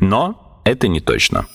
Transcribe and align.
Но 0.00 0.60
это 0.64 0.88
не 0.88 1.00
точно. 1.00 1.46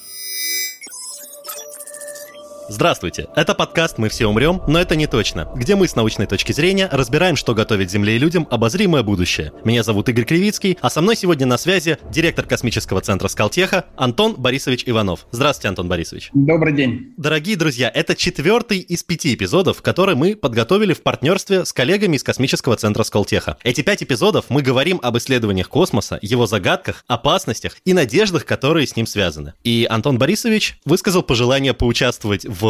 Здравствуйте, 2.73 3.27
это 3.35 3.53
подкаст 3.53 3.99
«Мы 3.99 4.09
все 4.09 4.25
умрем, 4.25 4.59
но 4.67 4.81
это 4.81 4.95
не 4.95 5.05
точно», 5.05 5.47
где 5.55 5.75
мы 5.75 5.87
с 5.87 5.95
научной 5.95 6.25
точки 6.25 6.53
зрения 6.53 6.89
разбираем, 6.91 7.35
что 7.35 7.53
готовит 7.53 7.91
Земле 7.91 8.15
и 8.15 8.17
людям 8.17 8.47
обозримое 8.49 9.03
будущее. 9.03 9.51
Меня 9.63 9.83
зовут 9.83 10.09
Игорь 10.09 10.25
Кривицкий, 10.25 10.79
а 10.81 10.89
со 10.89 10.99
мной 11.01 11.15
сегодня 11.15 11.45
на 11.45 11.59
связи 11.59 11.99
директор 12.09 12.47
космического 12.47 12.99
центра 13.01 13.27
Скалтеха 13.27 13.85
Антон 13.95 14.33
Борисович 14.33 14.85
Иванов. 14.87 15.27
Здравствуйте, 15.29 15.67
Антон 15.67 15.87
Борисович. 15.87 16.31
Добрый 16.33 16.73
день. 16.73 17.13
Дорогие 17.15 17.57
друзья, 17.57 17.91
это 17.93 18.15
четвертый 18.15 18.79
из 18.79 19.03
пяти 19.03 19.35
эпизодов, 19.35 19.83
которые 19.83 20.15
мы 20.15 20.35
подготовили 20.35 20.93
в 20.93 21.03
партнерстве 21.03 21.65
с 21.65 21.73
коллегами 21.73 22.15
из 22.15 22.23
космического 22.23 22.75
центра 22.75 23.03
Скалтеха. 23.03 23.57
Эти 23.63 23.81
пять 23.81 24.01
эпизодов 24.01 24.45
мы 24.49 24.63
говорим 24.63 24.99
об 25.03 25.15
исследованиях 25.19 25.69
космоса, 25.69 26.17
его 26.23 26.47
загадках, 26.47 27.05
опасностях 27.05 27.77
и 27.85 27.93
надеждах, 27.93 28.47
которые 28.47 28.87
с 28.87 28.95
ним 28.95 29.05
связаны. 29.05 29.53
И 29.63 29.85
Антон 29.87 30.17
Борисович 30.17 30.79
высказал 30.85 31.21
пожелание 31.21 31.75
поучаствовать 31.75 32.47
в 32.47 32.62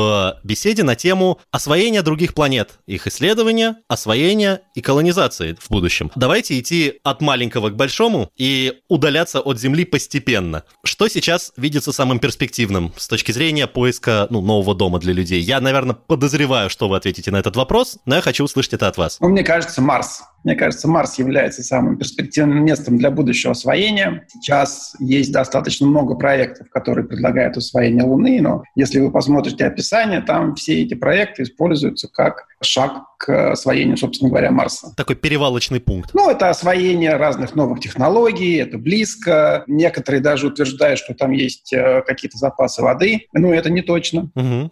беседе 0.43 0.83
на 0.83 0.95
тему 0.95 1.39
освоения 1.51 2.01
других 2.01 2.33
планет, 2.33 2.79
их 2.85 3.07
исследования, 3.07 3.77
освоения 3.87 4.61
и 4.75 4.81
колонизации 4.81 5.55
в 5.59 5.69
будущем. 5.69 6.11
Давайте 6.15 6.59
идти 6.59 6.99
от 7.03 7.21
маленького 7.21 7.69
к 7.69 7.75
большому 7.75 8.29
и 8.35 8.79
удаляться 8.89 9.39
от 9.39 9.59
Земли 9.59 9.85
постепенно. 9.85 10.63
Что 10.83 11.07
сейчас 11.07 11.53
видится 11.57 11.91
самым 11.91 12.19
перспективным 12.19 12.93
с 12.97 13.07
точки 13.07 13.31
зрения 13.31 13.67
поиска 13.67 14.27
ну, 14.29 14.41
нового 14.41 14.75
дома 14.75 14.99
для 14.99 15.13
людей? 15.13 15.41
Я, 15.41 15.61
наверное, 15.61 15.95
подозреваю, 15.95 16.69
что 16.69 16.89
вы 16.89 16.97
ответите 16.97 17.31
на 17.31 17.37
этот 17.37 17.55
вопрос, 17.55 17.97
но 18.05 18.15
я 18.15 18.21
хочу 18.21 18.43
услышать 18.43 18.73
это 18.73 18.87
от 18.87 18.97
вас. 18.97 19.17
Ну, 19.19 19.29
мне 19.29 19.43
кажется, 19.43 19.81
Марс. 19.81 20.23
Мне 20.43 20.55
кажется, 20.55 20.89
Марс 20.89 21.17
является 21.19 21.63
самым 21.63 21.97
перспективным 21.97 22.65
местом 22.65 22.97
для 22.97 23.11
будущего 23.11 23.53
освоения. 23.53 24.25
Сейчас 24.27 24.93
есть 24.99 25.31
достаточно 25.31 25.87
много 25.87 26.15
проектов, 26.15 26.69
которые 26.69 27.05
предлагают 27.05 27.55
освоение 27.55 28.03
Луны, 28.03 28.41
но 28.41 28.63
если 28.75 28.99
вы 28.99 29.09
посмотрите 29.11 29.65
описание, 29.73 30.21
там 30.21 30.55
все 30.55 30.81
эти 30.81 30.93
проекты 30.93 31.43
используются 31.43 32.07
как 32.07 32.47
шаг 32.63 33.03
к 33.17 33.51
освоению, 33.51 33.95
собственно 33.95 34.29
говоря, 34.29 34.51
Марса. 34.51 34.93
Такой 34.97 35.15
перевалочный 35.15 35.79
пункт. 35.79 36.09
Ну, 36.13 36.29
это 36.29 36.49
освоение 36.49 37.15
разных 37.15 37.55
новых 37.55 37.79
технологий, 37.79 38.57
это 38.57 38.77
близко. 38.77 39.63
Некоторые 39.67 40.21
даже 40.21 40.47
утверждают, 40.47 40.99
что 40.99 41.13
там 41.13 41.31
есть 41.31 41.71
э, 41.71 42.01
какие-то 42.05 42.37
запасы 42.37 42.81
воды. 42.81 43.27
Но 43.31 43.53
это 43.53 43.69
не 43.69 43.81
точно. 43.81 44.29
Угу. 44.35 44.71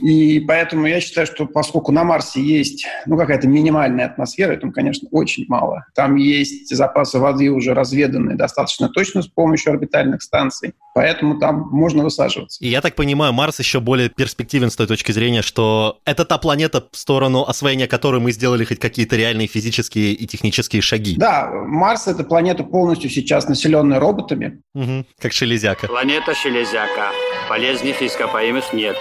И 0.00 0.40
поэтому 0.40 0.86
я 0.86 1.00
считаю, 1.00 1.26
что 1.26 1.46
поскольку 1.46 1.92
на 1.92 2.04
Марсе 2.04 2.42
есть 2.42 2.86
ну, 3.04 3.18
какая-то 3.18 3.48
минимальная 3.48 4.06
атмосфера, 4.06 4.52
это, 4.52 4.70
конечно, 4.70 5.08
очень 5.10 5.44
мало. 5.48 5.84
Там 5.94 6.16
есть 6.16 6.74
запасы 6.74 7.18
воды 7.18 7.50
уже 7.50 7.74
разведанные 7.74 8.36
достаточно 8.36 8.88
точно 8.88 9.20
с 9.20 9.26
помощью 9.26 9.72
орбитальных 9.72 10.22
станций. 10.22 10.74
Поэтому 10.94 11.38
там 11.38 11.68
можно 11.70 12.04
высаживаться. 12.04 12.64
И 12.64 12.68
я 12.68 12.80
так 12.80 12.94
понимаю, 12.94 13.32
Марс 13.32 13.58
еще 13.58 13.80
более 13.80 14.08
перспективен 14.08 14.70
с 14.70 14.76
той 14.76 14.86
точки 14.86 15.10
зрения, 15.12 15.42
что 15.42 15.98
это 16.04 16.24
та 16.24 16.38
планета, 16.38 16.84
в 16.92 16.96
сторону 17.14 17.44
освоения 17.44 17.86
которой 17.86 18.20
мы 18.20 18.32
сделали 18.32 18.64
хоть 18.64 18.80
какие-то 18.80 19.14
реальные 19.14 19.46
физические 19.46 20.14
и 20.14 20.26
технические 20.26 20.82
шаги. 20.82 21.14
Да, 21.16 21.48
Марс— 21.52 22.06
это 22.08 22.24
планета 22.24 22.64
полностью 22.64 23.08
сейчас 23.08 23.48
населенная 23.48 24.00
роботами. 24.00 24.62
Угу, 24.74 25.06
как 25.20 25.32
шелезяка. 25.32 25.86
Планета 25.86 26.34
Шелезяка. 26.34 27.10
Полезных 27.48 28.02
ископаемых 28.02 28.72
нет. 28.72 28.96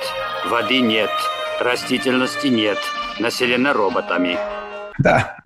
Воды 0.48 0.80
нет. 0.80 1.10
Растительности 1.60 2.48
нет. 2.48 2.78
Населена 3.20 3.74
роботами. 3.74 4.38
Да, 5.00 5.38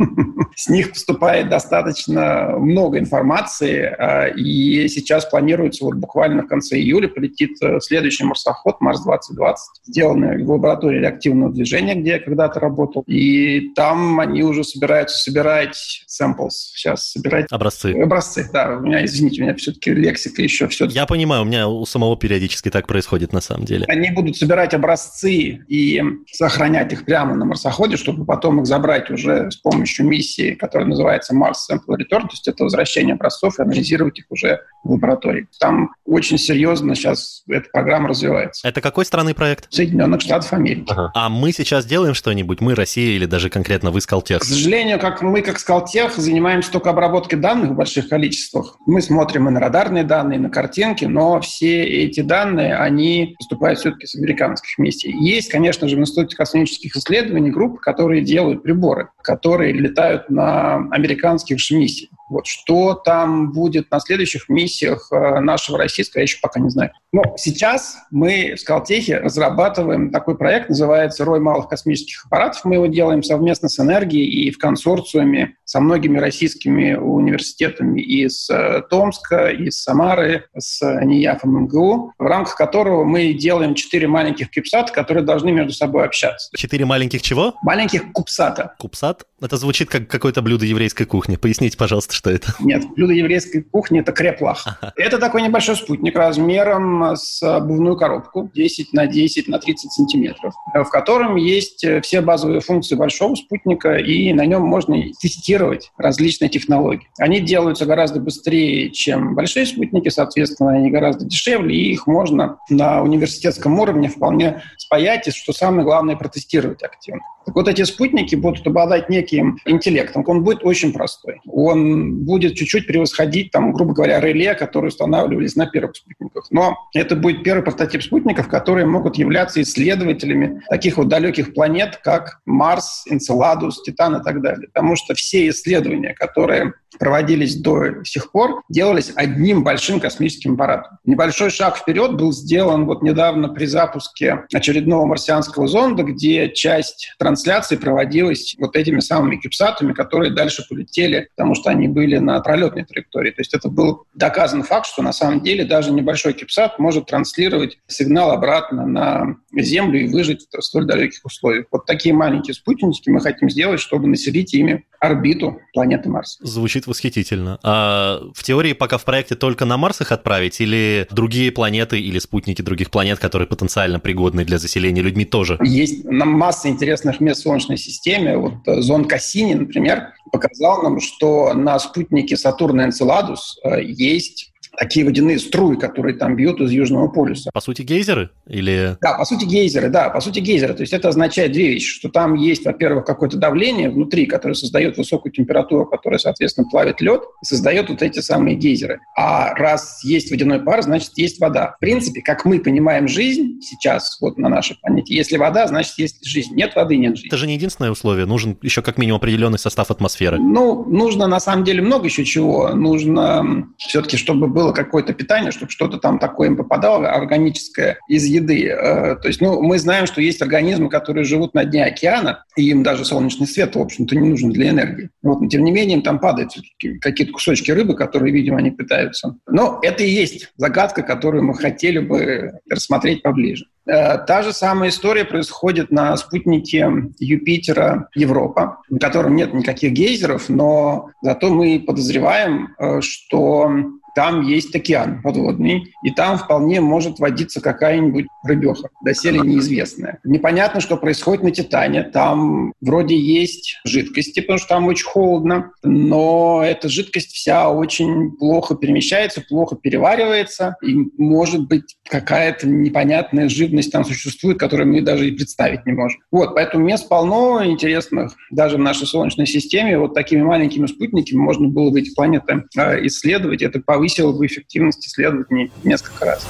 с 0.55 0.67
них 0.69 0.89
поступает 0.89 1.49
достаточно 1.49 2.57
много 2.57 2.99
информации, 2.99 3.83
а, 3.83 4.27
и 4.27 4.87
сейчас 4.87 5.25
планируется 5.25 5.85
вот 5.85 5.95
буквально 5.95 6.43
в 6.43 6.47
конце 6.47 6.77
июля 6.77 7.07
полетит 7.07 7.61
э, 7.61 7.79
следующий 7.79 8.23
марсоход 8.23 8.81
Марс-2020, 8.81 9.55
сделанный 9.85 10.43
в 10.43 10.51
лаборатории 10.51 10.99
реактивного 10.99 11.53
движения, 11.53 11.95
где 11.95 12.11
я 12.11 12.19
когда-то 12.19 12.59
работал, 12.59 13.03
и 13.07 13.71
там 13.75 14.19
они 14.19 14.43
уже 14.43 14.63
собираются 14.63 15.17
собирать 15.17 16.05
samples, 16.07 16.49
сейчас 16.75 17.11
собирать... 17.11 17.47
Образцы. 17.51 17.93
Образцы, 17.93 18.49
да. 18.51 18.77
У 18.77 18.81
меня, 18.81 19.05
извините, 19.05 19.41
у 19.41 19.45
меня 19.45 19.55
все-таки 19.55 19.93
лексика 19.93 20.41
еще 20.41 20.67
все 20.67 20.85
Я 20.85 21.05
понимаю, 21.05 21.43
у 21.43 21.45
меня 21.45 21.67
у 21.67 21.85
самого 21.85 22.17
периодически 22.17 22.69
так 22.69 22.87
происходит 22.87 23.33
на 23.33 23.41
самом 23.41 23.65
деле. 23.65 23.85
Они 23.87 24.09
будут 24.11 24.37
собирать 24.37 24.73
образцы 24.73 25.63
и 25.67 26.03
сохранять 26.31 26.93
их 26.93 27.05
прямо 27.05 27.35
на 27.35 27.45
марсоходе, 27.45 27.97
чтобы 27.97 28.25
потом 28.25 28.61
их 28.61 28.65
забрать 28.65 29.09
уже 29.09 29.36
с 29.49 29.57
помощью 29.57 30.05
миссии, 30.05 30.55
которая 30.55 30.87
называется 30.87 31.35
Mars 31.35 31.55
Sample 31.69 31.97
Return, 31.97 32.21
то 32.21 32.31
есть 32.31 32.47
это 32.47 32.63
возвращение 32.63 33.13
образцов 33.13 33.59
и 33.59 33.61
анализировать 33.61 34.19
их 34.19 34.25
уже 34.29 34.61
в 34.83 34.91
лаборатории. 34.91 35.47
Там 35.59 35.93
очень 36.05 36.37
серьезно 36.37 36.95
сейчас 36.95 37.43
эта 37.47 37.69
программа 37.71 38.09
развивается. 38.09 38.67
Это 38.67 38.81
какой 38.81 39.05
страны 39.05 39.33
проект? 39.33 39.71
Соединенных 39.71 40.21
Штатов 40.21 40.53
Америки. 40.53 40.85
Ага. 40.89 41.11
А 41.13 41.29
мы 41.29 41.51
сейчас 41.51 41.85
делаем 41.85 42.13
что-нибудь? 42.13 42.61
Мы, 42.61 42.75
Россия 42.75 43.15
или 43.15 43.25
даже 43.25 43.49
конкретно 43.49 43.91
вы, 43.91 44.01
Скалтех? 44.01 44.41
К 44.41 44.45
сожалению, 44.45 44.99
как 44.99 45.21
мы, 45.21 45.41
как 45.41 45.59
Скалтех, 45.59 46.15
занимаемся 46.15 46.71
только 46.71 46.89
обработкой 46.89 47.39
данных 47.39 47.71
в 47.71 47.75
больших 47.75 48.09
количествах. 48.09 48.77
Мы 48.85 49.01
смотрим 49.01 49.47
и 49.47 49.51
на 49.51 49.59
радарные 49.59 50.03
данные, 50.03 50.39
и 50.39 50.41
на 50.41 50.49
картинки, 50.49 51.05
но 51.05 51.39
все 51.41 51.83
эти 51.83 52.21
данные, 52.21 52.75
они 52.75 53.35
поступают 53.37 53.79
все-таки 53.79 54.07
с 54.07 54.15
американских 54.15 54.77
миссий. 54.77 55.11
Есть, 55.11 55.49
конечно 55.49 55.87
же, 55.87 55.95
в 55.95 55.99
Институте 55.99 56.35
космических 56.35 56.95
исследований 56.95 57.51
группы, 57.51 57.79
которые 57.79 58.21
делают 58.21 58.63
приборы, 58.63 59.09
которые 59.27 59.73
летают 59.73 60.29
на 60.29 60.87
американских 60.91 61.59
же 61.59 61.75
миссиях. 61.75 62.09
Вот 62.29 62.47
что 62.47 62.93
там 62.93 63.51
будет 63.51 63.89
на 63.91 63.99
следующих 63.99 64.49
миссиях 64.49 65.09
э, 65.11 65.39
нашего 65.39 65.77
российского, 65.77 66.19
я 66.19 66.23
еще 66.23 66.39
пока 66.41 66.59
не 66.59 66.69
знаю. 66.69 66.91
Но 67.11 67.35
сейчас 67.37 67.97
мы 68.11 68.55
в 68.55 68.59
Скалтехе 68.59 69.19
разрабатываем 69.19 70.11
такой 70.11 70.37
проект, 70.37 70.69
называется 70.69 71.23
«Рой 71.23 71.39
малых 71.39 71.69
космических 71.69 72.25
аппаратов». 72.25 72.65
Мы 72.65 72.75
его 72.75 72.87
делаем 72.87 73.23
совместно 73.23 73.69
с 73.69 73.79
«Энергией» 73.79 74.27
и 74.27 74.51
в 74.51 74.57
консорциуме 74.57 75.55
со 75.63 75.79
многими 75.79 76.17
российскими 76.17 76.95
университетами 76.95 78.01
из 78.01 78.49
э, 78.49 78.81
Томска, 78.89 79.49
из 79.49 79.81
Самары, 79.81 80.45
с 80.57 80.81
НИЯФом 80.81 81.63
МГУ, 81.63 82.13
в 82.17 82.23
рамках 82.23 82.55
которого 82.55 83.03
мы 83.03 83.33
делаем 83.33 83.73
четыре 83.73 84.07
маленьких 84.07 84.51
кубсата, 84.51 84.91
которые 84.91 85.23
должны 85.23 85.51
между 85.51 85.73
собой 85.73 86.05
общаться. 86.05 86.49
Четыре 86.55 86.85
маленьких 86.85 87.21
чего? 87.21 87.55
Маленьких 87.61 88.11
кубсата. 88.11 88.75
Кубсат? 88.79 89.23
Это 89.41 89.57
звучит 89.57 89.89
как 89.89 90.07
какое-то 90.07 90.41
блюдо 90.41 90.65
еврейской 90.65 91.05
кухни. 91.05 91.35
Поясните, 91.35 91.77
пожалуйста, 91.77 92.13
что 92.17 92.29
это? 92.29 92.53
Нет, 92.59 92.83
блюдо 92.95 93.13
еврейской 93.13 93.61
кухни– 93.61 93.99
это 94.01 94.11
креплах. 94.11 94.63
Ага. 94.65 94.93
Это 94.97 95.19
такой 95.19 95.41
небольшой 95.41 95.75
спутник 95.75 96.15
размером 96.15 97.15
с 97.15 97.41
обувную 97.41 97.95
коробку 97.95 98.51
10 98.53 98.93
на 98.93 99.07
10 99.07 99.47
на 99.47 99.59
30 99.59 99.91
сантиметров, 99.91 100.53
в 100.73 100.89
котором 100.89 101.35
есть 101.35 101.85
все 102.01 102.21
базовые 102.21 102.61
функции 102.61 102.95
большого 102.95 103.35
спутника, 103.35 103.95
и 103.97 104.33
на 104.33 104.45
нем 104.45 104.63
можно 104.63 104.97
тестировать 105.19 105.91
различные 105.97 106.49
технологии. 106.49 107.07
Они 107.19 107.39
делаются 107.39 107.85
гораздо 107.85 108.19
быстрее, 108.19 108.89
чем 108.89 109.35
большие 109.35 109.65
спутники, 109.65 110.09
соответственно, 110.09 110.71
они 110.71 110.89
гораздо 110.89 111.25
дешевле, 111.25 111.75
и 111.75 111.91
их 111.91 112.07
можно 112.07 112.57
на 112.69 113.01
университетском 113.03 113.79
уровне 113.79 114.09
вполне 114.09 114.63
спаять, 114.77 115.27
и, 115.27 115.31
что 115.31 115.53
самое 115.53 115.83
главное, 115.83 116.15
протестировать 116.15 116.83
активно. 116.83 117.21
Так 117.47 117.55
вот 117.55 117.69
эти 117.69 117.83
спутники 117.83 118.35
будут 118.35 118.67
обладать 118.67 119.09
неким 119.09 119.57
интеллектом. 119.63 120.21
Он 120.27 120.43
будет 120.43 120.65
очень 120.65 120.91
простой. 120.91 121.39
Он 121.45 122.25
будет 122.25 122.55
чуть-чуть 122.55 122.85
превосходить, 122.85 123.51
там, 123.51 123.71
грубо 123.71 123.93
говоря, 123.93 124.19
реле, 124.19 124.53
которые 124.53 124.89
устанавливались 124.89 125.55
на 125.55 125.65
первых 125.65 125.95
спутниках. 125.95 126.47
Но 126.51 126.75
это 126.93 127.15
будет 127.15 127.43
первый 127.43 127.63
прототип 127.63 128.03
спутников, 128.03 128.49
которые 128.49 128.85
могут 128.85 129.17
являться 129.17 129.61
исследователями 129.61 130.61
таких 130.69 130.97
вот 130.97 131.07
далеких 131.07 131.53
планет, 131.53 132.01
как 132.03 132.41
Марс, 132.45 133.05
Энцеладус, 133.09 133.81
Титан 133.81 134.17
и 134.17 134.23
так 134.23 134.41
далее. 134.41 134.67
Потому 134.67 134.97
что 134.97 135.15
все 135.15 135.47
исследования, 135.47 136.13
которые 136.15 136.73
проводились 136.99 137.55
до 137.55 138.03
сих 138.03 138.31
пор, 138.31 138.63
делались 138.69 139.11
одним 139.15 139.63
большим 139.63 139.99
космическим 139.99 140.55
аппаратом. 140.55 140.97
Небольшой 141.05 141.49
шаг 141.49 141.77
вперед 141.77 142.15
был 142.15 142.33
сделан 142.33 142.85
вот 142.85 143.03
недавно 143.03 143.49
при 143.49 143.65
запуске 143.65 144.45
очередного 144.53 145.05
марсианского 145.05 145.67
зонда, 145.67 146.03
где 146.03 146.51
часть 146.51 147.13
трансляции 147.37 147.75
проводилась 147.75 148.55
вот 148.57 148.75
этими 148.75 148.99
самыми 148.99 149.37
кипсатами, 149.37 149.93
которые 149.93 150.33
дальше 150.33 150.65
полетели, 150.67 151.29
потому 151.35 151.53
что 151.53 151.69
они 151.69 151.87
были 151.87 152.17
на 152.17 152.39
пролетной 152.39 152.83
траектории. 152.83 153.31
То 153.31 153.41
есть 153.41 153.53
это 153.53 153.69
был 153.69 154.05
доказан 154.15 154.63
факт, 154.63 154.87
что 154.87 155.03
на 155.03 155.13
самом 155.13 155.41
деле 155.41 155.63
даже 155.63 155.91
небольшой 155.91 156.33
кипсат 156.33 156.79
может 156.79 157.05
транслировать 157.05 157.77
сигнал 157.87 158.31
обратно 158.31 158.87
на 158.87 159.37
Землю 159.53 159.99
и 159.99 160.07
выжить 160.07 160.47
в 160.51 160.61
столь 160.61 160.85
далеких 160.85 161.23
условиях. 161.23 161.67
Вот 161.71 161.85
такие 161.85 162.13
маленькие 162.13 162.53
спутники 162.55 163.09
мы 163.09 163.21
хотим 163.21 163.49
сделать, 163.49 163.79
чтобы 163.79 164.07
населить 164.07 164.53
ими 164.53 164.85
орбиту 164.99 165.59
планеты 165.73 166.09
Марс. 166.09 166.37
Звучит 166.41 166.87
восхитительно. 166.87 167.59
А 167.63 168.21
в 168.33 168.43
теории 168.43 168.73
пока 168.73 168.97
в 168.97 169.05
проекте 169.05 169.35
только 169.35 169.65
на 169.65 169.77
Марс 169.77 170.01
их 170.01 170.11
отправить 170.11 170.59
или 170.61 171.07
другие 171.11 171.51
планеты 171.51 171.99
или 171.99 172.19
спутники 172.19 172.61
других 172.61 172.89
планет, 172.89 173.19
которые 173.19 173.47
потенциально 173.47 173.99
пригодны 173.99 174.45
для 174.45 174.57
заселения 174.57 175.01
людьми 175.01 175.25
тоже? 175.25 175.57
Есть 175.63 176.05
масса 176.05 176.69
интересных 176.69 177.19
мест 177.19 177.41
в 177.41 177.43
Солнечной 177.43 177.77
системе. 177.77 178.37
Вот 178.37 178.67
э, 178.67 178.81
зон 178.81 179.05
Кассини, 179.05 179.53
например, 179.53 180.13
показал 180.31 180.83
нам, 180.83 180.99
что 180.99 181.53
на 181.53 181.79
спутнике 181.79 182.37
Сатурна 182.37 182.85
Энцеладус 182.85 183.59
э, 183.63 183.83
есть 183.83 184.51
такие 184.77 185.05
водяные 185.05 185.39
струи, 185.39 185.75
которые 185.75 186.15
там 186.15 186.35
бьют 186.35 186.61
из 186.61 186.71
Южного 186.71 187.07
полюса. 187.07 187.49
По 187.53 187.61
сути, 187.61 187.81
гейзеры? 187.81 188.29
Или... 188.47 188.97
Да, 189.01 189.17
по 189.17 189.25
сути, 189.25 189.45
гейзеры, 189.45 189.89
да, 189.89 190.09
по 190.09 190.21
сути, 190.21 190.39
гейзеры. 190.39 190.73
То 190.73 190.81
есть 190.81 190.93
это 190.93 191.09
означает 191.09 191.51
две 191.51 191.69
вещи, 191.69 191.87
что 191.87 192.09
там 192.09 192.35
есть, 192.35 192.65
во-первых, 192.65 193.05
какое-то 193.05 193.37
давление 193.37 193.89
внутри, 193.89 194.25
которое 194.25 194.53
создает 194.53 194.97
высокую 194.97 195.31
температуру, 195.31 195.85
которая, 195.85 196.19
соответственно, 196.19 196.67
плавит 196.69 197.01
лед, 197.01 197.21
создает 197.43 197.89
вот 197.89 198.01
эти 198.01 198.19
самые 198.19 198.55
гейзеры. 198.55 198.99
А 199.15 199.53
раз 199.55 200.03
есть 200.03 200.31
водяной 200.31 200.59
пар, 200.59 200.83
значит, 200.83 201.11
есть 201.15 201.39
вода. 201.39 201.73
В 201.77 201.79
принципе, 201.79 202.21
как 202.21 202.45
мы 202.45 202.59
понимаем 202.59 203.07
жизнь 203.07 203.59
сейчас 203.61 204.17
вот 204.21 204.37
на 204.37 204.49
нашей 204.49 204.77
планете, 204.77 205.15
если 205.15 205.37
вода, 205.37 205.67
значит, 205.67 205.97
есть 205.97 206.25
жизнь. 206.25 206.53
Нет 206.55 206.75
воды, 206.75 206.97
нет 206.97 207.15
жизни. 207.15 207.29
Это 207.29 207.37
же 207.37 207.47
не 207.47 207.55
единственное 207.55 207.91
условие. 207.91 208.25
Нужен 208.25 208.57
еще 208.61 208.81
как 208.81 208.97
минимум 208.97 209.17
определенный 209.17 209.59
состав 209.59 209.89
атмосферы. 209.89 210.37
Ну, 210.37 210.85
нужно 210.85 211.27
на 211.27 211.39
самом 211.39 211.63
деле 211.63 211.81
много 211.81 212.05
еще 212.05 212.23
чего. 212.23 212.69
Нужно 212.69 213.67
все-таки, 213.77 214.17
чтобы 214.17 214.47
было 214.47 214.66
было 214.67 214.73
какое-то 214.73 215.13
питание, 215.13 215.51
чтобы 215.51 215.71
что-то 215.71 215.97
там 215.97 216.19
такое 216.19 216.49
им 216.49 216.57
попадало, 216.57 217.09
органическое 217.09 217.97
из 218.09 218.25
еды. 218.25 218.67
Э, 218.67 219.15
то 219.15 219.27
есть, 219.27 219.39
ну, 219.39 219.61
мы 219.61 219.79
знаем, 219.79 220.05
что 220.07 220.21
есть 220.21 220.41
организмы, 220.41 220.89
которые 220.89 221.23
живут 221.23 221.53
на 221.53 221.63
дне 221.63 221.85
океана, 221.85 222.43
и 222.57 222.69
им 222.69 222.83
даже 222.83 223.05
солнечный 223.05 223.47
свет, 223.47 223.75
в 223.75 223.79
общем-то, 223.79 224.15
не 224.15 224.27
нужен 224.27 224.51
для 224.51 224.69
энергии. 224.69 225.09
Вот, 225.23 225.41
но 225.41 225.47
тем 225.47 225.63
не 225.63 225.71
менее, 225.71 225.97
им 225.97 226.03
там 226.03 226.19
падают 226.19 226.51
какие-то 226.99 227.31
кусочки 227.31 227.71
рыбы, 227.71 227.95
которые, 227.95 228.33
видимо, 228.33 228.57
они 228.57 228.71
питаются. 228.71 229.37
Но 229.47 229.79
это 229.81 230.03
и 230.03 230.09
есть 230.09 230.51
загадка, 230.57 231.01
которую 231.01 231.43
мы 231.43 231.53
хотели 231.53 231.99
бы 231.99 232.59
рассмотреть 232.69 233.23
поближе. 233.23 233.65
Э, 233.87 234.17
та 234.17 234.43
же 234.43 234.51
самая 234.51 234.89
история 234.89 235.23
происходит 235.23 235.91
на 235.91 236.15
спутнике 236.17 236.91
Юпитера 237.19 238.09
Европа, 238.15 238.81
в 238.89 238.99
котором 238.99 239.35
нет 239.35 239.53
никаких 239.53 239.93
гейзеров, 239.93 240.49
но 240.49 241.09
зато 241.21 241.49
мы 241.49 241.79
подозреваем, 241.79 242.75
э, 242.77 242.99
что 243.01 243.71
там 244.17 244.41
есть 244.41 244.75
океан 244.75 245.21
подводный, 245.21 245.93
и 246.03 246.09
там 246.09 246.39
вполне 246.39 246.81
может 246.81 247.19
водиться 247.19 247.61
какая-нибудь 247.61 248.25
рыбеха, 248.43 248.89
доселе 249.05 249.41
неизвестная. 249.41 250.17
Непонятно, 250.23 250.81
что 250.81 250.97
происходит 250.97 251.43
на 251.43 251.51
Титане. 251.51 252.01
Там 252.01 252.73
вроде 252.81 253.15
есть 253.15 253.79
жидкости, 253.85 254.39
потому 254.39 254.57
что 254.57 254.69
там 254.69 254.87
очень 254.87 255.05
холодно, 255.05 255.69
но 255.83 256.63
эта 256.65 256.89
жидкость 256.89 257.31
вся 257.33 257.69
очень 257.69 258.31
плохо 258.31 258.73
перемещается, 258.73 259.43
плохо 259.47 259.75
переваривается, 259.75 260.77
и 260.81 260.95
может 261.19 261.67
быть 261.67 261.95
какая-то 262.09 262.67
непонятная 262.67 263.49
живность 263.49 263.91
там 263.91 264.03
существует, 264.03 264.57
которую 264.57 264.87
мы 264.87 265.01
даже 265.01 265.27
и 265.27 265.31
представить 265.31 265.85
не 265.85 265.91
можем. 265.91 266.19
Вот, 266.31 266.55
поэтому 266.55 266.85
мест 266.85 267.07
полно 267.07 267.63
интересных 267.63 268.35
даже 268.49 268.77
в 268.77 268.79
нашей 268.79 269.05
Солнечной 269.05 269.45
системе. 269.45 269.99
Вот 269.99 270.15
такими 270.15 270.41
маленькими 270.41 270.87
спутниками 270.87 271.37
можно 271.37 271.67
было 271.67 271.91
бы 271.91 271.99
эти 271.99 272.15
планеты 272.15 272.63
э, 272.75 273.05
исследовать. 273.05 273.61
Это 273.61 273.79
повысить 273.79 274.06
повысило 274.07 274.31
бы 274.31 274.45
эффективность 274.45 275.05
исследований 275.05 275.71
несколько 275.83 276.25
раз. 276.25 276.47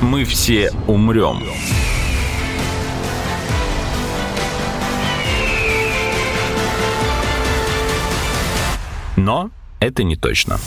Мы 0.00 0.24
все 0.24 0.72
умрем. 0.86 1.42
Но 9.16 9.50
это 9.80 10.02
не 10.04 10.16
точно. 10.16 10.58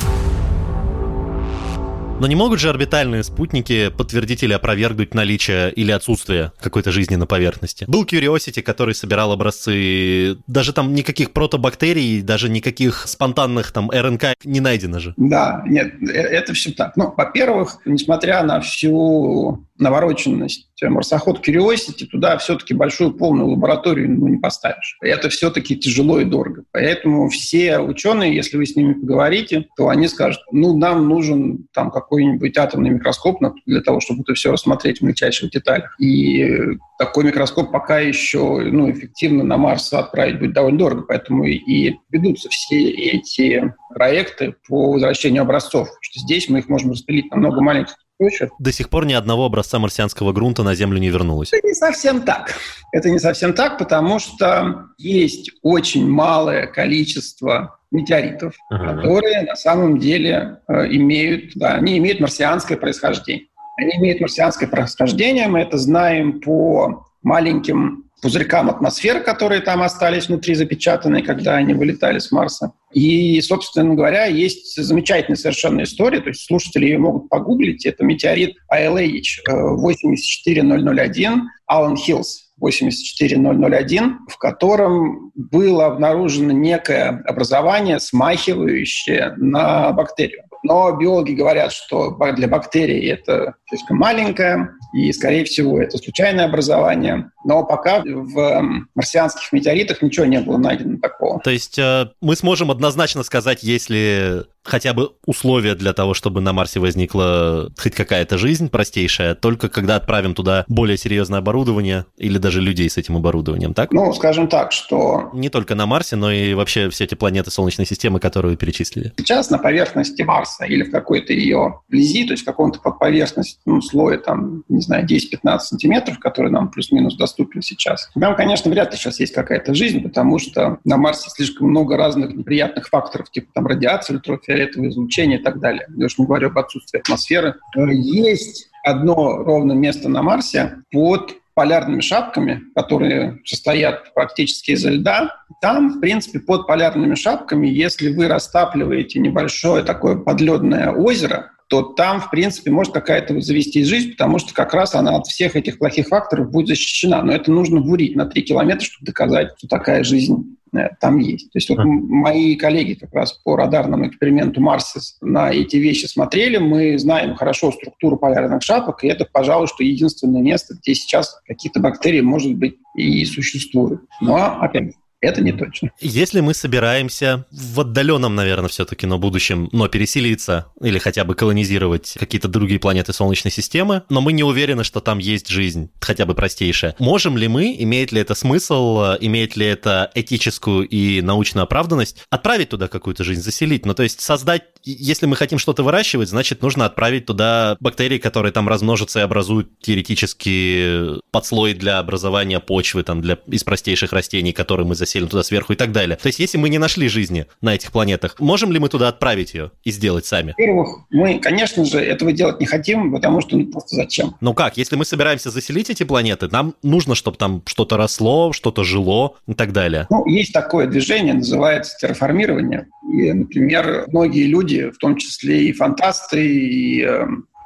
Но 2.21 2.27
не 2.27 2.35
могут 2.35 2.59
же 2.59 2.69
орбитальные 2.69 3.23
спутники 3.23 3.89
подтвердить 3.89 4.43
или 4.43 4.53
опровергнуть 4.53 5.15
наличие 5.15 5.71
или 5.71 5.91
отсутствие 5.91 6.51
какой-то 6.61 6.91
жизни 6.91 7.15
на 7.15 7.25
поверхности. 7.25 7.85
Был 7.87 8.05
Curiosity, 8.05 8.61
который 8.61 8.93
собирал 8.93 9.31
образцы, 9.31 10.37
даже 10.45 10.71
там 10.71 10.93
никаких 10.93 11.31
протобактерий, 11.31 12.21
даже 12.21 12.47
никаких 12.47 13.07
спонтанных 13.07 13.71
там 13.71 13.89
РНК 13.89 14.35
не 14.43 14.59
найдено 14.59 14.99
же. 14.99 15.15
Да, 15.17 15.63
нет, 15.65 15.95
э, 15.99 16.11
это 16.11 16.53
все 16.53 16.71
так. 16.71 16.95
Ну, 16.95 17.11
во-первых, 17.17 17.79
несмотря 17.85 18.43
на 18.43 18.61
всю 18.61 19.65
навороченность 19.81 20.71
марсоход 20.83 21.47
Curiosity, 21.47 22.05
туда 22.05 22.37
все-таки 22.37 22.73
большую 22.73 23.13
полную 23.13 23.49
лабораторию 23.49 24.09
ну, 24.09 24.27
не 24.27 24.37
поставишь. 24.37 24.97
Это 25.01 25.29
все-таки 25.29 25.77
тяжело 25.77 26.19
и 26.19 26.25
дорого. 26.25 26.63
Поэтому 26.71 27.29
все 27.29 27.79
ученые, 27.79 28.35
если 28.35 28.57
вы 28.57 28.65
с 28.65 28.75
ними 28.75 28.93
поговорите, 28.93 29.67
то 29.77 29.89
они 29.89 30.07
скажут, 30.07 30.41
ну, 30.51 30.75
нам 30.75 31.07
нужен 31.07 31.67
там 31.73 31.91
какой-нибудь 31.91 32.57
атомный 32.57 32.89
микроскоп 32.89 33.41
для 33.65 33.81
того, 33.81 33.99
чтобы 33.99 34.21
это 34.21 34.33
все 34.33 34.51
рассмотреть 34.51 34.99
в 34.99 35.03
мельчайших 35.03 35.51
деталях. 35.51 35.95
И 35.99 36.77
такой 36.97 37.25
микроскоп 37.25 37.71
пока 37.71 37.99
еще 37.99 38.59
ну, 38.71 38.89
эффективно 38.91 39.43
на 39.43 39.57
Марс 39.57 39.91
отправить 39.93 40.39
будет 40.39 40.53
довольно 40.53 40.77
дорого, 40.77 41.03
поэтому 41.07 41.45
и 41.45 41.95
ведутся 42.09 42.49
все 42.49 42.89
эти 42.89 43.73
проекты 43.93 44.55
по 44.67 44.91
возвращению 44.91 45.43
образцов, 45.43 45.89
что 46.01 46.19
здесь 46.19 46.49
мы 46.49 46.59
их 46.59 46.69
можем 46.69 46.91
распилить 46.91 47.29
на 47.31 47.37
много 47.37 47.61
маленьких 47.61 47.95
почвах. 48.21 48.51
До 48.59 48.71
сих 48.71 48.89
пор 48.89 49.05
ни 49.05 49.13
одного 49.13 49.45
образца 49.45 49.79
марсианского 49.79 50.31
грунта 50.31 50.63
на 50.63 50.75
Землю 50.75 50.99
не 50.99 51.09
вернулось. 51.09 51.51
Это 51.51 51.67
не 51.67 51.73
совсем 51.73 52.21
так. 52.21 52.53
Это 52.91 53.09
не 53.09 53.19
совсем 53.19 53.53
так, 53.53 53.77
потому 53.77 54.19
что 54.19 54.85
есть 54.97 55.51
очень 55.63 56.07
малое 56.07 56.67
количество 56.67 57.79
метеоритов, 57.91 58.53
ага. 58.69 58.95
которые 58.95 59.41
на 59.41 59.55
самом 59.55 59.99
деле 59.99 60.59
э, 60.67 60.87
имеют, 60.91 61.51
да, 61.55 61.75
они 61.75 61.97
имеют 61.97 62.19
марсианское 62.19 62.77
происхождение. 62.77 63.47
Они 63.77 63.95
имеют 63.97 64.21
марсианское 64.21 64.69
происхождение, 64.69 65.47
мы 65.47 65.59
это 65.59 65.77
знаем 65.77 66.39
по 66.41 67.07
маленьким 67.23 68.10
пузырькам 68.21 68.69
атмосферы, 68.69 69.21
которые 69.21 69.61
там 69.61 69.81
остались 69.81 70.27
внутри 70.27 70.53
запечатанные, 70.55 71.23
когда 71.23 71.55
они 71.55 71.73
вылетали 71.73 72.19
с 72.19 72.31
Марса. 72.31 72.73
И, 72.93 73.41
собственно 73.41 73.95
говоря, 73.95 74.25
есть 74.25 74.75
замечательная 74.75 75.37
совершенно 75.37 75.83
история, 75.83 76.19
то 76.21 76.29
есть 76.29 76.45
слушатели 76.45 76.85
ее 76.85 76.99
могут 76.99 77.29
погуглить. 77.29 77.85
Это 77.85 78.03
метеорит 78.03 78.57
ALH 78.71 79.77
84001 79.77 81.49
Алан 81.65 81.95
Хиллс 81.97 82.51
84001, 82.59 84.19
в 84.29 84.37
котором 84.37 85.31
было 85.35 85.87
обнаружено 85.87 86.51
некое 86.51 87.23
образование, 87.25 87.99
смахивающее 87.99 89.33
на 89.37 89.91
бактерию. 89.93 90.43
Но 90.63 90.95
биологи 90.95 91.31
говорят, 91.33 91.71
что 91.71 92.15
для 92.35 92.47
бактерий 92.47 93.09
это 93.09 93.55
слишком 93.67 93.97
маленькое, 93.97 94.69
и, 94.93 95.11
скорее 95.13 95.45
всего, 95.45 95.81
это 95.81 95.97
случайное 95.97 96.45
образование. 96.45 97.31
Но 97.45 97.63
пока 97.63 98.01
в 98.03 98.85
марсианских 98.93 99.51
метеоритах 99.51 100.01
ничего 100.01 100.25
не 100.25 100.39
было 100.39 100.57
найдено 100.57 100.97
такого. 100.99 101.30
То 101.43 101.51
есть 101.51 101.77
э, 101.79 102.09
мы 102.21 102.35
сможем 102.35 102.71
однозначно 102.71 103.23
сказать, 103.23 103.63
если 103.63 104.45
хотя 104.63 104.93
бы 104.93 105.11
условия 105.25 105.75
для 105.75 105.93
того, 105.93 106.13
чтобы 106.13 106.41
на 106.41 106.53
Марсе 106.53 106.79
возникла 106.79 107.71
хоть 107.77 107.93
какая-то 107.93 108.37
жизнь 108.37 108.69
простейшая, 108.69 109.35
только 109.35 109.69
когда 109.69 109.95
отправим 109.95 110.33
туда 110.35 110.65
более 110.67 110.97
серьезное 110.97 111.39
оборудование 111.39 112.05
или 112.17 112.37
даже 112.37 112.61
людей 112.61 112.89
с 112.89 112.97
этим 112.97 113.17
оборудованием, 113.17 113.73
так? 113.73 113.91
Ну, 113.91 114.13
скажем 114.13 114.47
так, 114.47 114.71
что... 114.71 115.29
Не 115.33 115.49
только 115.49 115.75
на 115.75 115.85
Марсе, 115.85 116.15
но 116.15 116.31
и 116.31 116.53
вообще 116.53 116.89
все 116.89 117.05
эти 117.05 117.15
планеты 117.15 117.51
Солнечной 117.51 117.87
системы, 117.87 118.19
которые 118.19 118.51
вы 118.51 118.57
перечислили. 118.57 119.13
Сейчас 119.17 119.49
на 119.49 119.57
поверхности 119.57 120.21
Марса 120.21 120.65
или 120.65 120.83
в 120.83 120.91
какой-то 120.91 121.33
ее 121.33 121.81
вблизи, 121.87 122.25
то 122.25 122.33
есть 122.33 122.43
в 122.43 122.45
каком-то 122.45 122.79
поверхностном 122.79 123.81
слое, 123.81 124.17
там, 124.17 124.63
не 124.69 124.81
знаю, 124.81 125.05
10-15 125.05 125.59
сантиметров, 125.59 126.19
который 126.19 126.51
нам 126.51 126.69
плюс-минус 126.69 127.15
доступен 127.15 127.61
сейчас. 127.61 128.09
Там, 128.19 128.35
конечно, 128.35 128.69
вряд 128.69 128.91
ли 128.91 128.97
сейчас 128.97 129.19
есть 129.19 129.33
какая-то 129.33 129.73
жизнь, 129.73 130.01
потому 130.01 130.39
что 130.39 130.77
на 130.83 130.97
Марсе 130.97 131.29
слишком 131.31 131.69
много 131.69 131.97
разных 131.97 132.33
неприятных 132.33 132.89
факторов, 132.89 133.31
типа 133.31 133.51
там 133.53 133.67
радиации, 133.67 134.13
ультрафиолета, 134.13 134.41
ультрафиолетовое 134.41 134.89
излучение 134.89 135.39
и 135.39 135.43
так 135.43 135.59
далее. 135.59 135.87
Я 135.95 136.05
уж 136.05 136.17
не 136.17 136.25
говорю 136.25 136.47
об 136.47 136.57
отсутствии 136.57 136.99
атмосферы. 136.99 137.55
Есть 137.75 138.69
одно 138.83 139.37
ровно 139.37 139.73
место 139.73 140.09
на 140.09 140.21
Марсе 140.21 140.77
под 140.91 141.35
полярными 141.53 142.01
шапками, 142.01 142.61
которые 142.75 143.39
состоят 143.45 144.13
практически 144.13 144.71
из 144.71 144.85
льда, 144.85 145.35
там, 145.61 145.97
в 145.97 145.99
принципе, 145.99 146.39
под 146.39 146.65
полярными 146.65 147.15
шапками, 147.15 147.67
если 147.67 148.11
вы 148.11 148.27
растапливаете 148.27 149.19
небольшое 149.19 149.83
такое 149.83 150.15
подледное 150.15 150.91
озеро, 150.91 151.51
то 151.67 151.83
там, 151.83 152.19
в 152.19 152.29
принципе, 152.29 152.69
может 152.69 152.93
какая-то 152.93 153.33
вот 153.33 153.43
завести 153.43 153.83
жизнь, 153.83 154.11
потому 154.11 154.39
что 154.39 154.53
как 154.53 154.73
раз 154.73 154.93
она 154.93 155.15
от 155.15 155.27
всех 155.27 155.55
этих 155.55 155.77
плохих 155.77 156.07
факторов 156.07 156.51
будет 156.51 156.67
защищена. 156.67 157.21
Но 157.21 157.31
это 157.31 157.49
нужно 157.49 157.79
бурить 157.79 158.15
на 158.15 158.25
3 158.25 158.41
километра, 158.41 158.83
чтобы 158.83 159.05
доказать, 159.05 159.53
что 159.57 159.69
такая 159.69 160.03
жизнь 160.03 160.57
э, 160.60 160.60
там 160.99 161.17
есть. 161.17 161.51
То 161.51 161.57
есть 161.57 161.69
вот 161.69 161.79
мои 161.83 162.55
коллеги 162.55 162.93
как 162.93 163.13
раз 163.13 163.33
по 163.33 163.55
радарному 163.55 164.07
эксперименту 164.07 164.61
Марсис 164.61 165.17
на 165.21 165.51
эти 165.51 165.77
вещи 165.77 166.05
смотрели. 166.05 166.57
Мы 166.57 166.97
знаем 166.97 167.35
хорошо 167.35 167.71
структуру 167.71 168.17
полярных 168.17 168.61
шапок, 168.63 169.03
и 169.03 169.07
это, 169.07 169.27
пожалуй, 169.31 169.67
что 169.67 169.83
единственное 169.83 170.41
место, 170.41 170.75
где 170.75 170.93
сейчас 170.93 171.39
какие-то 171.45 171.79
бактерии, 171.79 172.21
может 172.21 172.55
быть, 172.55 172.77
и 172.95 173.25
существуют. 173.25 174.01
Но, 174.21 174.35
опять 174.61 174.93
это 175.21 175.41
не 175.41 175.51
точно. 175.51 175.91
Если 175.99 176.39
мы 176.41 176.53
собираемся 176.55 177.45
в 177.51 177.79
отдаленном, 177.79 178.33
наверное, 178.35 178.69
все-таки, 178.69 179.05
но 179.05 179.19
будущем, 179.19 179.69
но 179.71 179.87
переселиться 179.87 180.67
или 180.81 180.97
хотя 180.97 181.23
бы 181.23 181.35
колонизировать 181.35 182.15
какие-то 182.19 182.47
другие 182.47 182.79
планеты 182.79 183.13
Солнечной 183.13 183.51
системы, 183.51 184.01
но 184.09 184.19
мы 184.19 184.33
не 184.33 184.43
уверены, 184.43 184.83
что 184.83 184.99
там 184.99 185.19
есть 185.19 185.47
жизнь, 185.47 185.91
хотя 185.99 186.25
бы 186.25 186.33
простейшая. 186.33 186.95
Можем 186.97 187.37
ли 187.37 187.47
мы, 187.47 187.75
имеет 187.79 188.11
ли 188.11 188.19
это 188.19 188.33
смысл, 188.33 189.15
имеет 189.19 189.55
ли 189.55 189.67
это 189.67 190.11
этическую 190.15 190.87
и 190.87 191.21
научную 191.21 191.63
оправданность, 191.63 192.25
отправить 192.31 192.69
туда 192.69 192.87
какую-то 192.87 193.23
жизнь, 193.23 193.41
заселить? 193.41 193.85
Ну, 193.85 193.93
то 193.93 194.03
есть 194.03 194.21
создать, 194.21 194.63
если 194.83 195.27
мы 195.27 195.35
хотим 195.35 195.59
что-то 195.59 195.83
выращивать, 195.83 196.29
значит, 196.29 196.63
нужно 196.63 196.85
отправить 196.85 197.27
туда 197.27 197.77
бактерии, 197.79 198.17
которые 198.17 198.51
там 198.51 198.67
размножатся 198.67 199.19
и 199.19 199.21
образуют 199.21 199.79
теоретически 199.81 201.21
подслой 201.29 201.75
для 201.75 201.99
образования 201.99 202.59
почвы, 202.59 203.03
там, 203.03 203.21
для, 203.21 203.37
из 203.45 203.63
простейших 203.63 204.13
растений, 204.13 204.51
которые 204.51 204.87
мы 204.87 204.95
заселим 204.95 205.10
заселим 205.11 205.27
туда 205.27 205.43
сверху 205.43 205.73
и 205.73 205.75
так 205.75 205.91
далее. 205.91 206.17
То 206.21 206.27
есть, 206.27 206.39
если 206.39 206.57
мы 206.57 206.69
не 206.69 206.77
нашли 206.77 207.09
жизни 207.09 207.45
на 207.61 207.75
этих 207.75 207.91
планетах, 207.91 208.39
можем 208.39 208.71
ли 208.71 208.79
мы 208.79 208.87
туда 208.87 209.09
отправить 209.09 209.53
ее 209.53 209.71
и 209.83 209.91
сделать 209.91 210.25
сами? 210.25 210.51
Во-первых, 210.57 210.99
мы, 211.09 211.39
конечно 211.39 211.83
же, 211.83 211.99
этого 211.99 212.31
делать 212.31 212.59
не 212.59 212.65
хотим, 212.65 213.11
потому 213.11 213.41
что 213.41 213.57
ну, 213.57 213.65
просто 213.67 213.95
зачем? 213.95 214.35
Ну 214.39 214.53
как, 214.53 214.77
если 214.77 214.95
мы 214.95 215.05
собираемся 215.05 215.49
заселить 215.49 215.89
эти 215.89 216.03
планеты, 216.03 216.47
нам 216.49 216.75
нужно, 216.81 217.15
чтобы 217.15 217.37
там 217.37 217.61
что-то 217.65 217.97
росло, 217.97 218.53
что-то 218.53 218.83
жило 218.83 219.35
и 219.47 219.53
так 219.53 219.73
далее. 219.73 220.07
Ну, 220.09 220.25
есть 220.27 220.53
такое 220.53 220.87
движение, 220.87 221.33
называется 221.33 221.97
терраформирование. 221.99 222.87
И, 223.11 223.31
например, 223.33 224.05
многие 224.07 224.45
люди, 224.45 224.89
в 224.89 224.97
том 224.97 225.17
числе 225.17 225.65
и 225.65 225.73
фантасты, 225.73 226.47
и 226.47 227.07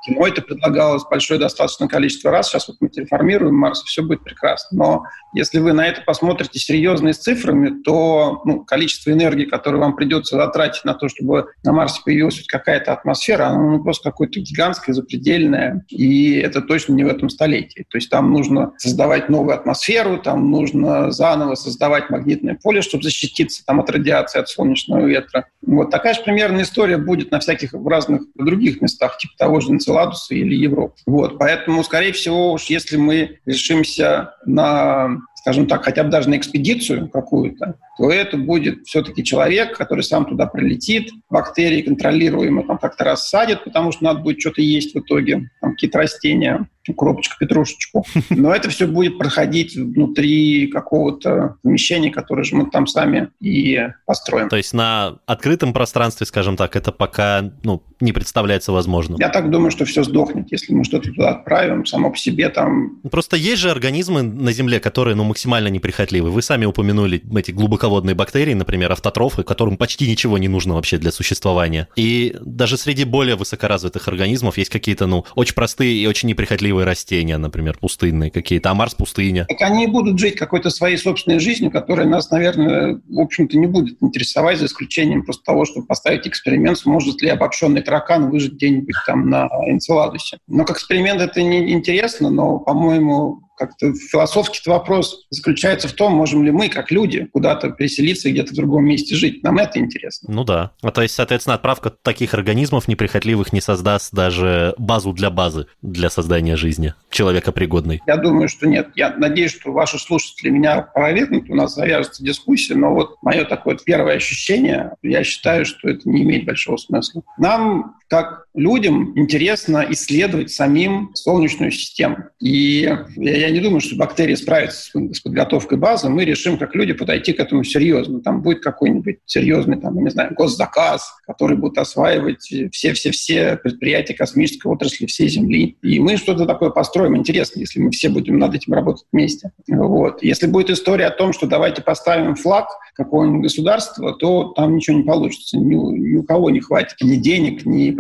кино 0.05 0.27
это 0.27 0.41
предлагалось 0.41 1.03
большое 1.09 1.39
достаточное 1.39 1.87
количество 1.87 2.31
раз. 2.31 2.49
Сейчас 2.49 2.67
вот 2.67 2.77
мы 2.79 2.89
терраформируем 2.89 3.55
Марс, 3.55 3.83
все 3.83 4.03
будет 4.03 4.23
прекрасно. 4.23 4.77
Но 4.77 5.03
если 5.33 5.59
вы 5.59 5.73
на 5.73 5.85
это 5.85 6.01
посмотрите 6.01 6.59
серьезно 6.59 7.13
с 7.13 7.17
цифрами, 7.17 7.81
то 7.83 8.41
ну, 8.45 8.63
количество 8.63 9.11
энергии, 9.11 9.45
которое 9.45 9.77
вам 9.77 9.95
придется 9.95 10.37
затратить 10.37 10.85
на 10.85 10.93
то, 10.93 11.09
чтобы 11.09 11.47
на 11.63 11.73
Марсе 11.73 12.01
появилась 12.03 12.41
какая-то 12.47 12.93
атмосфера, 12.93 13.47
оно 13.47 13.77
ну, 13.77 13.83
просто 13.83 14.11
какое-то 14.11 14.39
гигантское, 14.39 14.93
запредельное. 14.93 15.85
И 15.89 16.35
это 16.35 16.61
точно 16.61 16.93
не 16.93 17.03
в 17.03 17.07
этом 17.07 17.29
столетии. 17.29 17.85
То 17.89 17.97
есть 17.97 18.09
там 18.09 18.31
нужно 18.31 18.73
создавать 18.77 19.29
новую 19.29 19.55
атмосферу, 19.55 20.17
там 20.17 20.51
нужно 20.51 21.11
заново 21.11 21.55
создавать 21.55 22.09
магнитное 22.09 22.57
поле, 22.61 22.81
чтобы 22.81 23.03
защититься 23.03 23.65
там, 23.65 23.79
от 23.79 23.89
радиации, 23.89 24.39
от 24.39 24.49
солнечного 24.49 25.05
ветра. 25.05 25.47
Вот 25.61 25.89
такая 25.89 26.13
же 26.13 26.21
примерная 26.21 26.63
история 26.63 26.97
будет 26.97 27.31
на 27.31 27.39
всяких 27.39 27.73
разных 27.73 28.23
других 28.35 28.81
местах, 28.81 29.17
типа 29.17 29.33
того 29.37 29.59
же 29.59 29.71
Энцеладуса 29.95 30.35
или 30.35 30.55
Европы. 30.55 30.95
Вот. 31.05 31.37
Поэтому, 31.39 31.83
скорее 31.83 32.11
всего, 32.11 32.53
уж 32.53 32.65
если 32.65 32.97
мы 32.97 33.39
решимся 33.45 34.35
на 34.45 35.17
скажем 35.45 35.67
так, 35.67 35.85
хотя 35.85 36.03
бы 36.03 36.09
даже 36.09 36.27
на 36.27 36.37
экспедицию 36.37 37.07
какую-то, 37.07 37.75
то 37.99 38.09
это 38.09 38.35
будет 38.35 38.87
все-таки 38.87 39.23
человек, 39.23 39.77
который 39.77 40.01
сам 40.01 40.25
туда 40.25 40.47
прилетит, 40.47 41.11
бактерии 41.29 41.83
контролируемо 41.83 42.63
там 42.63 42.79
как-то 42.79 43.03
рассадит, 43.03 43.63
потому 43.63 43.91
что 43.91 44.05
надо 44.05 44.21
будет 44.21 44.41
что-то 44.41 44.63
есть 44.63 44.95
в 44.95 44.99
итоге, 45.01 45.51
там 45.61 45.73
какие-то 45.73 45.99
растения, 45.99 46.67
кропочку, 46.93 47.35
петрушечку. 47.39 48.05
Но 48.29 48.53
это 48.53 48.69
все 48.69 48.87
будет 48.87 49.17
проходить 49.17 49.75
внутри 49.75 50.67
какого-то 50.67 51.57
помещения, 51.63 52.11
которое 52.11 52.43
же 52.43 52.55
мы 52.55 52.69
там 52.69 52.87
сами 52.87 53.29
и 53.39 53.87
построим. 54.05 54.49
То 54.49 54.57
есть 54.57 54.73
на 54.73 55.19
открытом 55.25 55.73
пространстве, 55.73 56.25
скажем 56.25 56.57
так, 56.57 56.75
это 56.75 56.91
пока 56.91 57.51
ну, 57.63 57.83
не 57.99 58.11
представляется 58.11 58.71
возможным? 58.71 59.19
Я 59.19 59.29
так 59.29 59.49
думаю, 59.49 59.71
что 59.71 59.85
все 59.85 60.03
сдохнет, 60.03 60.51
если 60.51 60.73
мы 60.73 60.83
что-то 60.83 61.09
туда 61.11 61.29
отправим, 61.29 61.85
само 61.85 62.11
по 62.11 62.17
себе 62.17 62.49
там... 62.49 62.99
Просто 63.09 63.37
есть 63.37 63.61
же 63.61 63.71
организмы 63.71 64.21
на 64.21 64.51
Земле, 64.51 64.79
которые 64.79 65.15
ну, 65.15 65.23
максимально 65.35 65.67
неприхотливы. 65.67 66.31
Вы 66.31 66.41
сами 66.41 66.63
упомянули 66.63 67.21
эти 67.37 67.51
глубоководные 67.51 68.15
бактерии, 68.15 68.53
например, 68.53 68.93
автотрофы, 68.93 69.43
которым 69.43 69.75
почти 69.75 70.07
ничего 70.07 70.37
не 70.37 70.47
нужно 70.47 70.75
вообще 70.75 70.97
для 70.97 71.11
существования. 71.11 71.89
И 71.97 72.37
даже 72.39 72.77
среди 72.77 73.03
более 73.03 73.35
высокоразвитых 73.35 74.07
организмов 74.07 74.57
есть 74.57 74.69
какие-то, 74.69 75.07
ну, 75.07 75.25
очень 75.35 75.53
простые 75.53 75.93
и 75.93 76.07
очень 76.07 76.29
неприхотливые 76.29 76.85
растения, 76.85 77.37
например, 77.37 77.77
пустынные 77.77 78.31
какие-то, 78.31 78.71
а 78.71 78.73
Марс 78.75 78.95
пустыня. 78.95 79.45
Так 79.49 79.61
они 79.61 79.87
будут 79.87 80.17
жить 80.19 80.37
какой-то 80.37 80.69
своей 80.69 80.97
собственной 80.97 81.39
жизнью, 81.39 81.69
которая 81.69 82.07
нас, 82.07 82.31
наверное, 82.31 83.01
в 83.09 83.19
общем-то 83.19 83.57
не 83.57 83.67
будет 83.67 83.97
интересовать, 84.01 84.57
за 84.57 84.67
исключением 84.67 85.23
просто 85.25 85.43
того, 85.43 85.65
чтобы 85.65 85.85
поставить 85.85 86.25
эксперимент, 86.27 86.77
сможет 86.77 87.21
ли 87.21 87.27
обобщенный 87.27 87.81
таракан 87.81 88.29
выжить 88.29 88.53
где-нибудь 88.53 88.95
там 89.05 89.29
на 89.29 89.49
Энцеладусе. 89.67 90.37
Но 90.47 90.63
как 90.63 90.77
эксперимент 90.77 91.19
это 91.19 91.41
не 91.41 91.73
интересно, 91.73 92.29
но, 92.29 92.59
по-моему, 92.59 93.41
как-то 93.57 93.93
философский 93.93 94.69
вопрос 94.69 95.25
заключается 95.29 95.87
в 95.87 95.93
том, 95.93 96.13
можем 96.13 96.43
ли 96.43 96.51
мы, 96.51 96.69
как 96.69 96.91
люди, 96.91 97.27
куда-то 97.31 97.71
переселиться 97.71 98.29
и 98.29 98.31
где-то 98.31 98.53
в 98.53 98.55
другом 98.55 98.85
месте 98.85 99.15
жить. 99.15 99.43
Нам 99.43 99.57
это 99.57 99.79
интересно. 99.79 100.33
Ну 100.33 100.43
да. 100.43 100.71
А 100.81 100.91
то 100.91 101.01
есть, 101.01 101.15
соответственно, 101.15 101.55
отправка 101.55 101.89
таких 101.89 102.33
организмов 102.33 102.87
неприхотливых 102.87 103.53
не 103.53 103.61
создаст 103.61 104.13
даже 104.13 104.73
базу 104.77 105.13
для 105.13 105.29
базы 105.29 105.67
для 105.81 106.09
создания 106.09 106.55
жизни 106.55 106.93
человека 107.09 107.51
пригодной. 107.51 108.01
Я 108.07 108.17
думаю, 108.17 108.49
что 108.49 108.67
нет. 108.67 108.89
Я 108.95 109.15
надеюсь, 109.15 109.51
что 109.51 109.71
ваши 109.71 109.97
слушатели 109.99 110.49
меня 110.49 110.75
опровергнут, 110.75 111.49
у 111.49 111.55
нас 111.55 111.75
завяжется 111.75 112.23
дискуссия, 112.23 112.75
но 112.75 112.93
вот 112.93 113.17
мое 113.21 113.45
такое 113.45 113.77
первое 113.83 114.15
ощущение, 114.15 114.91
я 115.01 115.23
считаю, 115.23 115.65
что 115.65 115.89
это 115.89 116.07
не 116.09 116.23
имеет 116.23 116.45
большого 116.45 116.77
смысла. 116.77 117.23
Нам 117.37 117.95
как 118.07 118.44
людям 118.55 119.13
интересно 119.17 119.85
исследовать 119.89 120.51
самим 120.51 121.11
Солнечную 121.13 121.71
систему. 121.71 122.17
И 122.39 122.89
я 123.15 123.49
не 123.49 123.59
думаю, 123.59 123.81
что 123.81 123.95
бактерии 123.95 124.35
справятся 124.35 124.91
с 125.13 125.19
подготовкой 125.19 125.77
базы. 125.77 126.09
Мы 126.09 126.25
решим, 126.25 126.57
как 126.57 126.75
люди, 126.75 126.93
подойти 126.93 127.33
к 127.33 127.39
этому 127.39 127.63
серьезно. 127.63 128.21
Там 128.21 128.41
будет 128.41 128.61
какой-нибудь 128.61 129.17
серьезный, 129.25 129.79
там, 129.79 130.01
не 130.03 130.09
знаю, 130.09 130.33
госзаказ, 130.35 131.15
который 131.25 131.57
будет 131.57 131.77
осваивать 131.77 132.51
все-все-все 132.71 133.57
предприятия 133.57 134.13
космической 134.13 134.67
отрасли 134.67 135.05
всей 135.05 135.27
Земли. 135.27 135.77
И 135.81 135.99
мы 135.99 136.17
что-то 136.17 136.45
такое 136.45 136.69
построим. 136.69 137.17
Интересно, 137.17 137.59
если 137.59 137.79
мы 137.79 137.91
все 137.91 138.09
будем 138.09 138.39
над 138.39 138.55
этим 138.55 138.73
работать 138.73 139.05
вместе. 139.11 139.51
Вот. 139.67 140.23
Если 140.23 140.47
будет 140.47 140.69
история 140.69 141.07
о 141.07 141.11
том, 141.11 141.33
что 141.33 141.47
давайте 141.47 141.81
поставим 141.81 142.35
флаг 142.35 142.67
какого-нибудь 142.95 143.43
государства, 143.43 144.13
то 144.13 144.53
там 144.55 144.75
ничего 144.75 144.97
не 144.97 145.03
получится. 145.03 145.57
Ни, 145.57 145.75
ни 145.75 146.17
у 146.17 146.23
кого 146.23 146.49
не 146.49 146.61
хватит 146.61 146.95
ни 147.01 147.17
денег, 147.17 147.65
ни 147.65 147.91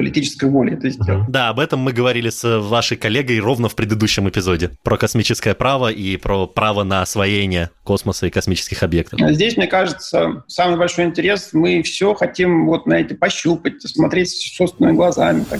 политической 0.45 0.49
воли 0.49 0.73
это 0.73 0.89
сделать. 0.89 1.29
Да, 1.29 1.49
об 1.49 1.59
этом 1.59 1.79
мы 1.79 1.91
говорили 1.91 2.29
с 2.29 2.59
вашей 2.59 2.97
коллегой 2.97 3.39
ровно 3.39 3.69
в 3.69 3.75
предыдущем 3.75 4.29
эпизоде. 4.29 4.71
Про 4.83 4.97
космическое 4.97 5.53
право 5.53 5.91
и 5.91 6.17
про 6.17 6.47
право 6.47 6.83
на 6.83 7.01
освоение 7.01 7.69
космоса 7.83 8.27
и 8.27 8.29
космических 8.29 8.83
объектов. 8.83 9.19
Здесь, 9.19 9.57
мне 9.57 9.67
кажется, 9.67 10.43
самый 10.47 10.77
большой 10.77 11.05
интерес. 11.05 11.49
Мы 11.53 11.81
все 11.83 12.13
хотим 12.13 12.65
вот 12.65 12.85
на 12.85 12.95
эти 12.95 13.13
пощупать, 13.13 13.81
смотреть 13.81 14.29
собственными 14.29 14.95
глазами. 14.95 15.45
Так 15.49 15.59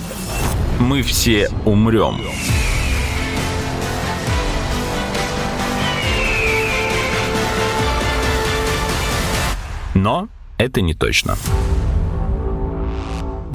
Мы 0.80 1.02
все 1.02 1.50
умрем. 1.66 2.22
Но 9.94 10.28
это 10.58 10.82
не 10.82 10.94
точно 10.94 11.36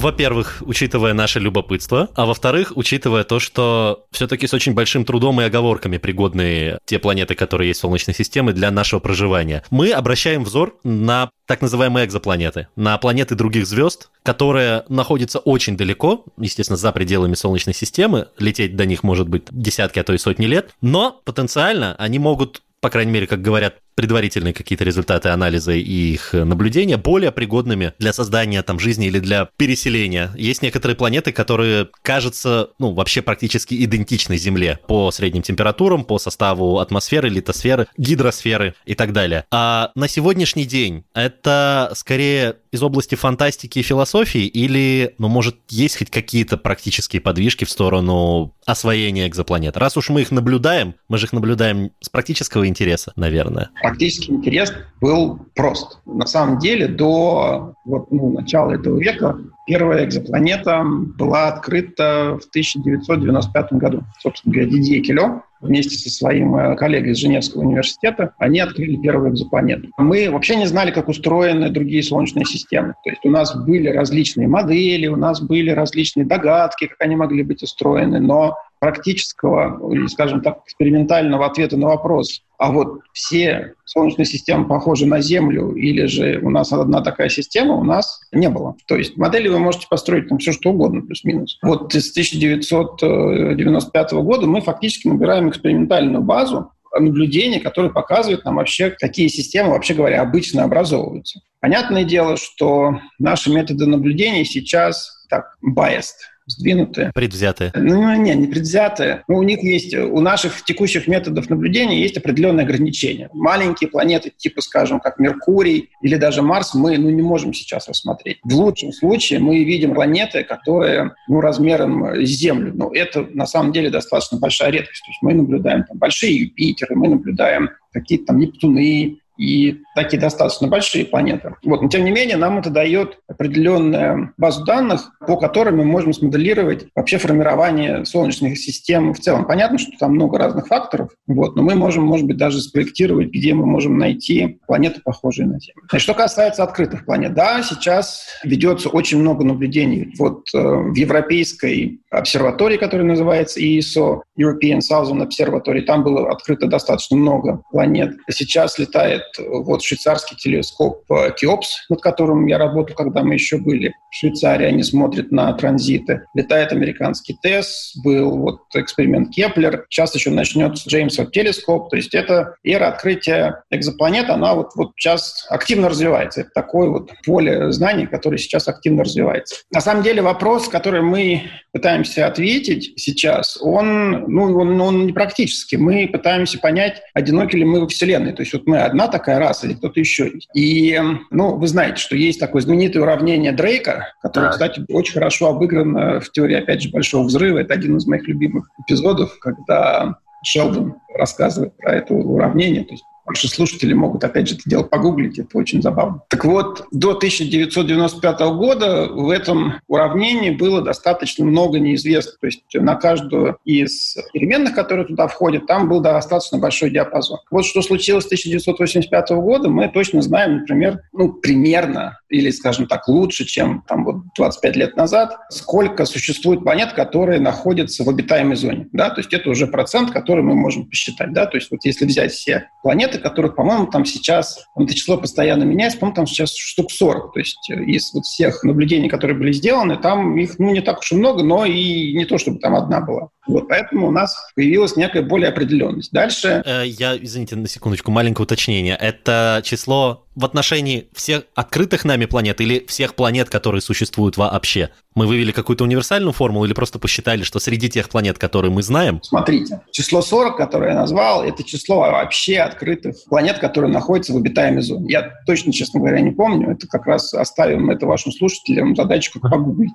во-первых, 0.00 0.62
учитывая 0.66 1.12
наше 1.12 1.40
любопытство, 1.40 2.09
а 2.14 2.25
во-вторых, 2.25 2.73
учитывая 2.75 3.23
то, 3.25 3.38
что 3.38 4.07
все-таки 4.11 4.47
с 4.47 4.54
очень 4.54 4.73
большим 4.73 5.04
трудом 5.04 5.40
и 5.40 5.45
оговорками 5.45 5.99
пригодны 5.99 6.78
те 6.87 6.99
планеты, 6.99 7.35
которые 7.35 7.69
есть 7.69 7.80
в 7.80 7.83
Солнечной 7.83 8.14
системе 8.14 8.52
для 8.52 8.71
нашего 8.71 8.99
проживания. 9.00 9.62
Мы 9.71 9.92
обращаем 9.92 10.45
взор 10.45 10.75
на 10.85 11.30
так 11.47 11.61
называемые 11.61 12.07
экзопланеты, 12.07 12.69
на 12.76 12.97
планеты 12.97 13.35
других 13.35 13.66
звезд, 13.66 14.11
которые 14.23 14.85
находятся 14.88 15.38
очень 15.38 15.76
далеко, 15.76 16.25
естественно, 16.38 16.76
за 16.76 16.92
пределами 16.92 17.35
Солнечной 17.35 17.75
системы, 17.75 18.28
лететь 18.38 18.76
до 18.76 18.87
них 18.87 19.02
может 19.02 19.28
быть 19.28 19.45
десятки, 19.50 19.99
а 19.99 20.04
то 20.04 20.14
и 20.14 20.19
сотни 20.19 20.47
лет, 20.47 20.71
но 20.80 21.21
потенциально 21.25 21.95
они 21.97 22.19
могут 22.19 22.62
по 22.80 22.88
крайней 22.88 23.12
мере, 23.12 23.26
как 23.26 23.42
говорят 23.42 23.76
предварительные 24.00 24.54
какие-то 24.54 24.83
результаты 24.83 25.28
анализа 25.28 25.73
и 25.73 25.83
их 25.83 26.33
наблюдения 26.33 26.97
более 26.97 27.33
пригодными 27.33 27.92
для 27.99 28.14
создания 28.14 28.62
там 28.62 28.80
жизни 28.80 29.09
или 29.09 29.19
для 29.19 29.50
переселения. 29.59 30.33
Есть 30.38 30.62
некоторые 30.62 30.97
планеты, 30.97 31.33
которые, 31.33 31.88
кажется, 32.00 32.71
ну, 32.78 32.95
вообще 32.95 33.21
практически 33.21 33.75
идентичны 33.85 34.38
Земле 34.38 34.78
по 34.88 35.11
средним 35.11 35.42
температурам, 35.42 36.04
по 36.04 36.19
составу 36.19 36.78
атмосферы, 36.78 37.28
литосферы, 37.28 37.88
гидросферы 37.99 38.75
и 38.87 38.95
так 38.95 39.12
далее. 39.12 39.45
А 39.50 39.90
на 39.95 40.09
сегодняшний 40.09 40.64
день 40.64 41.04
это 41.12 41.92
скорее 41.95 42.57
из 42.73 42.83
области 42.83 43.16
фантастики 43.16 43.80
и 43.80 43.83
философии 43.83 44.47
или, 44.47 45.14
ну, 45.19 45.28
может, 45.28 45.57
есть 45.69 45.99
хоть 45.99 46.09
какие-то 46.09 46.57
практические 46.57 47.21
подвижки 47.21 47.66
в 47.66 47.71
сторону 47.71 48.54
освоения 48.64 49.26
экзопланет? 49.28 49.76
Раз 49.76 49.99
уж 49.99 50.09
мы 50.09 50.23
их 50.23 50.30
наблюдаем, 50.30 50.95
мы 51.09 51.19
же 51.19 51.26
их 51.26 51.35
наблюдаем 51.35 51.90
с 52.00 52.09
практического 52.09 52.66
интереса, 52.66 53.12
наверное. 53.16 53.69
Практический 53.91 54.33
интерес 54.33 54.73
был 55.01 55.41
прост. 55.57 55.99
На 56.07 56.25
самом 56.25 56.61
деле, 56.61 56.87
до 56.87 57.75
вот, 57.85 58.09
ну, 58.13 58.31
начала 58.31 58.71
этого 58.71 59.01
века 59.01 59.37
первая 59.67 60.05
экзопланета 60.05 60.85
была 60.85 61.49
открыта 61.49 62.39
в 62.41 62.49
1995 62.51 63.73
году. 63.73 64.05
Собственно 64.21 64.55
говоря, 64.55 64.71
Дидье 64.71 65.01
Келё 65.01 65.43
вместе 65.61 65.97
со 65.97 66.11
своим 66.11 66.57
э, 66.57 66.76
коллегой 66.76 67.12
из 67.12 67.19
Женевского 67.19 67.62
университета, 67.62 68.35
они 68.38 68.61
открыли 68.61 68.97
первую 68.97 69.33
экзопланету. 69.33 69.88
Мы 69.99 70.31
вообще 70.31 70.57
не 70.57 70.67
знали, 70.67 70.90
как 70.90 71.09
устроены 71.09 71.71
другие 71.71 72.02
солнечные 72.02 72.45
системы. 72.45 72.95
То 73.05 73.11
есть 73.11 73.25
у 73.25 73.31
нас 73.31 73.55
были 73.55 73.88
различные 73.88 74.49
модели, 74.49 75.07
у 75.07 75.17
нас 75.17 75.40
были 75.40 75.71
различные 75.71 76.26
догадки, 76.26 76.87
как 76.87 77.00
они 77.00 77.17
могли 77.17 77.43
быть 77.43 77.62
устроены, 77.62 78.21
но 78.21 78.57
практического 78.81 79.79
скажем 80.09 80.40
так, 80.40 80.62
экспериментального 80.64 81.47
ответа 81.47 81.76
на 81.76 81.87
вопрос, 81.88 82.43
а 82.59 82.73
вот 82.73 83.00
все 83.12 83.75
солнечные 83.85 84.26
системы 84.26 84.67
похожи 84.69 85.07
на 85.07 85.21
Землю 85.21 85.73
или 85.73 86.07
же 86.07 86.38
у 86.43 86.50
нас 86.50 86.73
одна 86.73 87.02
такая 87.02 87.29
система, 87.29 87.75
у 87.75 87.85
нас 87.85 88.21
не 88.33 88.49
было. 88.49 88.76
То 88.87 88.97
есть 88.97 89.17
модели 89.17 89.49
вы 89.49 89.59
можете 89.59 89.87
построить 89.88 90.29
там 90.29 90.38
все 90.38 90.52
что 90.52 90.71
угодно, 90.71 91.02
плюс-минус. 91.02 91.59
Вот 91.62 91.93
с 91.93 92.11
1995 92.11 94.12
года 94.12 94.47
мы 94.47 94.61
фактически 94.61 95.09
набираем 95.09 95.50
экспериментальную 95.50 96.23
базу, 96.23 96.73
наблюдений, 96.99 97.61
которые 97.61 97.92
показывают 97.92 98.45
нам 98.45 98.57
вообще, 98.57 98.90
какие 98.90 99.28
системы, 99.28 99.71
вообще 99.71 99.95
говоря, 99.95 100.23
обычно 100.23 100.64
образовываются. 100.64 101.40
Понятное 101.61 102.04
дело, 102.04 102.37
что 102.37 103.00
наши 103.19 103.50
методы 103.52 103.87
наблюдений 103.87 104.45
сейчас 104.45 105.26
так 105.28 105.57
biased, 105.64 106.16
сдвинутые. 106.47 107.13
Предвзятые. 107.15 107.73
Ну, 107.75 108.15
не, 108.17 108.35
не 108.35 108.47
предвзятые. 108.47 109.23
Ну, 109.29 109.37
у 109.37 109.43
них 109.43 109.63
есть, 109.63 109.95
у 109.95 110.21
наших 110.21 110.65
текущих 110.65 111.07
методов 111.07 111.49
наблюдения 111.51 112.01
есть 112.01 112.17
определенные 112.17 112.65
ограничения. 112.65 113.29
Маленькие 113.33 113.89
планеты, 113.89 114.33
типа, 114.37 114.61
скажем, 114.61 115.01
как 115.01 115.19
Меркурий 115.19 115.91
или 116.03 116.17
даже 116.17 116.43
Марс, 116.43 116.75
мы 116.75 116.99
ну, 116.99 117.11
не 117.11 117.23
можем 117.23 117.53
сейчас 117.55 117.89
рассмотреть. 117.89 118.39
В 118.45 118.55
лучшем 118.55 118.93
случае 118.93 119.41
мы 119.41 119.65
видим 119.65 119.95
планеты, 119.95 120.45
которые 120.45 121.13
ну, 121.29 121.41
размером 121.41 122.25
с 122.25 122.29
Землю. 122.29 122.73
Но 122.75 122.91
это 122.93 123.27
на 123.33 123.47
самом 123.47 123.73
деле 123.73 123.91
достаточно 123.91 124.39
большая 124.39 124.71
редкость. 124.71 125.03
То 125.03 125.11
есть 125.11 125.23
мы 125.23 125.35
наблюдаем 125.35 125.85
там, 125.85 125.99
большие 125.99 126.37
Юпитеры, 126.37 126.97
мы 126.97 127.09
наблюдаем 127.09 127.71
какие-то 127.93 128.27
там 128.27 128.39
Нептуны, 128.39 129.19
и 129.41 129.81
такие 129.95 130.21
достаточно 130.21 130.69
большие 130.69 131.07
планеты. 131.07 131.55
Вот. 131.65 131.81
Но 131.81 131.89
тем 131.89 132.05
не 132.05 132.11
менее 132.11 132.37
нам 132.37 132.59
это 132.59 132.69
дает 132.69 133.19
определенную 133.27 134.35
базу 134.37 134.65
данных, 134.65 135.13
по 135.27 135.39
которой 135.39 135.71
мы 135.71 135.85
можем 135.85 136.13
смоделировать 136.13 136.87
вообще 136.95 137.17
формирование 137.17 138.05
солнечных 138.05 138.59
систем 138.59 139.15
в 139.15 139.19
целом. 139.19 139.47
Понятно, 139.47 139.79
что 139.79 139.93
там 139.99 140.13
много 140.13 140.37
разных 140.37 140.67
факторов, 140.67 141.11
вот, 141.27 141.57
но 141.57 141.63
мы 141.63 141.75
можем, 141.75 142.05
может 142.05 142.27
быть, 142.27 142.37
даже 142.37 142.61
спроектировать, 142.61 143.29
где 143.29 143.55
мы 143.55 143.65
можем 143.65 143.97
найти 143.97 144.61
планеты, 144.67 145.01
похожие 145.03 145.47
на 145.47 145.59
Землю. 145.59 145.83
Что 145.97 146.13
касается 146.13 146.63
открытых 146.63 147.07
планет, 147.07 147.33
да, 147.33 147.63
сейчас 147.63 148.27
ведется 148.45 148.91
очень 148.91 149.19
много 149.19 149.45
наблюдений. 149.45 150.13
Вот 150.19 150.45
э, 150.55 150.59
в 150.59 150.95
европейской 150.95 152.01
обсерватории, 152.11 152.77
которая 152.77 153.07
называется 153.07 153.61
ESO, 153.61 154.21
European 154.39 154.81
Southern 154.81 155.27
Observatory, 155.27 155.83
там 155.83 156.05
было 156.05 156.31
открыто 156.31 156.67
достаточно 156.67 157.17
много 157.17 157.63
планет. 157.71 158.17
Сейчас 158.29 158.79
летает 158.79 159.23
вот 159.39 159.83
швейцарский 159.83 160.37
телескоп 160.37 161.05
CHEOPS, 161.39 161.87
над 161.89 162.01
которым 162.01 162.47
я 162.47 162.59
работал, 162.59 162.95
когда 162.97 163.23
мы 163.23 163.35
еще 163.35 163.59
были 163.59 163.95
в 164.11 164.17
Швейцарии, 164.17 164.67
они 164.67 164.83
смотрят 164.83 165.31
на 165.31 165.53
транзиты. 165.53 166.25
Летает 166.35 166.73
американский 166.73 167.37
TESS, 167.41 167.93
был 168.05 168.39
вот 168.39 168.61
эксперимент 168.75 169.31
Кеплер, 169.31 169.87
сейчас 169.89 170.15
еще 170.15 170.31
начнется 170.31 170.89
Джеймсов 170.89 171.31
телескоп, 171.31 171.91
то 171.91 171.97
есть 171.97 172.15
это 172.15 172.55
эра 172.65 172.89
открытия 172.89 173.63
экзопланет, 173.71 174.31
она 174.31 174.55
вот, 174.55 174.73
вот 174.75 174.93
сейчас 174.97 175.47
активно 175.49 175.89
развивается. 175.89 176.43
Это 176.43 176.51
такое 176.55 176.89
вот 176.89 177.11
поле 177.25 177.71
знаний, 177.73 178.07
которое 178.07 178.39
сейчас 178.39 178.69
активно 178.69 179.05
развивается. 179.05 179.57
На 179.73 179.81
самом 179.81 180.03
деле 180.03 180.23
вопрос, 180.23 180.69
который 180.69 181.03
мы 181.03 181.43
пытаемся 181.73 182.26
ответить 182.26 182.93
сейчас, 182.97 183.59
он, 183.61 184.25
ну, 184.26 184.59
он, 184.59 184.81
он 184.81 185.07
не 185.07 185.13
практически. 185.13 185.76
Мы 185.76 186.09
пытаемся 186.09 186.59
понять, 186.59 187.02
одиноки 187.15 187.57
ли 187.57 187.65
мы 187.65 187.81
во 187.81 187.89
Вселенной. 187.89 188.33
То 188.33 188.43
есть 188.43 188.52
вот 188.52 188.67
мы 188.67 188.78
одна 188.78 189.09
такая 189.09 189.20
раса 189.26 189.67
или 189.67 189.75
кто-то 189.75 190.00
еще. 190.00 190.33
И, 190.54 191.00
ну, 191.30 191.56
вы 191.56 191.67
знаете, 191.69 191.97
что 191.97 192.17
есть 192.17 192.41
такое 192.41 192.63
знаменитое 192.63 193.02
уравнение 193.02 193.52
Дрейка, 193.52 194.15
которое, 194.23 194.50
кстати, 194.50 194.85
очень 194.89 195.15
хорошо 195.15 195.49
обыграно 195.49 196.21
в 196.21 196.30
теории, 196.30 196.56
опять 196.56 196.83
же, 196.83 196.91
Большого 196.91 197.25
взрыва. 197.25 197.59
Это 197.59 197.75
один 197.75 197.97
из 197.97 198.06
моих 198.06 198.26
любимых 198.26 198.69
эпизодов, 198.85 199.39
когда 199.39 200.17
Шелдон 200.45 200.97
рассказывает 201.15 201.76
про 201.76 201.97
это 201.97 202.15
уравнение. 202.15 202.85
То 202.85 202.93
есть 202.93 203.04
Ваши 203.26 203.49
слушатели 203.49 203.93
могут, 203.93 204.25
опять 204.25 204.49
же, 204.49 204.54
это 204.54 204.63
дело 204.67 204.83
погуглить, 204.83 205.39
это 205.39 205.59
очень 205.59 205.83
забавно. 205.83 206.23
Так 206.28 206.45
вот, 206.45 206.85
до 206.91 207.11
1995 207.11 208.41
года 208.41 209.09
в 209.09 209.30
этом 209.30 209.75
уравнении 209.87 210.50
было 210.50 210.83
достаточно 210.83 211.45
много 211.45 211.78
неизвестных. 211.78 212.39
То 212.41 212.47
есть 212.47 212.63
на 212.75 212.97
каждую 212.97 213.59
из 213.65 214.17
переменных, 214.33 214.75
которые 214.75 215.06
туда 215.06 215.28
входят, 215.28 215.67
там 215.67 215.89
был 215.89 216.00
достаточно 216.00 216.59
большой 216.59 216.91
диапазон. 216.91 217.39
Вот 217.50 217.65
что 217.65 217.83
случилось 217.83 218.25
с 218.25 218.26
1985 218.26 219.30
года, 219.30 219.69
мы 219.69 219.89
точно 219.89 220.23
знаем, 220.23 220.59
например, 220.59 221.00
ну, 221.13 221.33
примерно, 221.33 222.19
или, 222.28 222.50
скажем 222.50 222.87
так, 222.87 223.06
лучше, 223.09 223.45
чем 223.45 223.85
там 223.87 224.04
вот 224.04 224.17
25 224.36 224.76
лет 224.76 224.97
назад, 224.97 225.36
сколько 225.50 226.04
существует 226.04 226.62
планет, 226.62 226.93
которые 226.93 227.40
находятся 227.40 228.04
в 228.04 228.08
обитаемой 228.08 228.56
зоне. 228.56 228.88
Да? 228.93 229.10
То 229.10 229.21
есть 229.21 229.32
это 229.32 229.50
уже 229.50 229.66
процент, 229.66 230.10
который 230.10 230.43
мы 230.43 230.54
можем 230.54 230.86
посчитать. 230.86 231.32
Да? 231.32 231.47
То 231.47 231.56
есть 231.56 231.71
вот 231.71 231.80
если 231.84 232.04
взять 232.04 232.32
все 232.32 232.69
планеты, 232.82 233.19
которых, 233.19 233.56
по-моему, 233.56 233.86
там 233.86 234.04
сейчас, 234.04 234.64
это 234.76 234.95
число 234.95 235.16
постоянно 235.16 235.64
меняется, 235.64 235.99
по-моему, 235.99 236.16
там 236.16 236.26
сейчас 236.26 236.54
штук 236.54 236.90
40. 236.90 237.32
То 237.32 237.38
есть 237.38 237.71
э, 237.71 237.84
из 237.84 238.12
вот 238.14 238.25
всех 238.25 238.62
наблюдений, 238.64 239.08
которые 239.08 239.36
были 239.36 239.52
сделаны, 239.52 239.97
там 239.97 240.38
их 240.38 240.58
ну, 240.58 240.73
не 240.73 240.80
так 240.80 241.00
уж 241.00 241.12
и 241.12 241.16
много, 241.16 241.43
но 241.43 241.64
и 241.64 242.14
не 242.14 242.25
то, 242.25 242.38
чтобы 242.38 242.58
там 242.58 242.75
одна 242.75 243.00
была. 243.00 243.28
Вот, 243.47 243.69
поэтому 243.69 244.09
у 244.09 244.11
нас 244.11 244.37
появилась 244.55 244.97
некая 244.97 245.23
более 245.23 245.49
определенность. 245.49 246.13
Дальше... 246.13 246.63
Э, 246.65 246.83
я, 246.87 247.17
извините, 247.17 247.57
на 247.57 247.69
секундочку, 247.69 248.11
маленькое 248.11 248.45
уточнение. 248.45 248.97
Это 248.97 249.63
число 249.65 250.26
в 250.37 250.45
отношении 250.45 251.09
всех 251.13 251.45
открытых 251.55 252.05
нами 252.05 252.25
планет 252.25 252.61
или 252.61 252.85
всех 252.87 253.15
планет, 253.15 253.50
которые 253.50 253.83
существуют 253.83 254.37
вообще? 254.37 254.91
Мы 255.15 255.26
вывели 255.26 255.50
какую-то 255.50 255.85
универсальную 255.85 256.33
формулу 256.33 256.65
или 256.65 256.73
просто 256.73 256.99
посчитали, 256.99 257.43
что 257.43 257.59
среди 257.59 257.89
тех 257.89 258.09
планет, 258.09 258.39
которые 258.39 258.71
мы 258.71 258.83
знаем... 258.83 259.21
Смотрите, 259.23 259.81
число 259.91 260.23
40, 260.23 260.57
которое 260.57 260.91
я 260.91 260.97
назвал, 260.97 261.43
это 261.43 261.65
число 261.65 261.99
вообще 261.99 262.59
открытых 262.59 263.17
планет, 263.29 263.59
которые 263.59 263.93
находятся 263.93 264.33
в 264.33 264.37
обитаемой 264.37 264.83
зоне. 264.83 265.11
Я 265.11 265.33
точно, 265.47 265.73
честно 265.73 265.99
говоря, 265.99 266.21
не 266.21 266.31
помню. 266.31 266.71
Это 266.71 266.87
как 266.87 267.07
раз 267.07 267.35
оставим 267.35 267.91
это 267.91 268.07
вашим 268.07 268.31
слушателям 268.31 268.95
задачку 268.95 269.41
погуглить. 269.41 269.93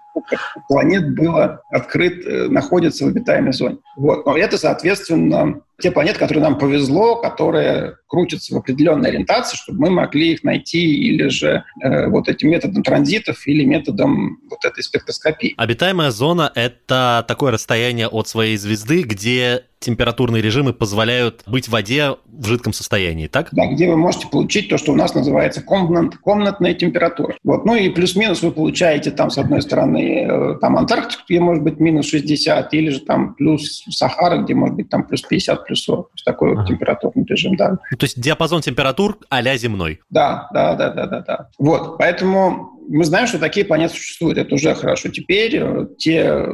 Планет 0.68 1.16
было 1.16 1.62
открыт, 1.72 2.26
э, 2.26 2.48
находится 2.50 3.06
в 3.06 3.08
обитаемой 3.08 3.35
зоне. 3.52 3.78
Вот. 3.98 4.26
Но 4.26 4.38
это, 4.38 4.58
соответственно, 4.58 5.62
те 5.82 5.92
планеты, 5.92 6.20
которые 6.20 6.44
нам 6.44 6.58
повезло, 6.58 7.18
которые 7.18 7.98
крутятся 8.08 8.54
в 8.54 8.58
определенной 8.58 9.10
ориентации, 9.10 9.58
чтобы 9.58 9.82
мы 9.82 9.90
могли 9.90 10.34
их 10.34 10.44
найти 10.44 10.80
или 10.80 11.28
же 11.28 11.64
э, 11.84 12.08
вот 12.08 12.30
этим 12.30 12.50
методом 12.50 12.84
транзитов 12.84 13.46
или 13.48 13.66
методом 13.66 14.40
вот 14.50 14.64
этой 14.64 14.84
спектроскопии. 14.84 15.54
Обитаемая 15.58 16.12
зона— 16.12 16.52
это 16.56 17.26
такое 17.28 17.52
расстояние 17.52 18.08
от 18.08 18.28
своей 18.28 18.58
звезды, 18.58 19.04
где 19.04 19.64
температурные 19.86 20.42
режимы 20.42 20.74
позволяют 20.74 21.44
быть 21.46 21.68
в 21.68 21.72
воде 21.72 22.16
в 22.26 22.46
жидком 22.48 22.74
состоянии, 22.74 23.28
так? 23.28 23.50
Да, 23.52 23.68
где 23.68 23.88
вы 23.88 23.98
можете 23.98 24.28
получить 24.28 24.70
то, 24.70 24.78
что 24.78 24.92
у 24.94 24.96
нас 24.96 25.14
называется 25.14 25.62
комнат, 25.62 26.18
комнатная 26.18 26.74
температура. 26.74 27.36
Вот. 27.44 27.66
Ну 27.66 27.76
и 27.76 27.90
плюс-минус 27.90 28.42
вы 28.42 28.52
получаете 28.52 29.12
там, 29.12 29.30
с 29.30 29.38
одной 29.38 29.62
стороны, 29.62 30.26
э, 30.28 30.58
там 30.60 30.78
Антарктику, 30.78 31.24
где 31.30 31.40
может 31.40 31.64
быть 31.64 31.80
минус 31.80 32.08
60, 32.08 32.74
или 32.74 32.90
же 32.90 33.02
там 33.02 33.36
плюс 33.36 33.84
Сахара, 33.90 34.38
где 34.38 34.56
может 34.56 34.76
быть 34.76 34.90
там 34.90 35.04
плюс 35.04 35.22
50, 35.22 35.65
плюс 35.66 35.84
40. 35.84 36.08
То 36.08 36.14
есть 36.14 36.26
такой 36.26 36.52
ага. 36.52 36.62
вот 36.62 36.68
температурный 36.68 37.26
режим, 37.26 37.56
да. 37.56 37.78
Ну, 37.92 37.98
то 37.98 38.04
есть 38.06 38.20
диапазон 38.20 38.62
температур 38.62 39.18
а-ля 39.30 39.58
земной. 39.58 40.02
Да, 40.10 40.48
да, 40.54 40.76
да, 40.76 40.90
да, 40.90 41.08
да, 41.08 41.20
да. 41.22 41.50
Вот, 41.58 41.98
поэтому 41.98 42.76
мы 42.88 43.04
знаем, 43.04 43.28
что 43.28 43.40
такие 43.40 43.66
планеты 43.66 43.96
существуют, 43.96 44.38
это 44.38 44.54
уже 44.54 44.74
хорошо. 44.76 45.10
Теперь 45.10 45.58
э, 45.58 45.88
те 45.98 46.48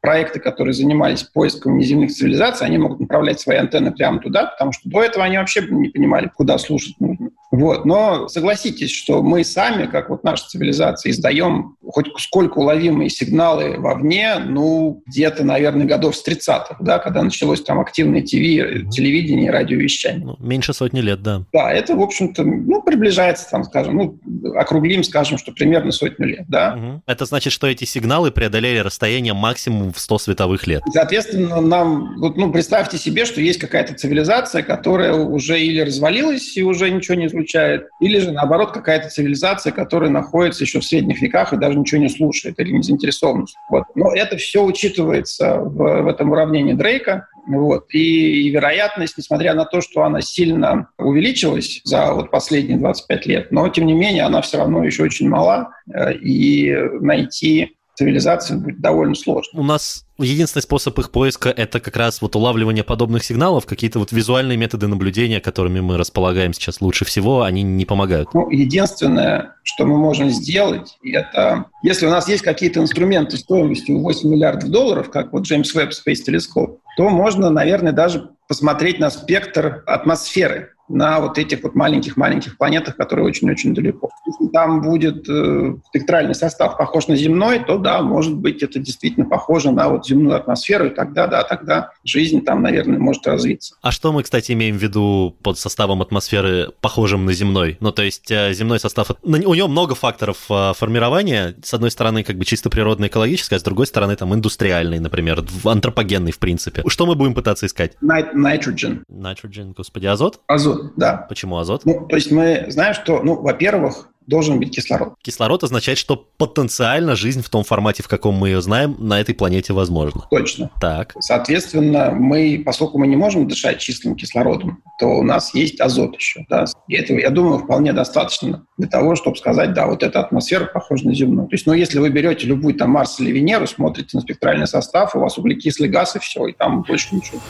проекты, 0.00 0.38
которые 0.40 0.74
занимались 0.74 1.22
поиском 1.22 1.78
неземных 1.78 2.12
цивилизаций, 2.12 2.66
они 2.66 2.78
могут 2.78 3.00
направлять 3.00 3.40
свои 3.40 3.56
антенны 3.56 3.92
прямо 3.92 4.20
туда, 4.20 4.46
потому 4.46 4.72
что 4.72 4.88
до 4.88 5.02
этого 5.02 5.24
они 5.24 5.38
вообще 5.38 5.66
не 5.68 5.88
понимали, 5.88 6.30
куда 6.34 6.58
слушать 6.58 6.94
нужно. 7.00 7.30
Вот. 7.52 7.84
Но 7.84 8.28
согласитесь, 8.28 8.90
что 8.90 9.22
мы 9.22 9.44
сами, 9.44 9.86
как 9.86 10.08
вот 10.08 10.24
наша 10.24 10.48
цивилизация, 10.48 11.10
издаем 11.10 11.76
хоть 11.92 12.06
сколько 12.18 12.58
уловимые 12.58 13.10
сигналы 13.10 13.78
вовне, 13.78 14.38
ну, 14.38 15.02
где-то, 15.06 15.44
наверное, 15.44 15.86
годов 15.86 16.16
с 16.16 16.26
30-х, 16.26 16.78
да, 16.80 16.98
когда 16.98 17.22
началось 17.22 17.62
там 17.62 17.78
активное 17.80 18.22
ТВ, 18.22 18.88
телевидение 18.90 19.46
и 19.46 19.50
радиовещание. 19.50 20.24
Ну, 20.24 20.36
меньше 20.38 20.72
сотни 20.72 21.00
лет, 21.00 21.22
да. 21.22 21.44
Да, 21.52 21.70
это, 21.70 21.94
в 21.94 22.00
общем-то, 22.00 22.42
ну, 22.42 22.82
приближается, 22.82 23.48
там, 23.50 23.64
скажем, 23.64 23.96
ну, 23.96 24.54
округлим, 24.54 25.04
скажем, 25.04 25.36
что 25.36 25.52
примерно 25.52 25.92
сотню 25.92 26.26
лет, 26.26 26.44
да. 26.48 26.74
Угу. 26.74 27.02
Это 27.06 27.26
значит, 27.26 27.52
что 27.52 27.66
эти 27.66 27.84
сигналы 27.84 28.30
преодолели 28.30 28.78
расстояние 28.78 29.34
максимум 29.34 29.92
в 29.92 30.00
100 30.00 30.18
световых 30.18 30.66
лет. 30.66 30.82
Соответственно, 30.90 31.60
нам, 31.60 32.18
вот, 32.18 32.38
ну, 32.38 32.50
представьте 32.50 32.96
себе, 32.96 33.26
что 33.26 33.42
есть 33.42 33.58
какая-то 33.58 33.94
цивилизация, 33.94 34.62
которая 34.62 35.12
уже 35.12 35.60
или 35.60 35.80
развалилась 35.80 36.56
и 36.56 36.62
уже 36.62 36.90
ничего 36.90 37.16
не 37.16 37.28
излучает, 37.42 37.88
или 38.00 38.18
же, 38.18 38.32
наоборот, 38.32 38.72
какая-то 38.72 39.08
цивилизация, 39.08 39.72
которая 39.72 40.10
находится 40.10 40.64
еще 40.64 40.80
в 40.80 40.84
средних 40.84 41.20
веках 41.20 41.52
и 41.52 41.56
даже 41.56 41.78
ничего 41.78 42.00
не 42.00 42.08
слушает 42.08 42.58
или 42.58 42.72
не 42.72 42.82
заинтересован. 42.82 43.46
Вот. 43.70 43.84
Но 43.94 44.14
это 44.14 44.36
все 44.36 44.64
учитывается 44.64 45.56
в, 45.56 46.02
в 46.02 46.06
этом 46.06 46.30
уравнении 46.30 46.74
Дрейка. 46.74 47.26
Вот. 47.46 47.86
И, 47.92 48.46
и 48.46 48.50
вероятность, 48.50 49.18
несмотря 49.18 49.54
на 49.54 49.64
то, 49.64 49.80
что 49.80 50.02
она 50.02 50.20
сильно 50.20 50.88
увеличилась 50.98 51.80
за 51.84 52.12
вот 52.12 52.30
последние 52.30 52.78
25 52.78 53.26
лет, 53.26 53.52
но 53.52 53.68
тем 53.68 53.86
не 53.86 53.94
менее 53.94 54.24
она 54.24 54.42
все 54.42 54.58
равно 54.58 54.84
еще 54.84 55.02
очень 55.02 55.28
мала, 55.28 55.70
э, 55.92 56.14
и 56.14 56.72
найти 57.00 57.76
цивилизации 57.94 58.56
будет 58.56 58.80
довольно 58.80 59.14
сложно. 59.14 59.60
У 59.60 59.64
нас 59.64 60.06
единственный 60.18 60.62
способ 60.62 60.98
их 60.98 61.10
поиска— 61.10 61.48
это 61.56 61.80
как 61.80 61.96
раз 61.96 62.22
вот 62.22 62.36
улавливание 62.36 62.84
подобных 62.84 63.24
сигналов, 63.24 63.66
какие-то 63.66 63.98
вот 63.98 64.12
визуальные 64.12 64.56
методы 64.56 64.86
наблюдения, 64.86 65.40
которыми 65.40 65.80
мы 65.80 65.96
располагаем 65.96 66.52
сейчас 66.52 66.80
лучше 66.80 67.04
всего, 67.04 67.42
они 67.42 67.62
не 67.62 67.84
помогают. 67.84 68.32
Ну, 68.34 68.48
единственное, 68.50 69.56
что 69.62 69.84
мы 69.84 69.98
можем 69.98 70.30
сделать, 70.30 70.96
это 71.02 71.66
если 71.82 72.06
у 72.06 72.10
нас 72.10 72.28
есть 72.28 72.42
какие-то 72.42 72.80
инструменты 72.80 73.36
стоимостью 73.36 74.00
8 74.00 74.28
миллиардов 74.28 74.70
долларов, 74.70 75.10
как 75.10 75.32
вот 75.32 75.42
Джеймс 75.42 75.74
Веб 75.74 75.90
Space 75.90 76.20
Telescope, 76.26 76.78
то 76.96 77.08
можно, 77.08 77.50
наверное, 77.50 77.92
даже 77.92 78.30
посмотреть 78.48 78.98
на 78.98 79.10
спектр 79.10 79.82
атмосферы 79.86 80.72
на 80.92 81.20
вот 81.20 81.38
этих 81.38 81.62
вот 81.62 81.74
маленьких-маленьких 81.74 82.58
планетах, 82.58 82.96
которые 82.96 83.26
очень-очень 83.26 83.74
далеко. 83.74 84.10
Если 84.26 84.52
там 84.52 84.82
будет 84.82 85.28
э, 85.28 85.76
спектральный 85.88 86.34
состав 86.34 86.76
похож 86.76 87.08
на 87.08 87.16
земной, 87.16 87.60
то 87.60 87.78
да, 87.78 88.02
может 88.02 88.36
быть, 88.36 88.62
это 88.62 88.78
действительно 88.78 89.26
похоже 89.26 89.70
на 89.70 89.88
вот 89.88 90.06
земную 90.06 90.36
атмосферу, 90.36 90.86
и 90.86 90.90
тогда, 90.90 91.26
да, 91.26 91.44
тогда 91.44 91.92
жизнь 92.04 92.44
там, 92.44 92.62
наверное, 92.62 92.98
может 92.98 93.26
развиться. 93.26 93.74
А 93.80 93.90
что 93.90 94.12
мы, 94.12 94.22
кстати, 94.22 94.52
имеем 94.52 94.76
в 94.76 94.82
виду 94.82 95.34
под 95.42 95.58
составом 95.58 96.02
атмосферы, 96.02 96.72
похожим 96.80 97.24
на 97.24 97.32
земной? 97.32 97.78
Ну, 97.80 97.90
то 97.90 98.02
есть 98.02 98.30
э, 98.30 98.52
земной 98.52 98.78
состав, 98.78 99.12
у 99.22 99.28
него 99.30 99.68
много 99.68 99.94
факторов 99.94 100.44
э, 100.50 100.72
формирования. 100.76 101.54
С 101.62 101.72
одной 101.72 101.90
стороны, 101.90 102.22
как 102.22 102.36
бы 102.36 102.44
чисто 102.44 102.68
природный, 102.68 103.08
экологический, 103.08 103.54
а 103.54 103.58
с 103.58 103.62
другой 103.62 103.86
стороны, 103.86 104.14
там, 104.16 104.34
индустриальный, 104.34 104.98
например, 104.98 105.42
антропогенный, 105.64 106.32
в 106.32 106.38
принципе. 106.38 106.81
Что 106.86 107.06
мы 107.06 107.14
будем 107.14 107.34
пытаться 107.34 107.66
искать? 107.66 107.96
Nitrogen. 108.02 109.02
Nitrogen, 109.08 109.74
господи, 109.76 110.06
азот? 110.06 110.40
Азот, 110.46 110.92
да. 110.96 111.26
Почему 111.28 111.58
азот? 111.58 111.84
Ну, 111.84 112.06
то 112.06 112.16
есть 112.16 112.30
мы 112.30 112.66
знаем, 112.68 112.94
что, 112.94 113.22
ну, 113.22 113.40
во-первых, 113.40 114.08
должен 114.26 114.58
быть 114.58 114.74
кислород. 114.74 115.14
Кислород 115.22 115.64
означает, 115.64 115.98
что 115.98 116.16
потенциально 116.16 117.16
жизнь 117.16 117.42
в 117.42 117.48
том 117.48 117.64
формате, 117.64 118.02
в 118.02 118.08
каком 118.08 118.34
мы 118.34 118.48
ее 118.48 118.62
знаем, 118.62 118.96
на 118.98 119.20
этой 119.20 119.34
планете 119.34 119.72
возможна. 119.72 120.26
Точно. 120.30 120.70
Так. 120.80 121.14
Соответственно, 121.20 122.10
мы, 122.12 122.62
поскольку 122.64 122.98
мы 122.98 123.06
не 123.06 123.16
можем 123.16 123.48
дышать 123.48 123.78
чистым 123.78 124.16
кислородом, 124.16 124.82
то 124.98 125.06
у 125.06 125.22
нас 125.22 125.54
есть 125.54 125.80
азот 125.80 126.16
еще. 126.16 126.44
Да? 126.48 126.64
И 126.88 126.94
этого, 126.94 127.18
я 127.18 127.30
думаю, 127.30 127.58
вполне 127.58 127.92
достаточно 127.92 128.64
для 128.78 128.88
того, 128.88 129.16
чтобы 129.16 129.36
сказать, 129.36 129.74
да, 129.74 129.86
вот 129.86 130.02
эта 130.02 130.20
атмосфера 130.20 130.64
похожа 130.64 131.06
на 131.06 131.14
земную. 131.14 131.48
То 131.48 131.54
есть, 131.54 131.66
ну, 131.66 131.72
если 131.72 131.98
вы 131.98 132.10
берете 132.10 132.46
любую 132.46 132.74
там 132.74 132.90
Марс 132.90 133.20
или 133.20 133.30
Венеру, 133.30 133.66
смотрите 133.66 134.16
на 134.16 134.20
спектральный 134.20 134.66
состав, 134.66 135.14
у 135.14 135.20
вас 135.20 135.38
углекислый 135.38 135.88
газ 135.88 136.16
и 136.16 136.18
все, 136.18 136.46
и 136.46 136.52
там 136.52 136.82
больше 136.82 137.14
ничего. 137.14 137.40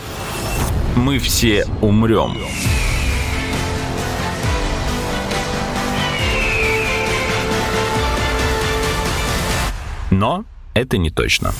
Мы 0.96 1.18
все 1.18 1.64
умрем. 1.80 2.36
Но 10.22 10.44
это 10.74 10.98
не 10.98 11.10
точно. 11.10 11.52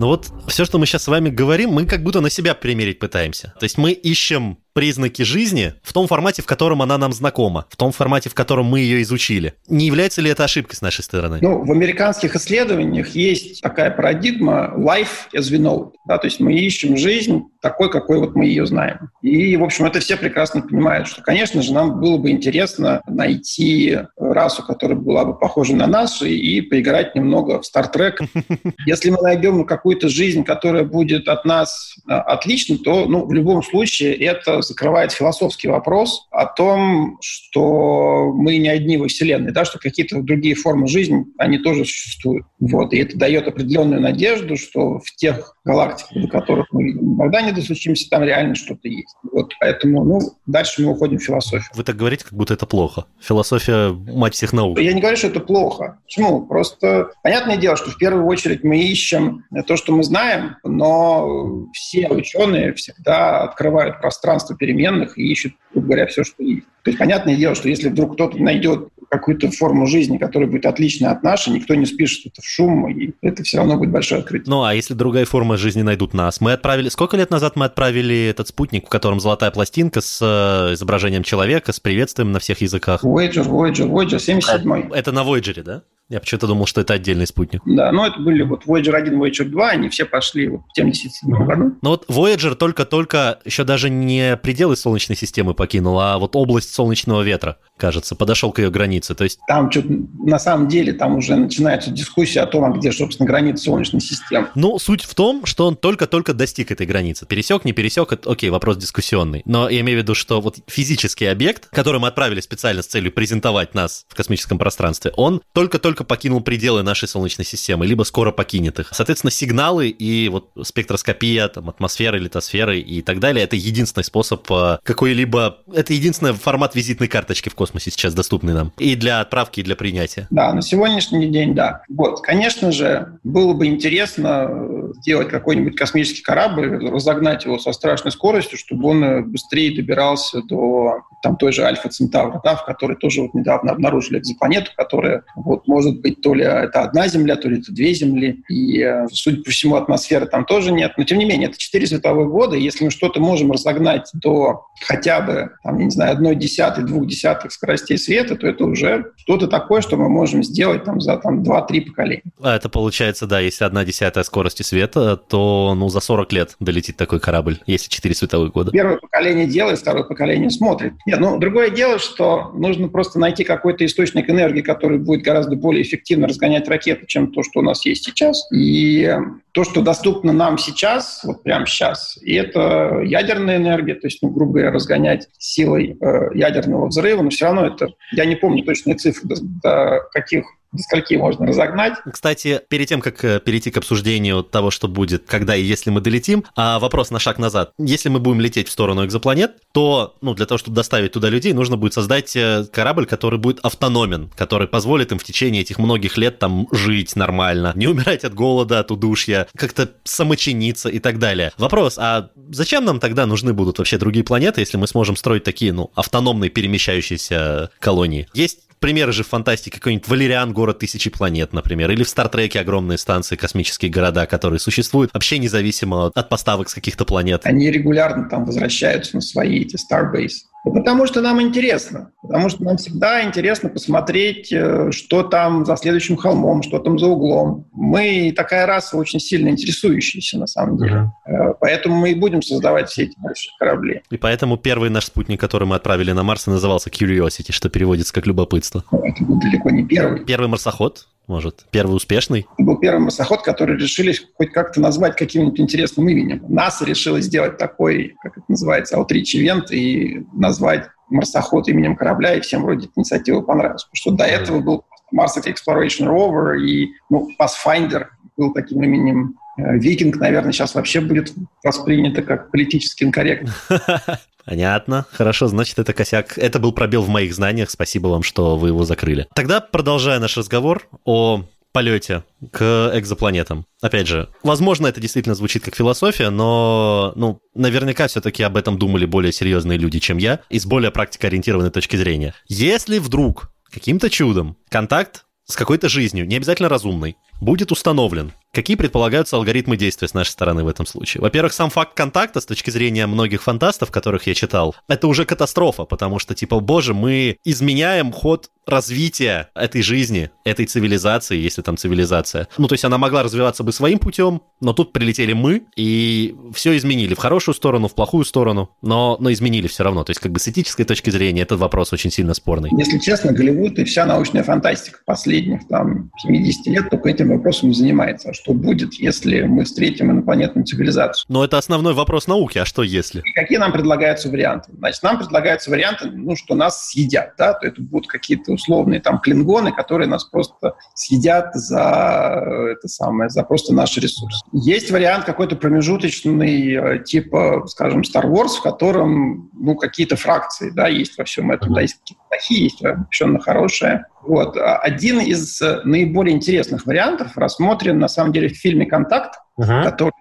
Но 0.00 0.08
вот 0.08 0.32
все, 0.48 0.64
что 0.64 0.78
мы 0.78 0.86
сейчас 0.86 1.04
с 1.04 1.06
вами 1.06 1.30
говорим, 1.30 1.70
мы 1.70 1.86
как 1.86 2.02
будто 2.02 2.20
на 2.20 2.28
себя 2.28 2.56
примерить 2.56 2.98
пытаемся. 2.98 3.54
То 3.60 3.62
есть 3.62 3.78
мы 3.78 3.92
ищем 3.92 4.58
признаки 4.72 5.22
жизни 5.22 5.74
в 5.82 5.92
том 5.92 6.06
формате, 6.06 6.42
в 6.42 6.46
котором 6.46 6.82
она 6.82 6.98
нам 6.98 7.12
знакома, 7.12 7.66
в 7.70 7.76
том 7.76 7.92
формате, 7.92 8.28
в 8.30 8.34
котором 8.34 8.66
мы 8.66 8.80
ее 8.80 9.02
изучили. 9.02 9.54
Не 9.68 9.86
является 9.86 10.20
ли 10.20 10.30
это 10.30 10.44
ошибкой 10.44 10.76
с 10.76 10.82
нашей 10.82 11.02
стороны? 11.02 11.38
Ну, 11.40 11.64
в 11.64 11.70
американских 11.70 12.34
исследованиях 12.36 13.14
есть 13.14 13.60
такая 13.60 13.90
парадигма 13.90 14.72
life 14.76 15.28
as 15.34 15.50
we 15.50 15.58
know. 15.58 15.92
Да, 16.06 16.18
то 16.18 16.26
есть 16.26 16.40
мы 16.40 16.54
ищем 16.54 16.96
жизнь 16.96 17.42
такой, 17.60 17.90
какой 17.90 18.18
вот 18.18 18.34
мы 18.34 18.46
ее 18.46 18.66
знаем. 18.66 19.10
И, 19.22 19.56
в 19.56 19.62
общем, 19.62 19.84
это 19.84 20.00
все 20.00 20.16
прекрасно 20.16 20.62
понимают, 20.62 21.06
что, 21.06 21.22
конечно 21.22 21.62
же, 21.62 21.72
нам 21.72 22.00
было 22.00 22.18
бы 22.18 22.30
интересно 22.30 23.02
найти 23.06 23.98
расу, 24.18 24.62
которая 24.64 24.98
была 24.98 25.24
бы 25.24 25.38
похожа 25.38 25.76
на 25.76 25.86
нашу, 25.86 26.26
и 26.26 26.60
поиграть 26.60 27.14
немного 27.14 27.60
в 27.60 27.64
Star 27.64 27.86
Trek. 27.94 28.14
Если 28.86 29.10
мы 29.10 29.18
найдем 29.22 29.64
какую-то 29.64 30.08
жизнь, 30.08 30.42
которая 30.44 30.84
будет 30.84 31.28
от 31.28 31.44
нас 31.44 31.94
а, 32.08 32.20
отлична, 32.22 32.78
то, 32.78 33.06
ну, 33.06 33.26
в 33.26 33.32
любом 33.32 33.62
случае, 33.62 34.14
это 34.14 34.61
закрывает 34.62 35.12
философский 35.12 35.68
вопрос 35.68 36.26
о 36.30 36.46
том, 36.46 37.18
что 37.20 38.32
мы 38.32 38.58
не 38.58 38.68
одни 38.68 38.96
во 38.96 39.08
Вселенной, 39.08 39.52
да, 39.52 39.64
что 39.64 39.78
какие-то 39.78 40.22
другие 40.22 40.54
формы 40.54 40.86
жизни, 40.88 41.24
они 41.38 41.58
тоже 41.58 41.84
существуют. 41.84 42.46
Вот. 42.60 42.92
И 42.92 42.98
это 42.98 43.16
дает 43.16 43.48
определенную 43.48 44.00
надежду, 44.00 44.56
что 44.56 44.98
в 44.98 45.14
тех 45.16 45.56
галактиках, 45.64 46.22
до 46.22 46.28
которых 46.28 46.66
мы 46.72 46.92
никогда 46.92 47.42
не 47.42 47.52
достучимся, 47.52 48.08
там 48.10 48.22
реально 48.22 48.54
что-то 48.54 48.88
есть. 48.88 49.14
Вот. 49.30 49.52
Поэтому 49.60 50.04
ну, 50.04 50.20
дальше 50.46 50.82
мы 50.82 50.92
уходим 50.92 51.18
в 51.18 51.22
философию. 51.22 51.68
Вы 51.74 51.84
так 51.84 51.96
говорите, 51.96 52.24
как 52.24 52.34
будто 52.34 52.54
это 52.54 52.66
плохо. 52.66 53.06
Философия– 53.20 53.92
мать 53.92 54.34
всех 54.34 54.52
наук. 54.52 54.78
Я 54.78 54.92
не 54.92 55.00
говорю, 55.00 55.16
что 55.16 55.28
это 55.28 55.40
плохо. 55.40 55.98
Почему? 56.04 56.46
Просто 56.46 57.10
понятное 57.22 57.56
дело, 57.56 57.76
что 57.76 57.90
в 57.90 57.98
первую 57.98 58.26
очередь 58.26 58.64
мы 58.64 58.78
ищем 58.78 59.44
то, 59.66 59.76
что 59.76 59.92
мы 59.92 60.02
знаем, 60.04 60.56
но 60.64 61.66
все 61.72 62.08
ученые 62.08 62.74
всегда 62.74 63.42
открывают 63.42 64.00
пространство 64.00 64.51
пространство 64.52 64.56
переменных 64.56 65.18
и 65.18 65.30
ищет, 65.30 65.52
грубо 65.72 65.88
говоря, 65.88 66.06
все, 66.06 66.24
что 66.24 66.42
есть. 66.42 66.64
То 66.84 66.90
есть 66.90 66.98
понятное 66.98 67.36
дело, 67.36 67.54
что 67.54 67.68
если 67.68 67.88
вдруг 67.88 68.14
кто-то 68.14 68.38
найдет 68.42 68.88
какую-то 69.08 69.50
форму 69.50 69.86
жизни, 69.86 70.18
которая 70.18 70.48
будет 70.48 70.66
отлична 70.66 71.10
от 71.10 71.22
нашей, 71.22 71.52
никто 71.52 71.74
не 71.74 71.86
спишет 71.86 72.26
это 72.26 72.40
в 72.40 72.46
шум, 72.46 72.88
и 72.88 73.12
это 73.20 73.42
все 73.42 73.58
равно 73.58 73.76
будет 73.76 73.90
большое 73.90 74.20
открытие. 74.22 74.50
Ну, 74.50 74.64
а 74.64 74.74
если 74.74 74.94
другая 74.94 75.26
форма 75.26 75.56
жизни 75.56 75.82
найдут 75.82 76.14
нас? 76.14 76.40
Мы 76.40 76.52
отправили... 76.52 76.88
Сколько 76.88 77.16
лет 77.16 77.30
назад 77.30 77.54
мы 77.56 77.66
отправили 77.66 78.28
этот 78.30 78.48
спутник, 78.48 78.86
в 78.86 78.88
котором 78.88 79.20
золотая 79.20 79.50
пластинка 79.50 80.00
с 80.00 80.18
э, 80.22 80.74
изображением 80.74 81.22
человека, 81.22 81.72
с 81.72 81.80
приветствием 81.80 82.32
на 82.32 82.38
всех 82.38 82.62
языках? 82.62 83.04
Voyager, 83.04 83.46
Voyager, 83.46 83.88
Voyager, 83.88 84.18
77 84.18 84.92
Это 84.92 85.12
на 85.12 85.20
Voyager, 85.20 85.62
да? 85.62 85.82
Я 86.12 86.20
почему-то 86.20 86.46
думал, 86.46 86.66
что 86.66 86.82
это 86.82 86.92
отдельный 86.92 87.26
спутник. 87.26 87.62
Да, 87.64 87.90
но 87.90 88.06
это 88.06 88.20
были 88.20 88.42
вот 88.42 88.66
Voyager 88.66 88.94
1, 88.94 89.18
Voyager 89.18 89.44
2, 89.44 89.68
они 89.70 89.88
все 89.88 90.04
пошли 90.04 90.46
вот 90.46 90.60
в 90.70 90.76
77 90.76 91.30
году. 91.46 91.72
Но 91.80 91.90
вот 91.90 92.04
Voyager 92.06 92.54
только-только 92.54 93.38
еще 93.46 93.64
даже 93.64 93.88
не 93.88 94.36
пределы 94.36 94.76
Солнечной 94.76 95.16
системы 95.16 95.54
покинул, 95.54 95.98
а 95.98 96.18
вот 96.18 96.36
область 96.36 96.74
солнечного 96.74 97.22
ветра, 97.22 97.56
кажется, 97.78 98.14
подошел 98.14 98.52
к 98.52 98.58
ее 98.58 98.70
границе. 98.70 99.14
То 99.14 99.24
есть... 99.24 99.38
Там 99.48 99.70
что 99.70 99.82
на 99.86 100.38
самом 100.38 100.68
деле, 100.68 100.92
там 100.92 101.16
уже 101.16 101.34
начинается 101.34 101.90
дискуссия 101.90 102.40
о 102.40 102.46
том, 102.46 102.64
а 102.64 102.76
где, 102.76 102.92
собственно, 102.92 103.26
граница 103.26 103.64
Солнечной 103.64 104.02
системы. 104.02 104.48
Ну, 104.54 104.78
суть 104.78 105.04
в 105.04 105.14
том, 105.14 105.46
что 105.46 105.66
он 105.66 105.76
только-только 105.76 106.34
достиг 106.34 106.70
этой 106.70 106.86
границы. 106.86 107.24
Пересек, 107.24 107.64
не 107.64 107.72
пересек, 107.72 108.12
это, 108.12 108.30
окей, 108.30 108.50
вопрос 108.50 108.76
дискуссионный. 108.76 109.40
Но 109.46 109.70
я 109.70 109.80
имею 109.80 110.00
в 110.00 110.02
виду, 110.02 110.14
что 110.14 110.42
вот 110.42 110.58
физический 110.66 111.24
объект, 111.24 111.70
который 111.70 112.00
мы 112.00 112.08
отправили 112.08 112.40
специально 112.40 112.82
с 112.82 112.86
целью 112.86 113.12
презентовать 113.12 113.74
нас 113.74 114.04
в 114.08 114.14
космическом 114.14 114.58
пространстве, 114.58 115.12
он 115.16 115.40
только-только 115.54 116.01
только 116.02 116.04
покинул 116.04 116.40
пределы 116.40 116.82
нашей 116.82 117.08
Солнечной 117.08 117.44
системы, 117.44 117.86
либо 117.86 118.04
скоро 118.04 118.32
покинет 118.32 118.78
их. 118.78 118.88
Соответственно, 118.92 119.30
сигналы 119.30 119.88
и 119.88 120.28
вот 120.28 120.50
спектроскопия, 120.62 121.48
там, 121.48 121.68
атмосферы, 121.68 122.18
литосферы 122.18 122.80
и 122.80 123.02
так 123.02 123.18
далее, 123.18 123.44
это 123.44 123.56
единственный 123.56 124.04
способ 124.04 124.50
э, 124.50 124.78
какой-либо... 124.82 125.58
Это 125.74 125.92
единственный 125.92 126.32
формат 126.32 126.74
визитной 126.74 127.08
карточки 127.08 127.48
в 127.48 127.54
космосе 127.54 127.90
сейчас 127.90 128.14
доступный 128.14 128.54
нам. 128.54 128.72
И 128.78 128.96
для 128.96 129.20
отправки, 129.20 129.60
и 129.60 129.62
для 129.62 129.76
принятия. 129.76 130.26
Да, 130.30 130.52
на 130.52 130.62
сегодняшний 130.62 131.28
день, 131.28 131.54
да. 131.54 131.82
Вот, 131.88 132.20
конечно 132.20 132.72
же, 132.72 133.18
было 133.24 133.54
бы 133.54 133.66
интересно 133.66 134.92
сделать 135.00 135.28
какой-нибудь 135.28 135.76
космический 135.76 136.22
корабль, 136.22 136.88
разогнать 136.88 137.44
его 137.44 137.58
со 137.58 137.72
страшной 137.72 138.12
скоростью, 138.12 138.58
чтобы 138.58 138.88
он 138.88 139.30
быстрее 139.30 139.74
добирался 139.74 140.42
до 140.42 141.02
там, 141.22 141.36
той 141.36 141.52
же 141.52 141.62
Альфа 141.62 141.88
Центавра, 141.88 142.40
да, 142.44 142.56
в 142.56 142.64
которой 142.64 142.96
тоже 142.96 143.22
вот 143.22 143.34
недавно 143.34 143.72
обнаружили 143.72 144.18
экзопланету, 144.18 144.70
которая 144.76 145.22
вот, 145.36 145.66
может 145.68 145.91
может 145.92 146.02
быть, 146.02 146.20
то 146.20 146.34
ли 146.34 146.44
это 146.44 146.82
одна 146.82 147.08
Земля, 147.08 147.36
то 147.36 147.48
ли 147.48 147.60
это 147.60 147.72
две 147.72 147.92
Земли. 147.94 148.42
И, 148.48 148.80
э, 148.80 149.06
судя 149.12 149.42
по 149.42 149.50
всему, 149.50 149.76
атмосферы 149.76 150.26
там 150.26 150.44
тоже 150.44 150.72
нет. 150.72 150.92
Но, 150.96 151.04
тем 151.04 151.18
не 151.18 151.24
менее, 151.24 151.48
это 151.48 151.58
4 151.58 151.86
световых 151.86 152.30
года. 152.30 152.56
Если 152.56 152.84
мы 152.84 152.90
что-то 152.90 153.20
можем 153.20 153.52
разогнать 153.52 154.10
до 154.14 154.66
хотя 154.86 155.20
бы, 155.20 155.50
там, 155.62 155.78
не 155.78 155.90
знаю, 155.90 156.12
одной 156.12 156.34
десятой, 156.36 156.84
двух 156.84 157.06
десятых 157.06 157.52
скоростей 157.52 157.98
света, 157.98 158.36
то 158.36 158.46
это 158.46 158.64
уже 158.64 159.12
что-то 159.16 159.46
такое, 159.46 159.80
что 159.80 159.96
мы 159.96 160.08
можем 160.08 160.42
сделать 160.42 160.84
там, 160.84 161.00
за 161.00 161.16
там, 161.16 161.42
2-3 161.42 161.86
поколения. 161.86 162.22
А 162.40 162.56
это 162.56 162.68
получается, 162.68 163.26
да, 163.26 163.40
если 163.40 163.64
одна 163.64 163.84
десятая 163.84 164.24
скорости 164.24 164.62
света, 164.62 165.16
то 165.16 165.74
ну, 165.76 165.88
за 165.88 166.00
40 166.00 166.32
лет 166.32 166.56
долетит 166.60 166.96
такой 166.96 167.20
корабль, 167.20 167.58
если 167.66 167.88
4 167.88 168.14
световых 168.14 168.52
года. 168.52 168.70
Первое 168.70 168.96
поколение 168.96 169.46
делает, 169.46 169.78
второе 169.78 170.04
поколение 170.04 170.50
смотрит. 170.50 170.94
Нет, 171.06 171.20
ну, 171.20 171.38
другое 171.38 171.70
дело, 171.70 171.98
что 171.98 172.50
нужно 172.54 172.88
просто 172.88 173.18
найти 173.18 173.44
какой-то 173.44 173.84
источник 173.84 174.28
энергии, 174.28 174.62
который 174.62 174.98
будет 174.98 175.22
гораздо 175.22 175.56
более 175.72 175.82
эффективно 175.82 176.28
разгонять 176.28 176.68
ракеты, 176.68 177.06
чем 177.06 177.32
то, 177.32 177.42
что 177.42 177.60
у 177.60 177.62
нас 177.62 177.86
есть 177.86 178.04
сейчас. 178.04 178.46
И 178.52 179.10
то, 179.52 179.64
что 179.64 179.80
доступно 179.80 180.32
нам 180.32 180.58
сейчас, 180.58 181.22
вот 181.24 181.42
прямо 181.42 181.66
сейчас, 181.66 182.18
и 182.22 182.34
это 182.34 183.00
ядерная 183.02 183.56
энергия, 183.56 183.94
то 183.94 184.06
есть, 184.06 184.22
ну, 184.22 184.28
грубо 184.28 184.52
говоря, 184.52 184.70
разгонять 184.70 185.28
силой 185.38 185.96
э, 185.98 186.34
ядерного 186.34 186.88
взрыва, 186.88 187.22
но 187.22 187.30
все 187.30 187.46
равно 187.46 187.66
это, 187.66 187.88
я 188.12 188.26
не 188.26 188.36
помню 188.36 188.64
точные 188.64 188.96
цифры, 188.96 189.28
до, 189.28 189.36
до 189.40 190.00
каких 190.12 190.44
до 190.72 190.82
скольки 190.82 191.14
можно 191.14 191.46
разогнать. 191.46 191.94
Кстати, 192.10 192.60
перед 192.68 192.88
тем, 192.88 193.00
как 193.00 193.22
э, 193.24 193.40
перейти 193.40 193.70
к 193.70 193.76
обсуждению 193.76 194.42
того, 194.42 194.70
что 194.70 194.88
будет, 194.88 195.24
когда 195.26 195.54
и 195.54 195.62
если 195.62 195.90
мы 195.90 196.00
долетим, 196.00 196.44
а 196.56 196.78
вопрос 196.78 197.10
на 197.10 197.18
шаг 197.18 197.38
назад. 197.38 197.72
Если 197.78 198.08
мы 198.08 198.20
будем 198.20 198.40
лететь 198.40 198.68
в 198.68 198.72
сторону 198.72 199.04
экзопланет, 199.04 199.52
то 199.72 200.16
ну, 200.20 200.34
для 200.34 200.46
того, 200.46 200.58
чтобы 200.58 200.76
доставить 200.76 201.12
туда 201.12 201.28
людей, 201.28 201.52
нужно 201.52 201.76
будет 201.76 201.92
создать 201.92 202.34
э, 202.36 202.64
корабль, 202.72 203.06
который 203.06 203.38
будет 203.38 203.60
автономен, 203.60 204.30
который 204.36 204.66
позволит 204.66 205.12
им 205.12 205.18
в 205.18 205.24
течение 205.24 205.62
этих 205.62 205.78
многих 205.78 206.16
лет 206.16 206.38
там 206.38 206.68
жить 206.72 207.16
нормально, 207.16 207.72
не 207.74 207.86
умирать 207.86 208.24
от 208.24 208.34
голода, 208.34 208.80
от 208.80 208.90
удушья, 208.90 209.46
как-то 209.56 209.90
самочиниться 210.04 210.88
и 210.88 210.98
так 210.98 211.18
далее. 211.18 211.52
Вопрос, 211.58 211.98
а 211.98 212.30
зачем 212.50 212.84
нам 212.84 213.00
тогда 213.00 213.26
нужны 213.26 213.52
будут 213.52 213.78
вообще 213.78 213.98
другие 213.98 214.24
планеты, 214.24 214.60
если 214.60 214.78
мы 214.78 214.86
сможем 214.86 215.16
строить 215.16 215.44
такие, 215.44 215.72
ну, 215.72 215.90
автономные 215.94 216.50
перемещающиеся 216.50 217.70
колонии? 217.78 218.28
Есть 218.34 218.60
примеры 218.82 219.12
же 219.12 219.24
в 219.24 219.28
фантастике, 219.28 219.78
какой-нибудь 219.78 220.06
Валериан, 220.08 220.52
город 220.52 220.80
тысячи 220.80 221.08
планет, 221.08 221.54
например, 221.54 221.90
или 221.90 222.02
в 222.02 222.08
Стартреке 222.08 222.60
огромные 222.60 222.98
станции, 222.98 223.36
космические 223.36 223.90
города, 223.90 224.26
которые 224.26 224.60
существуют 224.60 225.14
вообще 225.14 225.38
независимо 225.38 226.08
от 226.14 226.28
поставок 226.28 226.68
с 226.68 226.74
каких-то 226.74 227.06
планет. 227.06 227.46
Они 227.46 227.70
регулярно 227.70 228.28
там 228.28 228.44
возвращаются 228.44 229.16
на 229.16 229.22
свои 229.22 229.60
эти 229.60 229.76
Starbase. 229.76 230.51
Потому 230.64 231.06
что 231.06 231.20
нам 231.20 231.42
интересно. 231.42 232.12
Потому 232.22 232.48
что 232.48 232.62
нам 232.62 232.76
всегда 232.76 233.24
интересно 233.24 233.68
посмотреть, 233.68 234.52
э, 234.52 234.92
что 234.92 235.24
там 235.24 235.64
за 235.66 235.76
следующим 235.76 236.16
холмом, 236.16 236.62
что 236.62 236.78
там 236.78 236.98
за 236.98 237.06
углом. 237.06 237.66
Мы 237.72 238.32
такая 238.36 238.66
раса 238.66 238.96
очень 238.96 239.18
сильно 239.18 239.48
интересующаяся, 239.48 240.38
на 240.38 240.46
самом 240.46 240.78
деле. 240.78 241.12
Uh-huh. 241.28 241.54
Поэтому 241.60 241.96
мы 241.96 242.12
и 242.12 242.14
будем 242.14 242.42
создавать 242.42 242.88
все 242.88 243.04
эти 243.04 243.18
большие 243.18 243.52
корабли. 243.58 244.02
И 244.10 244.16
поэтому 244.16 244.56
первый 244.56 244.88
наш 244.88 245.06
спутник, 245.06 245.40
который 245.40 245.66
мы 245.66 245.74
отправили 245.74 246.12
на 246.12 246.22
Марс, 246.22 246.46
назывался 246.46 246.90
Curiosity, 246.90 247.50
что 247.50 247.68
переводится 247.68 248.12
как 248.14 248.26
любопытство. 248.26 248.84
Это 248.92 249.24
был 249.24 249.40
далеко 249.40 249.70
не 249.70 249.84
первый. 249.84 250.24
Первый 250.24 250.48
марсоход, 250.48 251.08
может, 251.32 251.66
первый 251.70 251.96
успешный? 251.96 252.46
Был 252.58 252.76
первый 252.76 253.00
марсоход, 253.00 253.42
который 253.42 253.78
решили 253.78 254.14
хоть 254.36 254.52
как-то 254.52 254.80
назвать 254.80 255.16
каким-нибудь 255.16 255.58
интересным 255.58 256.06
именем. 256.08 256.44
НАСА 256.46 256.84
решила 256.84 257.20
сделать 257.22 257.56
такой, 257.56 258.16
как 258.22 258.36
это 258.36 258.44
называется, 258.48 258.96
аутрич-ивент 258.96 259.72
и 259.72 260.26
назвать 260.34 260.88
марсоход 261.08 261.68
именем 261.68 261.96
корабля, 261.96 262.34
и 262.34 262.40
всем 262.40 262.62
вроде 262.62 262.88
инициатива 262.94 263.40
понравилась. 263.40 263.84
Потому 263.84 263.96
что 263.96 264.10
до 264.10 264.24
этого 264.24 264.60
был 264.60 264.84
Mars 265.12 265.36
Exploration 265.36 266.06
Rover 266.06 266.58
и 266.58 266.90
ну, 267.10 267.28
Pathfinder 267.38 268.06
был 268.36 268.52
таким 268.52 268.82
именем 268.82 269.36
Э, 269.56 269.76
викинг, 269.76 270.16
наверное, 270.16 270.52
сейчас 270.52 270.74
вообще 270.74 271.00
будет 271.00 271.32
воспринято 271.62 272.22
как 272.22 272.50
политически 272.50 273.04
инкорректно. 273.04 273.54
Понятно. 274.44 275.06
Хорошо, 275.12 275.46
значит, 275.46 275.78
это 275.78 275.92
косяк. 275.92 276.36
Это 276.36 276.58
был 276.58 276.72
пробел 276.72 277.02
в 277.02 277.08
моих 277.08 277.34
знаниях. 277.34 277.70
Спасибо 277.70 278.08
вам, 278.08 278.22
что 278.22 278.56
вы 278.56 278.68
его 278.68 278.84
закрыли. 278.84 279.28
Тогда, 279.34 279.60
продолжая 279.60 280.18
наш 280.18 280.36
разговор 280.36 280.88
о 281.04 281.44
полете 281.72 282.24
к 282.50 282.90
экзопланетам. 282.94 283.66
Опять 283.80 284.06
же, 284.06 284.28
возможно, 284.42 284.88
это 284.88 285.00
действительно 285.00 285.34
звучит 285.34 285.64
как 285.64 285.74
философия, 285.74 286.28
но, 286.28 287.12
ну, 287.14 287.40
наверняка 287.54 288.08
все-таки 288.08 288.42
об 288.42 288.56
этом 288.58 288.78
думали 288.78 289.06
более 289.06 289.32
серьезные 289.32 289.78
люди, 289.78 289.98
чем 289.98 290.18
я, 290.18 290.40
и 290.50 290.58
с 290.58 290.66
более 290.66 290.90
практикоориентированной 290.90 291.70
точки 291.70 291.96
зрения. 291.96 292.34
Если 292.46 292.98
вдруг 292.98 293.52
каким-то 293.72 294.10
чудом. 294.10 294.56
Контакт 294.68 295.24
с 295.44 295.56
какой-то 295.56 295.88
жизнью, 295.88 296.26
не 296.26 296.36
обязательно 296.36 296.68
разумной, 296.68 297.16
будет 297.40 297.72
установлен, 297.72 298.32
Какие 298.54 298.76
предполагаются 298.76 299.36
алгоритмы 299.36 299.78
действия 299.78 300.08
с 300.08 300.12
нашей 300.12 300.32
стороны 300.32 300.62
в 300.62 300.68
этом 300.68 300.84
случае? 300.84 301.22
Во-первых, 301.22 301.54
сам 301.54 301.70
факт 301.70 301.94
контакта 301.94 302.38
с 302.38 302.44
точки 302.44 302.68
зрения 302.68 303.06
многих 303.06 303.42
фантастов, 303.42 303.90
которых 303.90 304.26
я 304.26 304.34
читал, 304.34 304.76
это 304.88 305.06
уже 305.06 305.24
катастрофа, 305.24 305.84
потому 305.84 306.18
что, 306.18 306.34
типа, 306.34 306.60
боже, 306.60 306.92
мы 306.92 307.38
изменяем 307.44 308.12
ход 308.12 308.50
развития 308.66 309.48
этой 309.54 309.82
жизни, 309.82 310.30
этой 310.44 310.66
цивилизации, 310.66 311.36
если 311.36 311.62
там 311.62 311.76
цивилизация. 311.76 312.48
Ну, 312.58 312.68
то 312.68 312.74
есть 312.74 312.84
она 312.84 312.98
могла 312.98 313.22
развиваться 313.22 313.64
бы 313.64 313.72
своим 313.72 313.98
путем, 313.98 314.42
но 314.60 314.72
тут 314.72 314.92
прилетели 314.92 315.32
мы 315.32 315.64
и 315.74 316.36
все 316.54 316.76
изменили 316.76 317.14
в 317.14 317.18
хорошую 317.18 317.54
сторону, 317.54 317.88
в 317.88 317.94
плохую 317.94 318.24
сторону, 318.24 318.70
но, 318.82 319.16
но 319.18 319.32
изменили 319.32 319.66
все 319.66 319.82
равно. 319.82 320.04
То 320.04 320.10
есть 320.10 320.20
как 320.20 320.30
бы 320.30 320.38
с 320.38 320.46
этической 320.46 320.84
точки 320.84 321.10
зрения 321.10 321.42
этот 321.42 321.58
вопрос 321.58 321.92
очень 321.92 322.10
сильно 322.10 322.34
спорный. 322.34 322.70
Если 322.76 322.98
честно, 322.98 323.32
Голливуд 323.32 323.78
и 323.78 323.84
вся 323.84 324.06
научная 324.06 324.44
фантастика 324.44 325.00
последних 325.04 325.66
там 325.68 326.10
70 326.22 326.66
лет 326.66 326.90
только 326.90 327.08
этим 327.08 327.30
вопросом 327.30 327.74
занимается 327.74 328.28
что 328.42 328.54
будет, 328.54 328.94
если 328.94 329.42
мы 329.42 329.64
встретим 329.64 330.10
инопланетную 330.10 330.66
цивилизацию. 330.66 331.24
Но 331.28 331.44
это 331.44 331.58
основной 331.58 331.94
вопрос 331.94 332.26
науки, 332.26 332.58
а 332.58 332.64
что 332.64 332.82
если? 332.82 333.20
И 333.20 333.32
какие 333.32 333.58
нам 333.58 333.72
предлагаются 333.72 334.28
варианты? 334.28 334.72
Значит, 334.76 335.02
нам 335.02 335.18
предлагаются 335.18 335.70
варианты, 335.70 336.10
ну, 336.10 336.34
что 336.34 336.54
нас 336.54 336.88
съедят, 336.88 337.34
да, 337.38 337.54
то 337.54 337.66
это 337.66 337.80
будут 337.80 338.08
какие-то 338.08 338.52
условные 338.52 339.00
там 339.00 339.20
клингоны, 339.20 339.72
которые 339.72 340.08
нас 340.08 340.24
просто 340.24 340.74
съедят 340.94 341.54
за 341.54 342.72
это 342.72 342.88
самое, 342.88 343.30
за 343.30 343.44
просто 343.44 343.74
наши 343.74 344.00
ресурсы. 344.00 344.44
Есть 344.52 344.90
вариант 344.90 345.24
какой-то 345.24 345.56
промежуточный, 345.56 346.74
э, 346.74 347.04
типа, 347.04 347.64
скажем, 347.68 348.02
Star 348.02 348.24
Wars, 348.24 348.58
в 348.58 348.62
котором, 348.62 349.50
ну, 349.52 349.76
какие-то 349.76 350.16
фракции, 350.16 350.70
да, 350.70 350.88
есть 350.88 351.16
во 351.16 351.24
всем 351.24 351.50
этом, 351.52 351.72
да, 351.72 351.82
есть 351.82 351.98
какие-то 352.00 352.21
плохие, 352.32 352.64
есть 352.64 352.78
совершенно 352.78 353.38
хорошие. 353.38 354.06
Вот. 354.22 354.56
А 354.56 354.78
один 354.78 355.20
из 355.20 355.60
э, 355.60 355.80
наиболее 355.84 356.34
интересных 356.34 356.86
вариантов 356.86 357.36
рассмотрен, 357.36 357.98
на 357.98 358.08
самом 358.08 358.32
деле, 358.32 358.48
в 358.48 358.56
фильме 358.56 358.86
«Контакт», 358.86 359.34
uh-huh. 359.60 359.84
который, 359.84 360.12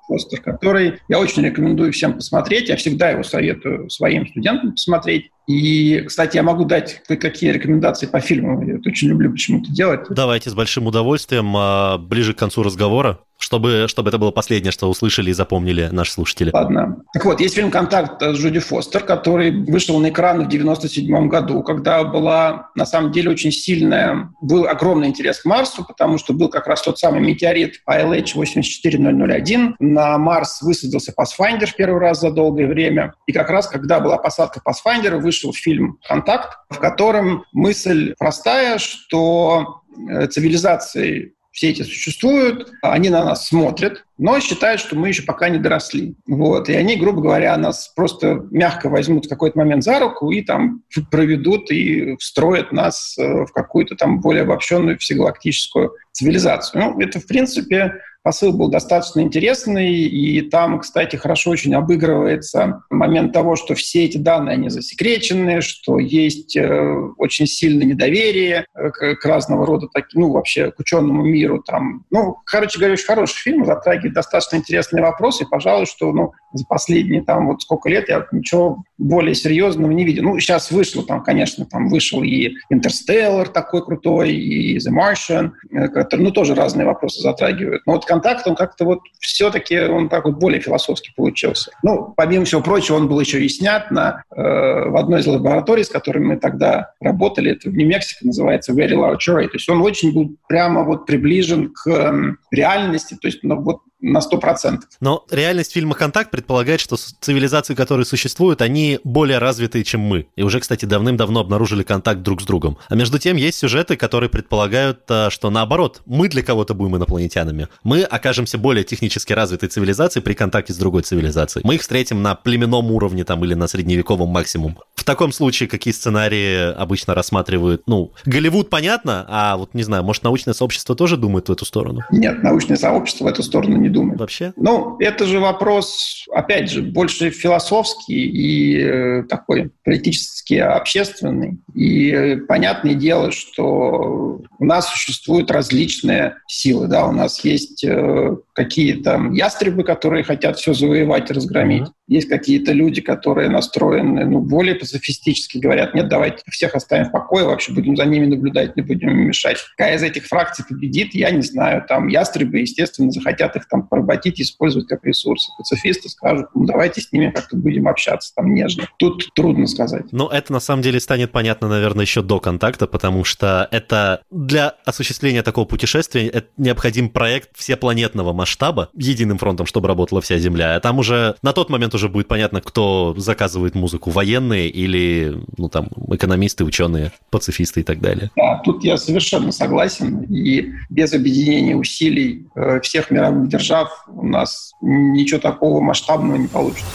который 0.43 0.99
я 1.07 1.19
очень 1.19 1.43
рекомендую 1.43 1.93
всем 1.93 2.13
посмотреть. 2.13 2.69
Я 2.69 2.75
всегда 2.75 3.11
его 3.11 3.23
советую 3.23 3.89
своим 3.89 4.27
студентам 4.27 4.71
посмотреть. 4.71 5.31
И, 5.51 6.01
кстати, 6.01 6.37
я 6.37 6.43
могу 6.43 6.65
дать 6.65 7.01
какие 7.07 7.51
рекомендации 7.51 8.07
по 8.07 8.19
фильму. 8.19 8.63
Я 8.65 8.75
это 8.75 8.89
очень 8.89 9.09
люблю 9.09 9.31
почему-то 9.31 9.71
делать. 9.71 10.01
Давайте 10.09 10.49
с 10.49 10.53
большим 10.53 10.87
удовольствием. 10.87 11.53
А, 11.55 11.97
ближе 11.97 12.33
к 12.33 12.37
концу 12.37 12.63
разговора 12.63 13.19
чтобы, 13.41 13.87
чтобы 13.87 14.09
это 14.09 14.17
было 14.19 14.31
последнее, 14.31 14.71
что 14.71 14.87
услышали 14.87 15.31
и 15.31 15.33
запомнили 15.33 15.89
наши 15.91 16.11
слушатели. 16.11 16.51
Ладно. 16.53 16.97
Так 17.11 17.25
вот, 17.25 17.41
есть 17.41 17.55
фильм 17.55 17.71
«Контакт» 17.71 18.21
с 18.21 18.37
Джуди 18.37 18.59
Фостер, 18.59 19.03
который 19.03 19.51
вышел 19.65 19.99
на 19.99 20.09
экраны 20.09 20.45
в 20.45 20.47
97 20.47 21.27
году, 21.27 21.63
когда 21.63 22.03
была, 22.03 22.69
на 22.75 22.85
самом 22.85 23.11
деле, 23.11 23.31
очень 23.31 23.51
сильная, 23.51 24.29
был 24.41 24.67
огромный 24.67 25.07
интерес 25.07 25.39
к 25.39 25.45
Марсу, 25.45 25.83
потому 25.83 26.19
что 26.19 26.33
был 26.33 26.49
как 26.49 26.67
раз 26.67 26.83
тот 26.83 26.99
самый 26.99 27.21
метеорит 27.21 27.81
ILH 27.89 28.33
84001. 28.35 29.75
На 29.79 30.17
Марс 30.19 30.61
высадился 30.61 31.11
Pathfinder 31.11 31.65
в 31.65 31.75
первый 31.75 31.99
раз 31.99 32.21
за 32.21 32.31
долгое 32.31 32.67
время. 32.67 33.15
И 33.25 33.33
как 33.33 33.49
раз, 33.49 33.67
когда 33.67 33.99
была 33.99 34.17
посадка 34.17 34.61
Pathfinder, 34.63 35.17
вышел 35.17 35.40
фильм 35.51 35.97
«Контакт», 36.07 36.59
в 36.69 36.77
котором 36.77 37.45
мысль 37.53 38.13
простая, 38.17 38.77
что 38.77 39.81
э, 40.09 40.27
цивилизации 40.27 41.33
все 41.51 41.69
эти 41.69 41.81
существуют, 41.83 42.71
они 42.81 43.09
на 43.09 43.25
нас 43.25 43.47
смотрят, 43.47 44.05
но 44.17 44.39
считают, 44.39 44.79
что 44.79 44.95
мы 44.95 45.09
еще 45.09 45.23
пока 45.23 45.49
не 45.49 45.57
доросли. 45.57 46.15
Вот. 46.25 46.69
И 46.69 46.73
они, 46.73 46.95
грубо 46.95 47.21
говоря, 47.21 47.57
нас 47.57 47.89
просто 47.89 48.45
мягко 48.51 48.89
возьмут 48.89 49.25
в 49.25 49.29
какой-то 49.29 49.57
момент 49.57 49.83
за 49.83 49.99
руку 49.99 50.31
и 50.31 50.41
там 50.41 50.83
проведут 51.09 51.69
и 51.71 52.15
встроят 52.17 52.71
нас 52.71 53.17
э, 53.17 53.45
в 53.45 53.51
какую-то 53.51 53.95
там 53.95 54.21
более 54.21 54.43
обобщенную 54.43 54.97
всегалактическую 54.97 55.91
цивилизацию. 56.13 56.81
Ну, 56.81 56.99
это, 57.01 57.19
в 57.19 57.27
принципе, 57.27 57.95
Посыл 58.23 58.53
был 58.53 58.69
достаточно 58.69 59.21
интересный, 59.21 59.93
и 59.93 60.41
там, 60.41 60.79
кстати, 60.79 61.15
хорошо 61.15 61.51
очень 61.51 61.73
обыгрывается 61.73 62.83
момент 62.91 63.33
того, 63.33 63.55
что 63.55 63.73
все 63.73 64.05
эти 64.05 64.17
данные, 64.17 64.53
они 64.53 64.69
засекречены, 64.69 65.61
что 65.61 65.97
есть 65.97 66.55
э, 66.55 66.93
очень 67.17 67.47
сильное 67.47 67.87
недоверие 67.87 68.65
э, 68.75 68.89
к, 68.91 69.15
к 69.15 69.25
разного 69.25 69.65
рода, 69.65 69.87
так, 69.91 70.05
ну, 70.13 70.31
вообще 70.31 70.71
к 70.71 70.79
ученому 70.79 71.23
миру. 71.23 71.63
Там. 71.63 72.05
Ну, 72.11 72.37
короче 72.45 72.77
говоря, 72.77 72.93
очень 72.93 73.07
хороший 73.07 73.37
фильм, 73.37 73.65
затрагивает 73.65 74.13
достаточно 74.13 74.57
интересные 74.57 75.01
вопросы, 75.01 75.43
и, 75.43 75.47
пожалуй, 75.49 75.87
что 75.87 76.11
ну, 76.11 76.33
за 76.53 76.65
последние 76.65 77.23
там 77.23 77.47
вот 77.47 77.61
сколько 77.61 77.89
лет 77.89 78.09
я 78.09 78.25
ничего 78.31 78.83
более 78.97 79.35
серьезного 79.35 79.91
не 79.91 80.05
видел. 80.05 80.23
Ну, 80.23 80.39
сейчас 80.39 80.71
вышло 80.71 81.03
там, 81.03 81.23
конечно, 81.23 81.65
там 81.65 81.89
вышел 81.89 82.23
и 82.23 82.53
Интерстеллар 82.69 83.49
такой 83.49 83.83
крутой, 83.83 84.33
и 84.33 84.77
The 84.77 84.91
Martian, 84.91 85.51
э, 85.71 85.87
который, 85.87 86.21
ну, 86.21 86.31
тоже 86.31 86.55
разные 86.55 86.85
вопросы 86.85 87.21
затрагивают. 87.21 87.81
Но 87.85 87.93
вот 87.93 88.05
контакт, 88.05 88.45
он 88.47 88.55
как-то 88.55 88.85
вот 88.85 88.99
все-таки, 89.19 89.79
он 89.79 90.09
такой 90.09 90.33
более 90.33 90.61
философский 90.61 91.11
получился. 91.15 91.71
Ну, 91.83 92.13
помимо 92.15 92.45
всего 92.45 92.61
прочего, 92.61 92.97
он 92.97 93.07
был 93.07 93.19
еще 93.19 93.43
и 93.43 93.49
снят 93.49 93.89
на, 93.91 94.23
э, 94.35 94.41
в 94.41 94.95
одной 94.95 95.21
из 95.21 95.27
лабораторий, 95.27 95.83
с 95.83 95.89
которыми 95.89 96.25
мы 96.25 96.37
тогда 96.37 96.93
работали, 96.99 97.51
это 97.51 97.69
в 97.69 97.73
Нью-Мексико, 97.75 98.25
называется 98.25 98.73
Very 98.73 98.93
Large 98.93 99.27
Array. 99.29 99.47
То 99.47 99.55
есть 99.55 99.69
он 99.69 99.81
очень 99.81 100.13
был 100.13 100.35
прямо 100.47 100.83
вот 100.83 101.05
приближен 101.05 101.73
к 101.73 101.87
э, 101.87 102.35
реальности, 102.51 103.17
то 103.19 103.27
есть 103.27 103.39
ну, 103.43 103.59
вот 103.61 103.79
на 104.01 104.19
100%. 104.19 104.79
Но 104.99 105.25
реальность 105.29 105.73
фильма 105.73 105.95
«Контакт» 105.95 106.31
предполагает, 106.31 106.79
что 106.79 106.97
цивилизации, 106.97 107.75
которые 107.75 108.05
существуют, 108.05 108.61
они 108.61 108.99
более 109.03 109.37
развитые, 109.37 109.83
чем 109.83 110.01
мы. 110.01 110.27
И 110.35 110.43
уже, 110.43 110.59
кстати, 110.59 110.85
давным-давно 110.85 111.39
обнаружили 111.39 111.83
контакт 111.83 112.21
друг 112.21 112.41
с 112.41 112.45
другом. 112.45 112.77
А 112.89 112.95
между 112.95 113.19
тем 113.19 113.37
есть 113.37 113.59
сюжеты, 113.59 113.95
которые 113.95 114.29
предполагают, 114.29 115.01
э, 115.09 115.29
что 115.29 115.49
наоборот, 115.49 116.01
мы 116.05 116.27
для 116.27 116.43
кого-то 116.43 116.73
будем 116.73 116.97
инопланетянами. 116.97 117.67
Мы 117.83 118.03
окажемся 118.03 118.57
более 118.57 118.83
технически 118.83 119.33
развитой 119.33 119.69
цивилизацией 119.69 120.23
при 120.23 120.33
контакте 120.33 120.73
с 120.73 120.77
другой 120.77 121.03
цивилизацией. 121.03 121.65
Мы 121.65 121.75
их 121.75 121.81
встретим 121.81 122.21
на 122.21 122.35
племенном 122.35 122.91
уровне 122.91 123.23
там 123.23 123.43
или 123.45 123.53
на 123.53 123.67
средневековом 123.67 124.29
максимум. 124.29 124.77
В 124.95 125.03
таком 125.03 125.31
случае 125.31 125.67
какие 125.67 125.93
сценарии 125.93 126.73
обычно 126.73 127.15
рассматривают? 127.15 127.83
Ну, 127.87 128.11
Голливуд 128.25 128.69
понятно, 128.69 129.25
а 129.27 129.57
вот 129.57 129.73
не 129.73 129.83
знаю, 129.83 130.03
может 130.03 130.23
научное 130.23 130.53
сообщество 130.53 130.95
тоже 130.95 131.17
думает 131.17 131.49
в 131.49 131.51
эту 131.51 131.65
сторону? 131.65 132.01
Нет, 132.11 132.43
научное 132.43 132.77
сообщество 132.77 133.25
в 133.25 133.27
эту 133.27 133.43
сторону 133.43 133.77
не 133.77 133.89
думает. 133.91 134.19
Вообще? 134.19 134.53
Ну, 134.55 134.97
это 134.99 135.25
же 135.25 135.39
вопрос, 135.39 136.25
опять 136.31 136.69
же, 136.69 136.81
больше 136.81 137.29
философский 137.29 138.25
и 138.25 138.77
э, 138.77 139.23
такой 139.23 139.71
политически 139.83 140.55
общественный. 140.55 141.59
И 141.75 142.37
понятное 142.47 142.95
дело, 142.95 143.31
что 143.31 144.41
у 144.59 144.65
нас 144.65 144.89
существуют 144.89 145.51
различные 145.51 146.35
силы. 146.47 146.87
Да? 146.87 147.07
У 147.07 147.11
нас 147.11 147.43
есть 147.43 147.83
э, 147.83 148.35
какие-то 148.53 149.29
ястребы, 149.31 149.83
которые 149.83 150.23
хотят 150.23 150.57
все 150.57 150.73
завоевать 150.73 151.29
и 151.29 151.33
разгромить. 151.33 151.83
Mm-hmm. 151.83 151.93
Есть 152.07 152.29
какие-то 152.29 152.73
люди, 152.73 153.01
которые 153.01 153.49
настроены 153.49 154.25
ну, 154.25 154.39
более 154.39 154.75
пацифистически, 154.75 155.57
говорят, 155.57 155.93
нет, 155.93 156.09
давайте 156.09 156.43
всех 156.49 156.75
оставим 156.75 157.05
в 157.05 157.11
покое, 157.11 157.45
вообще 157.45 157.71
будем 157.71 157.95
за 157.95 158.05
ними 158.05 158.25
наблюдать, 158.25 158.75
не 158.75 158.81
будем 158.81 159.09
им 159.09 159.27
мешать. 159.27 159.57
Какая 159.77 159.95
из 159.95 160.03
этих 160.03 160.25
фракций 160.25 160.65
победит, 160.67 161.13
я 161.13 161.31
не 161.31 161.41
знаю. 161.41 161.85
Там 161.87 162.07
ястребы, 162.07 162.59
естественно, 162.59 163.11
захотят 163.11 163.55
их 163.55 163.67
там 163.67 163.80
поработить 163.83 164.39
и 164.39 164.43
использовать 164.43 164.87
как 164.87 165.03
ресурсы. 165.05 165.51
Пацифисты 165.57 166.09
скажут, 166.09 166.47
ну 166.55 166.65
давайте 166.65 167.01
с 167.01 167.11
ними 167.11 167.31
как-то 167.31 167.57
будем 167.57 167.87
общаться 167.87 168.33
там 168.35 168.53
нежно. 168.53 168.87
Тут 168.97 169.29
трудно 169.35 169.67
сказать. 169.67 170.11
Но 170.11 170.29
это 170.29 170.53
на 170.53 170.59
самом 170.59 170.81
деле 170.81 170.99
станет 170.99 171.31
понятно, 171.31 171.67
наверное, 171.67 172.05
еще 172.05 172.21
до 172.21 172.39
контакта, 172.39 172.87
потому 172.87 173.23
что 173.23 173.67
это 173.71 174.21
для 174.31 174.75
осуществления 174.85 175.43
такого 175.43 175.65
путешествия 175.65 176.27
это 176.27 176.47
необходим 176.57 177.09
проект 177.09 177.49
всепланетного 177.55 178.33
масштаба, 178.33 178.89
единым 178.95 179.37
фронтом, 179.37 179.65
чтобы 179.65 179.87
работала 179.87 180.21
вся 180.21 180.37
Земля. 180.37 180.75
А 180.75 180.79
там 180.79 180.99
уже 180.99 181.35
на 181.41 181.53
тот 181.53 181.69
момент 181.69 181.93
уже 181.93 182.09
будет 182.09 182.27
понятно, 182.27 182.61
кто 182.61 183.13
заказывает 183.17 183.75
музыку, 183.75 184.09
военные 184.09 184.69
или 184.69 185.35
ну 185.57 185.69
там 185.69 185.89
экономисты, 186.09 186.63
ученые, 186.63 187.11
пацифисты 187.29 187.81
и 187.81 187.83
так 187.83 187.99
далее. 187.99 188.31
Да, 188.35 188.61
тут 188.63 188.83
я 188.83 188.97
совершенно 188.97 189.51
согласен. 189.51 190.23
И 190.29 190.71
без 190.89 191.13
объединения 191.13 191.75
усилий 191.75 192.47
э, 192.55 192.79
всех 192.81 193.11
мировых 193.11 193.49
держав 193.49 193.70
у 194.07 194.25
нас 194.25 194.73
ничего 194.81 195.39
такого 195.39 195.81
масштабного 195.81 196.37
не 196.37 196.47
получится. 196.47 196.85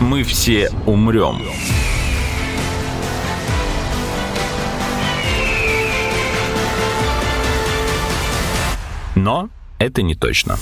Мы 0.00 0.22
все 0.22 0.70
умрем. 0.86 1.42
Но 9.14 9.48
это 9.78 10.02
не 10.02 10.14
точно. 10.14 10.56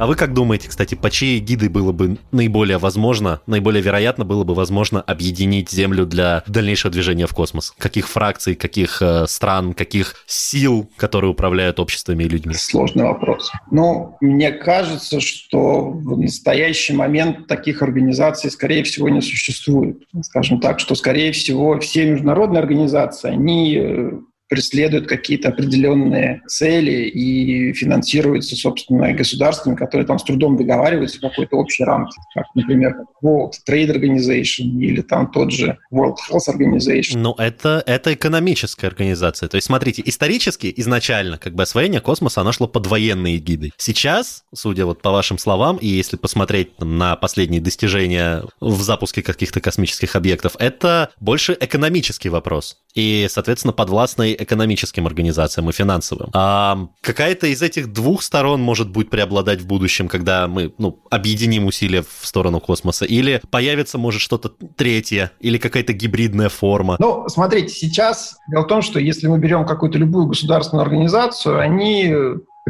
А 0.00 0.06
вы 0.06 0.16
как 0.16 0.32
думаете, 0.32 0.66
кстати, 0.70 0.94
по 0.94 1.10
чьей 1.10 1.40
гиды 1.40 1.68
было 1.68 1.92
бы 1.92 2.16
наиболее 2.32 2.78
возможно, 2.78 3.42
наиболее 3.46 3.82
вероятно 3.82 4.24
было 4.24 4.44
бы 4.44 4.54
возможно 4.54 5.02
объединить 5.02 5.68
Землю 5.70 6.06
для 6.06 6.42
дальнейшего 6.46 6.90
движения 6.90 7.26
в 7.26 7.34
космос? 7.34 7.74
Каких 7.76 8.08
фракций, 8.08 8.54
каких 8.54 9.02
э, 9.02 9.26
стран, 9.26 9.74
каких 9.74 10.14
сил, 10.26 10.88
которые 10.96 11.32
управляют 11.32 11.78
обществами 11.78 12.24
и 12.24 12.28
людьми? 12.30 12.54
Сложный 12.54 13.04
вопрос. 13.04 13.52
Ну, 13.70 14.16
мне 14.22 14.52
кажется, 14.52 15.20
что 15.20 15.90
в 15.90 16.18
настоящий 16.18 16.94
момент 16.94 17.46
таких 17.46 17.82
организаций, 17.82 18.50
скорее 18.50 18.84
всего, 18.84 19.10
не 19.10 19.20
существует. 19.20 19.98
Скажем 20.22 20.60
так, 20.60 20.80
что, 20.80 20.94
скорее 20.94 21.32
всего, 21.32 21.78
все 21.78 22.10
международные 22.10 22.60
организации, 22.60 23.32
они 23.32 23.76
э, 23.76 24.12
преследуют 24.50 25.06
какие-то 25.06 25.48
определенные 25.48 26.42
цели 26.48 27.08
и 27.08 27.72
финансируются, 27.72 28.56
собственно, 28.56 29.12
государствами, 29.12 29.76
которые 29.76 30.06
там 30.06 30.18
с 30.18 30.24
трудом 30.24 30.56
договариваются 30.56 31.18
в 31.18 31.20
какой-то 31.20 31.56
общей 31.56 31.84
рамке, 31.84 32.20
как, 32.34 32.46
например, 32.56 32.96
World 33.22 33.52
Trade 33.66 33.94
Organization 33.94 34.64
или 34.80 35.02
там 35.02 35.30
тот 35.30 35.52
же 35.52 35.78
World 35.92 36.16
Health 36.28 36.52
Organization. 36.52 37.18
Ну, 37.18 37.32
это, 37.38 37.82
это 37.86 38.12
экономическая 38.12 38.88
организация. 38.88 39.48
То 39.48 39.54
есть, 39.54 39.68
смотрите, 39.68 40.02
исторически, 40.04 40.74
изначально, 40.78 41.38
как 41.38 41.54
бы 41.54 41.62
освоение 41.62 42.00
космоса, 42.00 42.40
оно 42.40 42.50
шло 42.50 42.66
под 42.66 42.88
военные 42.88 43.38
гиды. 43.38 43.70
Сейчас, 43.76 44.42
судя 44.52 44.84
вот 44.84 45.00
по 45.00 45.12
вашим 45.12 45.38
словам, 45.38 45.76
и 45.76 45.86
если 45.86 46.16
посмотреть 46.16 46.76
там, 46.76 46.98
на 46.98 47.14
последние 47.14 47.60
достижения 47.60 48.42
в 48.60 48.82
запуске 48.82 49.22
каких-то 49.22 49.60
космических 49.60 50.16
объектов, 50.16 50.56
это 50.58 51.10
больше 51.20 51.56
экономический 51.60 52.30
вопрос. 52.30 52.78
И, 52.94 53.26
соответственно, 53.30 53.72
подвластный 53.72 54.34
экономическим 54.38 55.06
организациям 55.06 55.68
и 55.70 55.72
финансовым. 55.72 56.30
А 56.32 56.88
какая-то 57.00 57.46
из 57.46 57.62
этих 57.62 57.92
двух 57.92 58.22
сторон 58.22 58.60
может 58.60 58.90
будет 58.90 59.10
преобладать 59.10 59.60
в 59.60 59.66
будущем, 59.66 60.08
когда 60.08 60.48
мы 60.48 60.72
ну, 60.78 61.02
объединим 61.10 61.66
усилия 61.66 62.02
в 62.02 62.26
сторону 62.26 62.60
космоса? 62.60 63.04
Или 63.04 63.40
появится, 63.50 63.98
может, 63.98 64.20
что-то 64.20 64.50
третье, 64.76 65.32
или 65.40 65.58
какая-то 65.58 65.92
гибридная 65.92 66.48
форма? 66.48 66.96
Ну, 66.98 67.28
смотрите, 67.28 67.68
сейчас 67.68 68.36
дело 68.48 68.64
в 68.64 68.66
том, 68.66 68.82
что 68.82 68.98
если 68.98 69.26
мы 69.26 69.38
берем 69.38 69.66
какую-то 69.66 69.98
любую 69.98 70.26
государственную 70.26 70.82
организацию, 70.82 71.60
они 71.60 72.14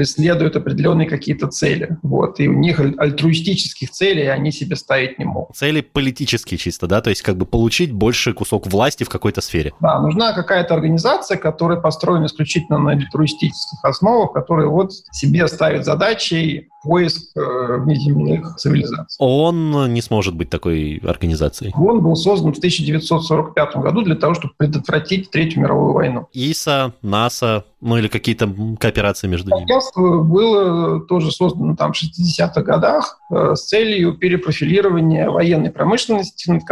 преследуют 0.01 0.57
определенные 0.57 1.07
какие-то 1.07 1.49
цели. 1.49 1.99
Вот, 2.03 2.41
и 2.41 2.49
у 2.49 2.55
них 2.55 2.81
альтруистических 2.81 3.91
целей 3.91 4.29
они 4.29 4.51
себе 4.51 4.75
ставить 4.75 5.19
не 5.19 5.27
могут. 5.27 5.55
Цели 5.55 5.83
политические 5.83 6.57
чисто, 6.57 6.87
да? 6.87 7.03
То 7.03 7.11
есть 7.11 7.21
как 7.21 7.37
бы 7.37 7.45
получить 7.45 7.93
больше 7.93 8.33
кусок 8.33 8.67
власти 8.67 9.05
в 9.05 9.11
какой-то 9.11 9.43
сфере. 9.43 9.75
Да, 9.79 10.01
нужна 10.01 10.33
какая-то 10.33 10.73
организация, 10.73 11.37
которая 11.37 11.79
построена 11.79 12.25
исключительно 12.25 12.79
на 12.79 12.93
альтруистических 12.93 13.85
основах, 13.85 14.33
которая 14.33 14.69
вот 14.69 14.93
себе 15.13 15.47
ставит 15.49 15.85
задачей 15.85 16.70
поиск 16.83 17.37
э, 17.37 17.41
внеземных 17.79 18.57
цивилизаций. 18.57 19.17
Он 19.19 19.93
не 19.93 20.03
сможет 20.03 20.35
быть 20.35 20.51
такой 20.51 21.01
организацией. 21.05 21.73
Он 21.77 22.03
был 22.03 22.17
создан 22.17 22.53
в 22.53 22.59
1945 22.59 23.77
году 23.77 24.03
для 24.03 24.17
того, 24.17 24.35
чтобы 24.35 24.55
предотвратить 24.57 25.31
Третью 25.31 25.63
мировую 25.63 25.93
войну. 25.93 26.29
ИСА, 26.33 26.93
НАСА, 27.03 27.65
ну 27.81 27.97
или 27.97 28.09
какие-то 28.09 28.53
кооперации 28.79 29.29
между 29.29 29.51
ними? 29.51 29.65
Агентство 29.65 30.23
было 30.23 31.01
тоже 31.01 31.31
создано 31.31 31.77
там 31.77 31.93
в 31.93 31.97
60-х 31.97 32.63
годах 32.63 33.20
с 33.31 33.67
целью 33.67 34.15
перепрофилирования 34.15 35.31
военной 35.31 35.71
промышленности, 35.71 36.51
над 36.51 36.63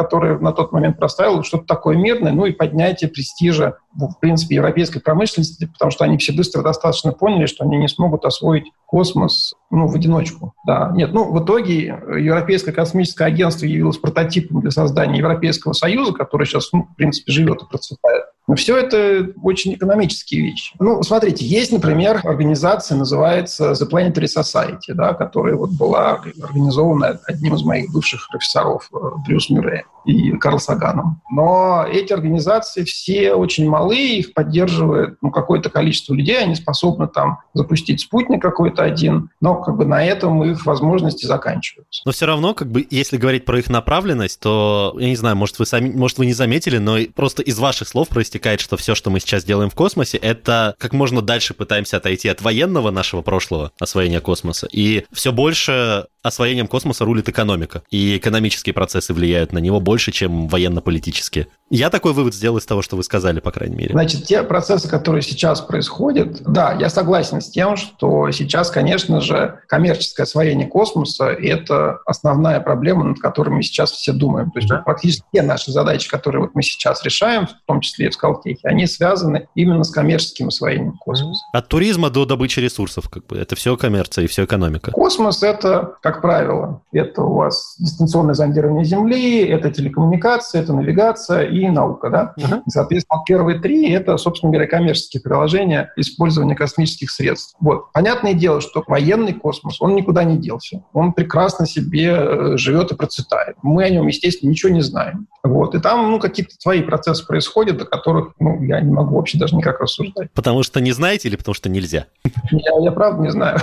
на 0.40 0.52
тот 0.52 0.72
момент 0.72 0.98
проставило 0.98 1.44
что-то 1.44 1.64
такое 1.64 1.96
мирное, 1.96 2.32
ну 2.32 2.46
и 2.46 2.52
поднятие 2.52 3.10
престижа, 3.10 3.78
в 3.94 4.18
принципе, 4.20 4.56
европейской 4.56 5.00
промышленности, 5.00 5.66
потому 5.66 5.90
что 5.90 6.04
они 6.04 6.18
все 6.18 6.32
быстро 6.32 6.62
достаточно 6.62 7.12
поняли, 7.12 7.46
что 7.46 7.64
они 7.64 7.78
не 7.78 7.88
смогут 7.88 8.24
освоить 8.24 8.70
космос 8.86 9.54
ну, 9.70 9.86
в 9.86 9.94
одиночку. 9.94 10.54
Да. 10.66 10.90
Нет, 10.94 11.12
ну, 11.12 11.32
в 11.32 11.44
итоге 11.44 11.86
Европейское 11.86 12.74
космическое 12.74 13.26
агентство 13.26 13.66
явилось 13.66 13.98
прототипом 13.98 14.60
для 14.60 14.70
создания 14.70 15.18
Европейского 15.18 15.72
Союза, 15.72 16.12
который 16.12 16.46
сейчас, 16.46 16.72
ну, 16.72 16.88
в 16.90 16.96
принципе, 16.96 17.32
живет 17.32 17.62
и 17.62 17.66
процветает. 17.66 18.24
Но 18.48 18.54
все 18.56 18.78
это 18.78 19.30
очень 19.42 19.74
экономические 19.74 20.42
вещи. 20.42 20.74
Ну, 20.80 21.02
смотрите, 21.02 21.44
есть, 21.44 21.70
например, 21.70 22.22
организация, 22.24 22.96
называется 22.96 23.72
The 23.72 23.88
Planetary 23.88 24.24
Society, 24.24 24.94
да, 24.94 25.12
которая 25.12 25.54
вот 25.54 25.70
была 25.70 26.22
организована 26.42 27.20
одним 27.26 27.54
из 27.54 27.62
моих 27.62 27.92
бывших 27.92 28.26
профессоров, 28.30 28.88
э, 28.92 28.96
Брюс 29.26 29.50
Мюрреем 29.50 29.84
и 30.08 30.32
Карл 30.38 30.58
Саганом. 30.58 31.22
Но 31.30 31.84
эти 31.88 32.12
организации 32.12 32.84
все 32.84 33.34
очень 33.34 33.68
малые, 33.68 34.18
их 34.18 34.34
поддерживает 34.34 35.18
ну, 35.20 35.30
какое-то 35.30 35.70
количество 35.70 36.14
людей, 36.14 36.42
они 36.42 36.54
способны 36.54 37.08
там 37.08 37.38
запустить 37.54 38.00
спутник 38.00 38.42
какой-то 38.42 38.82
один, 38.82 39.30
но 39.40 39.56
как 39.56 39.76
бы 39.76 39.84
на 39.84 40.04
этом 40.04 40.42
их 40.44 40.64
возможности 40.66 41.26
заканчиваются. 41.26 42.02
Но 42.04 42.12
все 42.12 42.26
равно, 42.26 42.54
как 42.54 42.70
бы, 42.70 42.86
если 42.90 43.16
говорить 43.16 43.44
про 43.44 43.58
их 43.58 43.68
направленность, 43.68 44.40
то, 44.40 44.96
я 44.98 45.08
не 45.08 45.16
знаю, 45.16 45.36
может, 45.36 45.58
вы 45.58 45.66
сами, 45.66 45.90
может, 45.90 46.18
вы 46.18 46.26
не 46.26 46.32
заметили, 46.32 46.78
но 46.78 46.96
просто 47.14 47.42
из 47.42 47.58
ваших 47.58 47.88
слов 47.88 48.08
проистекает 48.08 48.38
проистекает, 48.38 48.60
что 48.60 48.76
все, 48.76 48.94
что 48.94 49.10
мы 49.10 49.20
сейчас 49.20 49.44
делаем 49.44 49.70
в 49.70 49.74
космосе, 49.74 50.18
это 50.18 50.74
как 50.78 50.92
можно 50.92 51.22
дальше 51.22 51.54
пытаемся 51.54 51.96
отойти 51.96 52.28
от 52.28 52.42
военного 52.42 52.90
нашего 52.90 53.22
прошлого 53.22 53.72
освоения 53.80 54.20
космоса 54.20 54.68
и 54.70 55.04
все 55.12 55.32
больше 55.32 56.06
освоением 56.22 56.66
космоса 56.66 57.05
рулит 57.05 57.28
экономика, 57.28 57.82
и 57.90 58.16
экономические 58.16 58.72
процессы 58.72 59.12
влияют 59.14 59.53
на 59.53 59.59
него 59.59 59.80
больше, 59.80 60.12
чем 60.12 60.49
военно-политические. 60.49 61.49
Я 61.70 61.90
такой 61.90 62.14
вывод 62.14 62.34
сделал 62.34 62.57
из 62.59 62.66
того, 62.66 62.80
что 62.82 62.97
вы 62.97 63.03
сказали, 63.03 63.40
по 63.40 63.51
крайней 63.51 63.76
мере. 63.76 63.92
Значит, 63.92 64.24
те 64.24 64.42
процессы, 64.42 64.88
которые 64.88 65.22
сейчас 65.22 65.61
происходят, 65.61 66.42
да, 66.42 66.72
я 66.72 66.88
согласен 66.88 67.40
с 67.40 67.51
тем, 67.51 67.76
что 67.76 68.30
сейчас, 68.30 68.70
конечно 68.70 69.20
же, 69.20 69.61
коммерческое 69.68 70.24
освоение 70.24 70.66
космоса– 70.66 71.26
это 71.26 71.99
основная 72.07 72.61
проблема, 72.61 73.05
над 73.05 73.20
которой 73.20 73.51
мы 73.51 73.62
сейчас 73.62 73.92
все 73.92 74.12
думаем. 74.12 74.51
То 74.51 74.59
есть 74.59 74.68
да. 74.68 74.78
практически 74.78 75.24
все 75.32 75.42
наши 75.42 75.70
задачи, 75.70 76.09
которые 76.09 76.42
вот 76.42 76.55
мы 76.55 76.62
сейчас 76.62 77.05
решаем, 77.05 77.47
в 77.47 77.66
том 77.66 77.80
числе 77.80 78.07
и 78.07 78.09
в 78.11 78.14
Сколтехе, 78.14 78.66
они 78.66 78.86
связаны 78.86 79.49
именно 79.55 79.84
с 79.84 79.90
коммерческим 79.90 80.49
освоением 80.49 80.97
космоса. 80.97 81.42
От 81.53 81.68
туризма 81.68 82.09
до 82.09 82.24
добычи 82.24 82.61
ресурсов, 82.61 83.11
как 83.11 83.26
бы, 83.26 83.36
это 83.36 83.57
все 83.57 83.76
коммерция 83.76 84.24
и 84.24 84.26
все 84.26 84.45
экономика. 84.45 84.90
Космос– 84.90 85.42
это, 85.45 85.97
как 86.12 86.22
правило, 86.22 86.80
это 86.90 87.22
у 87.22 87.34
вас 87.34 87.76
дистанционное 87.78 88.32
зондирование 88.32 88.82
Земли, 88.82 89.46
это 89.46 89.70
телекоммуникация, 89.70 90.62
это 90.62 90.72
навигация 90.72 91.42
и 91.42 91.68
наука, 91.68 92.09
да? 92.09 92.34
Uh-huh. 92.38 92.62
Соответственно, 92.66 93.22
первые 93.26 93.61
три– 93.61 93.90
это, 93.92 94.16
собственно 94.16 94.50
говоря, 94.50 94.66
коммерческие 94.66 95.22
приложения 95.22 95.92
использования 95.96 96.54
космических 96.54 97.11
средств. 97.11 97.56
Вот. 97.61 97.92
Понятное 97.92 98.32
дело, 98.32 98.62
что 98.62 98.82
военный 98.86 99.34
космос, 99.34 99.82
он 99.82 99.96
никуда 99.96 100.24
не 100.24 100.38
делся. 100.38 100.82
Он 100.94 101.12
прекрасно 101.12 101.66
себе 101.66 102.06
э, 102.09 102.56
живет 102.56 102.90
и 102.90 102.96
процветает. 102.96 103.56
Мы 103.62 103.84
о 103.84 103.90
нем, 103.90 104.06
естественно, 104.06 104.48
ничего 104.48 104.72
не 104.72 104.80
знаем. 104.80 105.26
Вот. 105.42 105.74
И 105.74 105.80
там 105.80 106.11
ну, 106.11 106.18
какие-то 106.18 106.54
свои 106.59 106.82
процессы 106.82 107.26
происходят, 107.26 107.82
о 107.82 107.84
которых 107.84 108.32
ну, 108.38 108.62
я 108.62 108.80
не 108.80 108.92
могу 108.92 109.16
вообще 109.16 109.38
даже 109.38 109.56
никак 109.56 109.80
рассуждать. 109.80 110.32
Потому 110.32 110.62
что 110.62 110.80
не 110.80 110.92
знаете 110.92 111.28
или 111.28 111.36
потому 111.36 111.54
что 111.54 111.68
нельзя? 111.68 112.06
Я, 112.50 112.80
я 112.80 112.92
правда 112.92 113.22
не 113.22 113.30
знаю. 113.30 113.59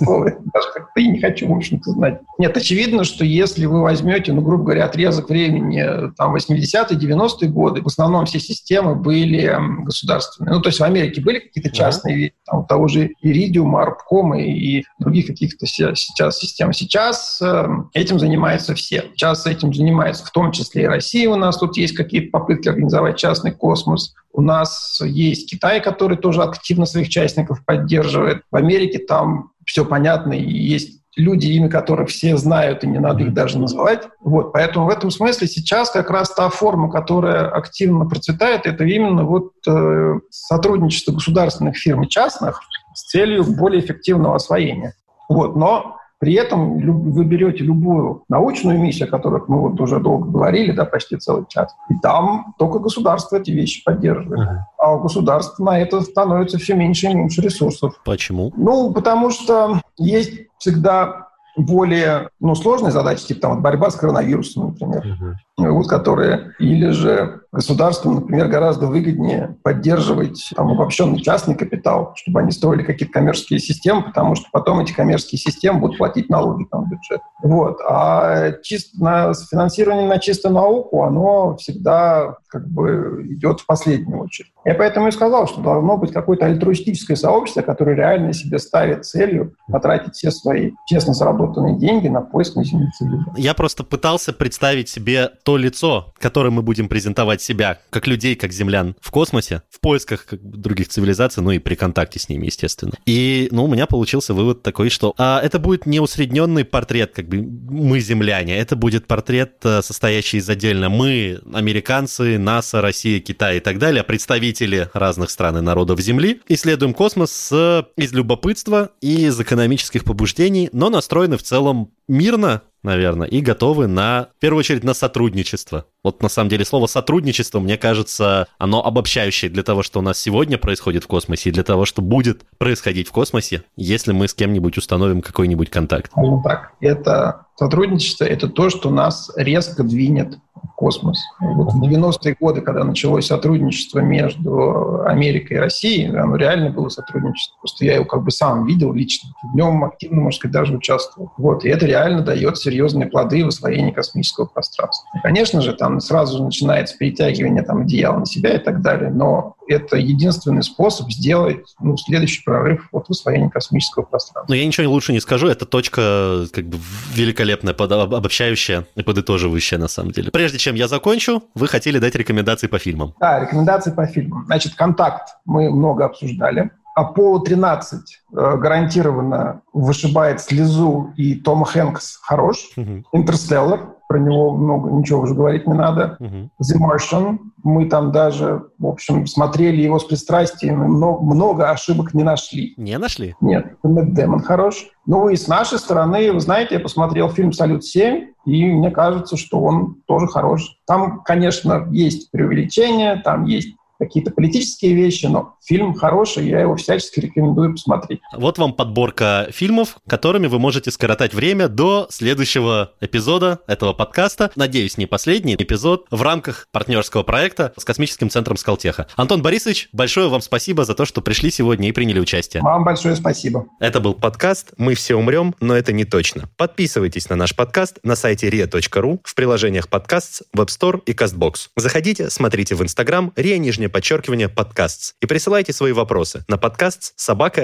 Даже 0.00 0.68
как-то 0.74 1.00
и 1.00 1.08
не 1.08 1.20
хочу, 1.20 1.45
в 1.46 1.52
общем-то, 1.52 1.90
знать. 1.90 2.20
Нет, 2.38 2.56
очевидно, 2.56 3.04
что 3.04 3.24
если 3.24 3.66
вы 3.66 3.82
возьмете, 3.82 4.32
ну, 4.32 4.40
грубо 4.40 4.64
говоря, 4.64 4.84
отрезок 4.84 5.28
времени 5.28 5.82
там 6.16 6.34
80-е, 6.34 6.98
90-е 6.98 7.48
годы, 7.48 7.82
в 7.82 7.86
основном 7.86 8.26
все 8.26 8.38
системы 8.38 8.94
были 8.94 9.56
государственные. 9.84 10.54
Ну, 10.54 10.60
то 10.60 10.68
есть 10.68 10.80
в 10.80 10.84
Америке 10.84 11.20
были 11.20 11.38
какие-то 11.38 11.70
частные, 11.70 12.28
yeah. 12.28 12.32
там, 12.44 12.66
того 12.66 12.88
же 12.88 13.10
Iridium, 13.24 13.76
Арпком 13.76 14.34
и, 14.34 14.84
других 14.98 15.26
каких-то 15.26 15.66
сейчас 15.66 16.38
систем. 16.38 16.72
Сейчас 16.72 17.40
э, 17.42 17.66
этим 17.92 18.18
занимаются 18.18 18.74
все. 18.74 19.04
Сейчас 19.14 19.46
этим 19.46 19.72
занимается 19.72 20.24
в 20.24 20.30
том 20.30 20.52
числе 20.52 20.84
и 20.84 20.86
Россия. 20.86 21.28
У 21.28 21.36
нас 21.36 21.58
тут 21.58 21.76
есть 21.76 21.94
какие-то 21.94 22.30
попытки 22.30 22.68
организовать 22.68 23.16
частный 23.16 23.52
космос. 23.52 24.14
У 24.32 24.42
нас 24.42 25.00
есть 25.02 25.50
Китай, 25.50 25.80
который 25.80 26.16
тоже 26.16 26.42
активно 26.42 26.86
своих 26.86 27.08
частников 27.08 27.64
поддерживает. 27.64 28.42
В 28.50 28.56
Америке 28.56 28.98
там 28.98 29.50
все 29.64 29.84
понятно, 29.84 30.32
и 30.32 30.52
есть 30.52 31.00
люди, 31.16 31.46
имя 31.46 31.68
которых 31.68 32.10
все 32.10 32.36
знают, 32.36 32.84
и 32.84 32.86
не 32.86 32.98
надо 32.98 33.24
их 33.24 33.32
даже 33.32 33.58
называть. 33.58 34.06
Вот, 34.20 34.52
поэтому 34.52 34.86
в 34.86 34.90
этом 34.90 35.10
смысле 35.10 35.48
сейчас 35.48 35.90
как 35.90 36.10
раз 36.10 36.30
та 36.30 36.48
форма, 36.50 36.90
которая 36.90 37.48
активно 37.48 38.04
процветает, 38.04 38.66
это 38.66 38.84
именно 38.84 39.24
вот 39.24 39.52
э, 39.66 40.14
сотрудничество 40.30 41.12
государственных 41.12 41.76
фирм 41.76 42.04
и 42.04 42.08
частных 42.08 42.60
с 42.94 43.04
целью 43.04 43.44
более 43.44 43.80
эффективного 43.80 44.36
освоения. 44.36 44.94
Вот, 45.28 45.56
но 45.56 45.96
при 46.18 46.34
этом 46.34 46.78
вы 47.12 47.24
берете 47.24 47.62
любую 47.62 48.24
научную 48.28 48.78
миссию, 48.78 49.08
о 49.08 49.10
которой 49.10 49.42
мы 49.48 49.60
вот 49.60 49.80
уже 49.80 50.00
долго 50.00 50.30
говорили, 50.30 50.72
да, 50.72 50.84
почти 50.84 51.16
целый 51.16 51.44
час, 51.48 51.74
и 51.90 51.94
там 52.02 52.54
только 52.58 52.78
государство 52.78 53.36
эти 53.36 53.50
вещи 53.50 53.84
поддерживает. 53.84 54.48
Uh-huh. 54.48 54.58
А 54.78 54.94
у 54.94 55.00
государства 55.00 55.64
на 55.64 55.78
это 55.78 56.00
становится 56.00 56.58
все 56.58 56.74
меньше 56.74 57.08
и 57.08 57.14
меньше 57.14 57.42
ресурсов. 57.42 58.00
Почему? 58.04 58.52
Ну, 58.56 58.92
потому 58.92 59.30
что 59.30 59.80
есть 59.98 60.46
всегда 60.58 61.28
более 61.56 62.28
ну, 62.40 62.54
сложные 62.54 62.92
задачи, 62.92 63.26
типа 63.26 63.40
там, 63.40 63.62
борьба 63.62 63.90
с 63.90 63.96
коронавирусом, 63.96 64.68
например, 64.68 65.36
uh-huh. 65.58 65.70
вот, 65.70 65.88
которые, 65.88 66.54
или 66.58 66.90
же 66.90 67.42
государству, 67.56 68.12
например, 68.12 68.48
гораздо 68.48 68.86
выгоднее 68.86 69.56
поддерживать 69.62 70.50
там, 70.54 70.70
обобщенный 70.70 71.20
частный 71.20 71.54
капитал, 71.54 72.12
чтобы 72.14 72.40
они 72.40 72.50
строили 72.52 72.82
какие-то 72.82 73.12
коммерческие 73.12 73.58
системы, 73.58 74.02
потому 74.02 74.34
что 74.34 74.46
потом 74.52 74.80
эти 74.80 74.92
коммерческие 74.92 75.38
системы 75.38 75.80
будут 75.80 75.98
платить 75.98 76.28
налоги 76.28 76.64
там, 76.70 76.84
в 76.84 76.90
бюджет. 76.90 77.20
Вот. 77.42 77.78
А 77.88 78.52
чисто 78.62 79.02
на, 79.02 79.32
финансирование 79.34 80.06
на 80.06 80.18
чистую 80.18 80.54
науку, 80.54 81.02
оно 81.02 81.56
всегда 81.56 82.36
как 82.48 82.68
бы 82.68 83.24
идет 83.28 83.60
в 83.60 83.66
последнюю 83.66 84.20
очередь. 84.20 84.52
Я 84.64 84.74
поэтому 84.74 85.08
и 85.08 85.10
сказал, 85.10 85.46
что 85.46 85.60
должно 85.60 85.96
быть 85.96 86.12
какое-то 86.12 86.46
альтруистическое 86.46 87.16
сообщество, 87.16 87.62
которое 87.62 87.96
реально 87.96 88.32
себе 88.32 88.58
ставит 88.58 89.04
целью 89.04 89.54
потратить 89.70 90.14
все 90.14 90.30
свои 90.30 90.72
честно 90.86 91.14
заработанные 91.14 91.78
деньги 91.78 92.08
на 92.08 92.20
поиск 92.20 92.54
цивилизации. 92.54 93.40
Я 93.40 93.54
просто 93.54 93.84
пытался 93.84 94.32
представить 94.32 94.88
себе 94.88 95.30
то 95.44 95.56
лицо, 95.56 96.12
которое 96.18 96.50
мы 96.50 96.62
будем 96.62 96.88
презентовать 96.88 97.42
себя, 97.46 97.80
как 97.90 98.06
людей, 98.06 98.34
как 98.34 98.52
землян 98.52 98.96
в 99.00 99.10
космосе, 99.10 99.62
в 99.70 99.80
поисках 99.80 100.26
других 100.32 100.88
цивилизаций, 100.88 101.42
ну 101.42 101.52
и 101.52 101.58
при 101.58 101.74
контакте 101.74 102.18
с 102.18 102.28
ними, 102.28 102.46
естественно. 102.46 102.92
И, 103.06 103.48
ну, 103.52 103.64
у 103.64 103.68
меня 103.68 103.86
получился 103.86 104.34
вывод 104.34 104.62
такой, 104.62 104.90
что 104.90 105.14
а, 105.16 105.40
это 105.42 105.58
будет 105.58 105.86
не 105.86 106.00
усредненный 106.00 106.64
портрет, 106.64 107.12
как 107.14 107.28
бы 107.28 107.40
мы 107.42 108.00
земляне, 108.00 108.56
это 108.56 108.76
будет 108.76 109.06
портрет, 109.06 109.54
э, 109.62 109.82
состоящий 109.82 110.38
из 110.38 110.48
отдельно 110.48 110.88
мы, 110.88 111.40
американцы, 111.52 112.38
НАСА, 112.38 112.80
Россия, 112.80 113.20
Китай 113.20 113.58
и 113.58 113.60
так 113.60 113.78
далее, 113.78 114.02
представители 114.02 114.90
разных 114.92 115.30
стран 115.30 115.58
и 115.58 115.60
народов 115.60 116.00
Земли, 116.00 116.40
исследуем 116.48 116.94
космос 116.94 117.30
с, 117.30 117.86
из 117.96 118.12
любопытства 118.12 118.90
и 119.00 119.26
из 119.26 119.40
экономических 119.40 120.04
побуждений, 120.04 120.68
но 120.72 120.90
настроены 120.90 121.36
в 121.36 121.42
целом 121.42 121.92
мирно, 122.08 122.62
наверное, 122.86 123.28
и 123.28 123.40
готовы 123.40 123.86
на, 123.86 124.28
в 124.38 124.40
первую 124.40 124.60
очередь, 124.60 124.84
на 124.84 124.94
сотрудничество. 124.94 125.84
Вот 126.02 126.22
на 126.22 126.28
самом 126.30 126.48
деле 126.48 126.64
слово 126.64 126.86
сотрудничество, 126.86 127.60
мне 127.60 127.76
кажется, 127.76 128.48
оно 128.58 128.84
обобщающее 128.84 129.50
для 129.50 129.62
того, 129.62 129.82
что 129.82 129.98
у 129.98 130.02
нас 130.02 130.18
сегодня 130.18 130.56
происходит 130.56 131.04
в 131.04 131.06
космосе, 131.06 131.50
и 131.50 131.52
для 131.52 131.64
того, 131.64 131.84
что 131.84 132.00
будет 132.00 132.44
происходить 132.58 133.08
в 133.08 133.12
космосе, 133.12 133.64
если 133.76 134.12
мы 134.12 134.28
с 134.28 134.34
кем-нибудь 134.34 134.78
установим 134.78 135.20
какой-нибудь 135.20 135.68
контакт. 135.68 136.12
Ну 136.16 136.40
так, 136.42 136.72
это 136.80 137.45
сотрудничество, 137.56 138.24
это 138.24 138.48
то, 138.48 138.70
что 138.70 138.90
нас 138.90 139.32
резко 139.36 139.82
двинет 139.82 140.38
космос. 140.76 141.18
Вот 141.40 141.72
в 141.72 141.82
90-е 141.82 142.36
годы, 142.38 142.60
когда 142.60 142.84
началось 142.84 143.26
сотрудничество 143.26 144.00
между 144.00 145.02
Америкой 145.04 145.56
и 145.56 145.60
Россией, 145.60 146.14
оно 146.14 146.36
реально 146.36 146.70
было 146.70 146.88
сотрудничество. 146.88 147.56
Просто 147.60 147.84
я 147.84 147.94
его 147.94 148.04
как 148.04 148.22
бы 148.22 148.30
сам 148.30 148.66
видел 148.66 148.92
лично. 148.92 149.30
В 149.52 149.56
нем 149.56 149.84
активно, 149.84 150.20
можно 150.20 150.36
сказать, 150.36 150.52
даже 150.52 150.76
участвовал. 150.76 151.32
Вот. 151.38 151.64
И 151.64 151.68
это 151.68 151.86
реально 151.86 152.22
дает 152.22 152.58
серьезные 152.58 153.08
плоды 153.08 153.44
в 153.44 153.48
освоении 153.48 153.90
космического 153.90 154.46
пространства. 154.46 155.08
Конечно 155.22 155.62
же, 155.62 155.72
там 155.72 156.00
сразу 156.00 156.38
же 156.38 156.44
начинается 156.44 156.96
перетягивание 156.98 157.62
там, 157.62 157.82
одеяла 157.82 158.18
на 158.18 158.26
себя 158.26 158.54
и 158.54 158.58
так 158.58 158.82
далее, 158.82 159.10
но 159.10 159.55
это 159.68 159.96
единственный 159.96 160.62
способ 160.62 161.10
сделать 161.10 161.74
ну, 161.80 161.96
следующий 161.96 162.42
прорыв 162.44 162.88
вот 162.92 163.06
в 163.06 163.10
освоении 163.10 163.48
космического 163.48 164.04
пространства. 164.04 164.46
Но 164.48 164.54
я 164.54 164.66
ничего 164.66 164.90
лучше 164.90 165.12
не 165.12 165.20
скажу, 165.20 165.48
это 165.48 165.66
точка 165.66 166.46
как 166.52 166.66
бы 166.66 166.78
великолепная, 167.14 167.74
обобщающая 167.74 168.86
и 168.94 169.02
подытоживающая 169.02 169.78
на 169.78 169.88
самом 169.88 170.12
деле. 170.12 170.30
Прежде 170.30 170.58
чем 170.58 170.74
я 170.74 170.88
закончу, 170.88 171.42
вы 171.54 171.68
хотели 171.68 171.98
дать 171.98 172.14
рекомендации 172.14 172.66
по 172.66 172.78
фильмам. 172.78 173.14
Да, 173.20 173.40
рекомендации 173.40 173.90
по 173.90 174.06
фильмам. 174.06 174.44
Значит, 174.46 174.74
«Контакт» 174.74 175.36
мы 175.44 175.70
много 175.70 176.04
обсуждали. 176.04 176.70
Аполло 176.94 177.40
13 177.44 178.00
э, 178.32 178.56
гарантированно 178.56 179.60
вышибает 179.74 180.40
слезу, 180.40 181.12
и 181.16 181.34
Том 181.34 181.64
Хэнкс 181.64 182.20
хорош. 182.22 182.70
Интерстеллар, 183.12 183.95
про 184.08 184.18
него 184.18 184.52
много, 184.52 184.90
ничего 184.90 185.20
уже 185.22 185.34
говорить 185.34 185.66
не 185.66 185.74
надо. 185.74 186.16
The 186.20 186.78
Martian, 186.80 187.38
мы 187.62 187.86
там 187.86 188.12
даже, 188.12 188.64
в 188.78 188.86
общем, 188.86 189.26
смотрели 189.26 189.82
его 189.82 189.98
с 189.98 190.04
пристрастием, 190.04 190.78
много, 190.78 191.22
много 191.22 191.70
ошибок 191.70 192.14
не 192.14 192.22
нашли. 192.22 192.74
Не 192.76 192.98
нашли? 192.98 193.34
Нет, 193.40 193.76
Мэтт 193.82 194.14
Дэмон 194.14 194.40
хорош. 194.40 194.86
Ну 195.06 195.28
и 195.28 195.36
с 195.36 195.48
нашей 195.48 195.78
стороны, 195.78 196.32
вы 196.32 196.40
знаете, 196.40 196.74
я 196.74 196.80
посмотрел 196.80 197.28
фильм 197.30 197.52
«Салют-7», 197.52 198.26
и 198.44 198.72
мне 198.72 198.90
кажется, 198.90 199.36
что 199.36 199.60
он 199.60 199.96
тоже 200.06 200.26
хорош. 200.28 200.78
Там, 200.86 201.22
конечно, 201.24 201.88
есть 201.90 202.30
преувеличения, 202.30 203.20
там 203.22 203.44
есть 203.44 203.74
какие-то 203.98 204.30
политические 204.30 204.94
вещи, 204.94 205.26
но 205.26 205.56
фильм 205.64 205.94
хороший, 205.94 206.48
я 206.48 206.60
его 206.60 206.76
всячески 206.76 207.20
рекомендую 207.20 207.72
посмотреть. 207.72 208.20
Вот 208.32 208.58
вам 208.58 208.72
подборка 208.72 209.48
фильмов, 209.50 209.98
которыми 210.06 210.46
вы 210.46 210.58
можете 210.58 210.90
скоротать 210.90 211.34
время 211.34 211.68
до 211.68 212.06
следующего 212.10 212.92
эпизода 213.00 213.60
этого 213.66 213.92
подкаста. 213.92 214.50
Надеюсь, 214.56 214.98
не 214.98 215.06
последний 215.06 215.54
эпизод 215.54 216.06
в 216.10 216.22
рамках 216.22 216.68
партнерского 216.72 217.22
проекта 217.22 217.72
с 217.76 217.84
космическим 217.84 218.30
центром 218.30 218.56
Скалтеха. 218.56 219.08
Антон 219.16 219.42
Борисович, 219.42 219.88
большое 219.92 220.28
вам 220.28 220.40
спасибо 220.40 220.84
за 220.84 220.94
то, 220.94 221.04
что 221.04 221.20
пришли 221.20 221.50
сегодня 221.50 221.88
и 221.88 221.92
приняли 221.92 222.20
участие. 222.20 222.62
Вам 222.62 222.84
большое 222.84 223.16
спасибо. 223.16 223.66
Это 223.80 224.00
был 224.00 224.14
подкаст 224.14 224.72
«Мы 224.78 224.94
все 224.94 225.16
умрем, 225.16 225.54
но 225.60 225.76
это 225.76 225.92
не 225.92 226.04
точно». 226.04 226.48
Подписывайтесь 226.56 227.28
на 227.28 227.36
наш 227.36 227.54
подкаст 227.54 227.98
на 228.02 228.16
сайте 228.16 228.48
ria.ru, 228.48 229.20
в 229.24 229.34
приложениях 229.34 229.88
подкаст, 229.88 230.42
Web 230.56 230.66
Store 230.66 231.02
и 231.06 231.12
CastBox. 231.12 231.68
Заходите, 231.76 232.30
смотрите 232.30 232.74
в 232.74 232.82
Instagram, 232.82 233.32
ria, 233.36 233.56
нижнее 233.86 233.88
подчеркивание 233.88 234.48
подкаст 234.48 235.14
и 235.20 235.26
присылайте 235.26 235.72
свои 235.72 235.92
вопросы 235.92 236.44
на 236.48 236.58
подкаст 236.58 237.12
собака 237.16 237.62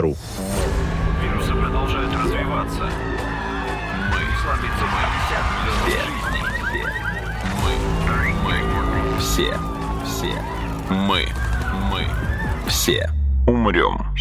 ру. 0.00 0.16
Вирусы 1.22 1.52
продолжают 1.52 2.10
все, 9.18 9.54
все, 10.04 10.34
мы, 10.90 11.26
мы, 11.90 12.06
все. 12.68 13.10
Умрем. 13.46 14.12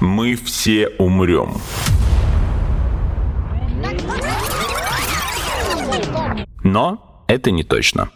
мы 0.00 0.36
все 0.36 0.88
умрем. 0.98 1.54
Но 6.62 7.24
это 7.28 7.50
не 7.50 7.64
точно. 7.64 8.10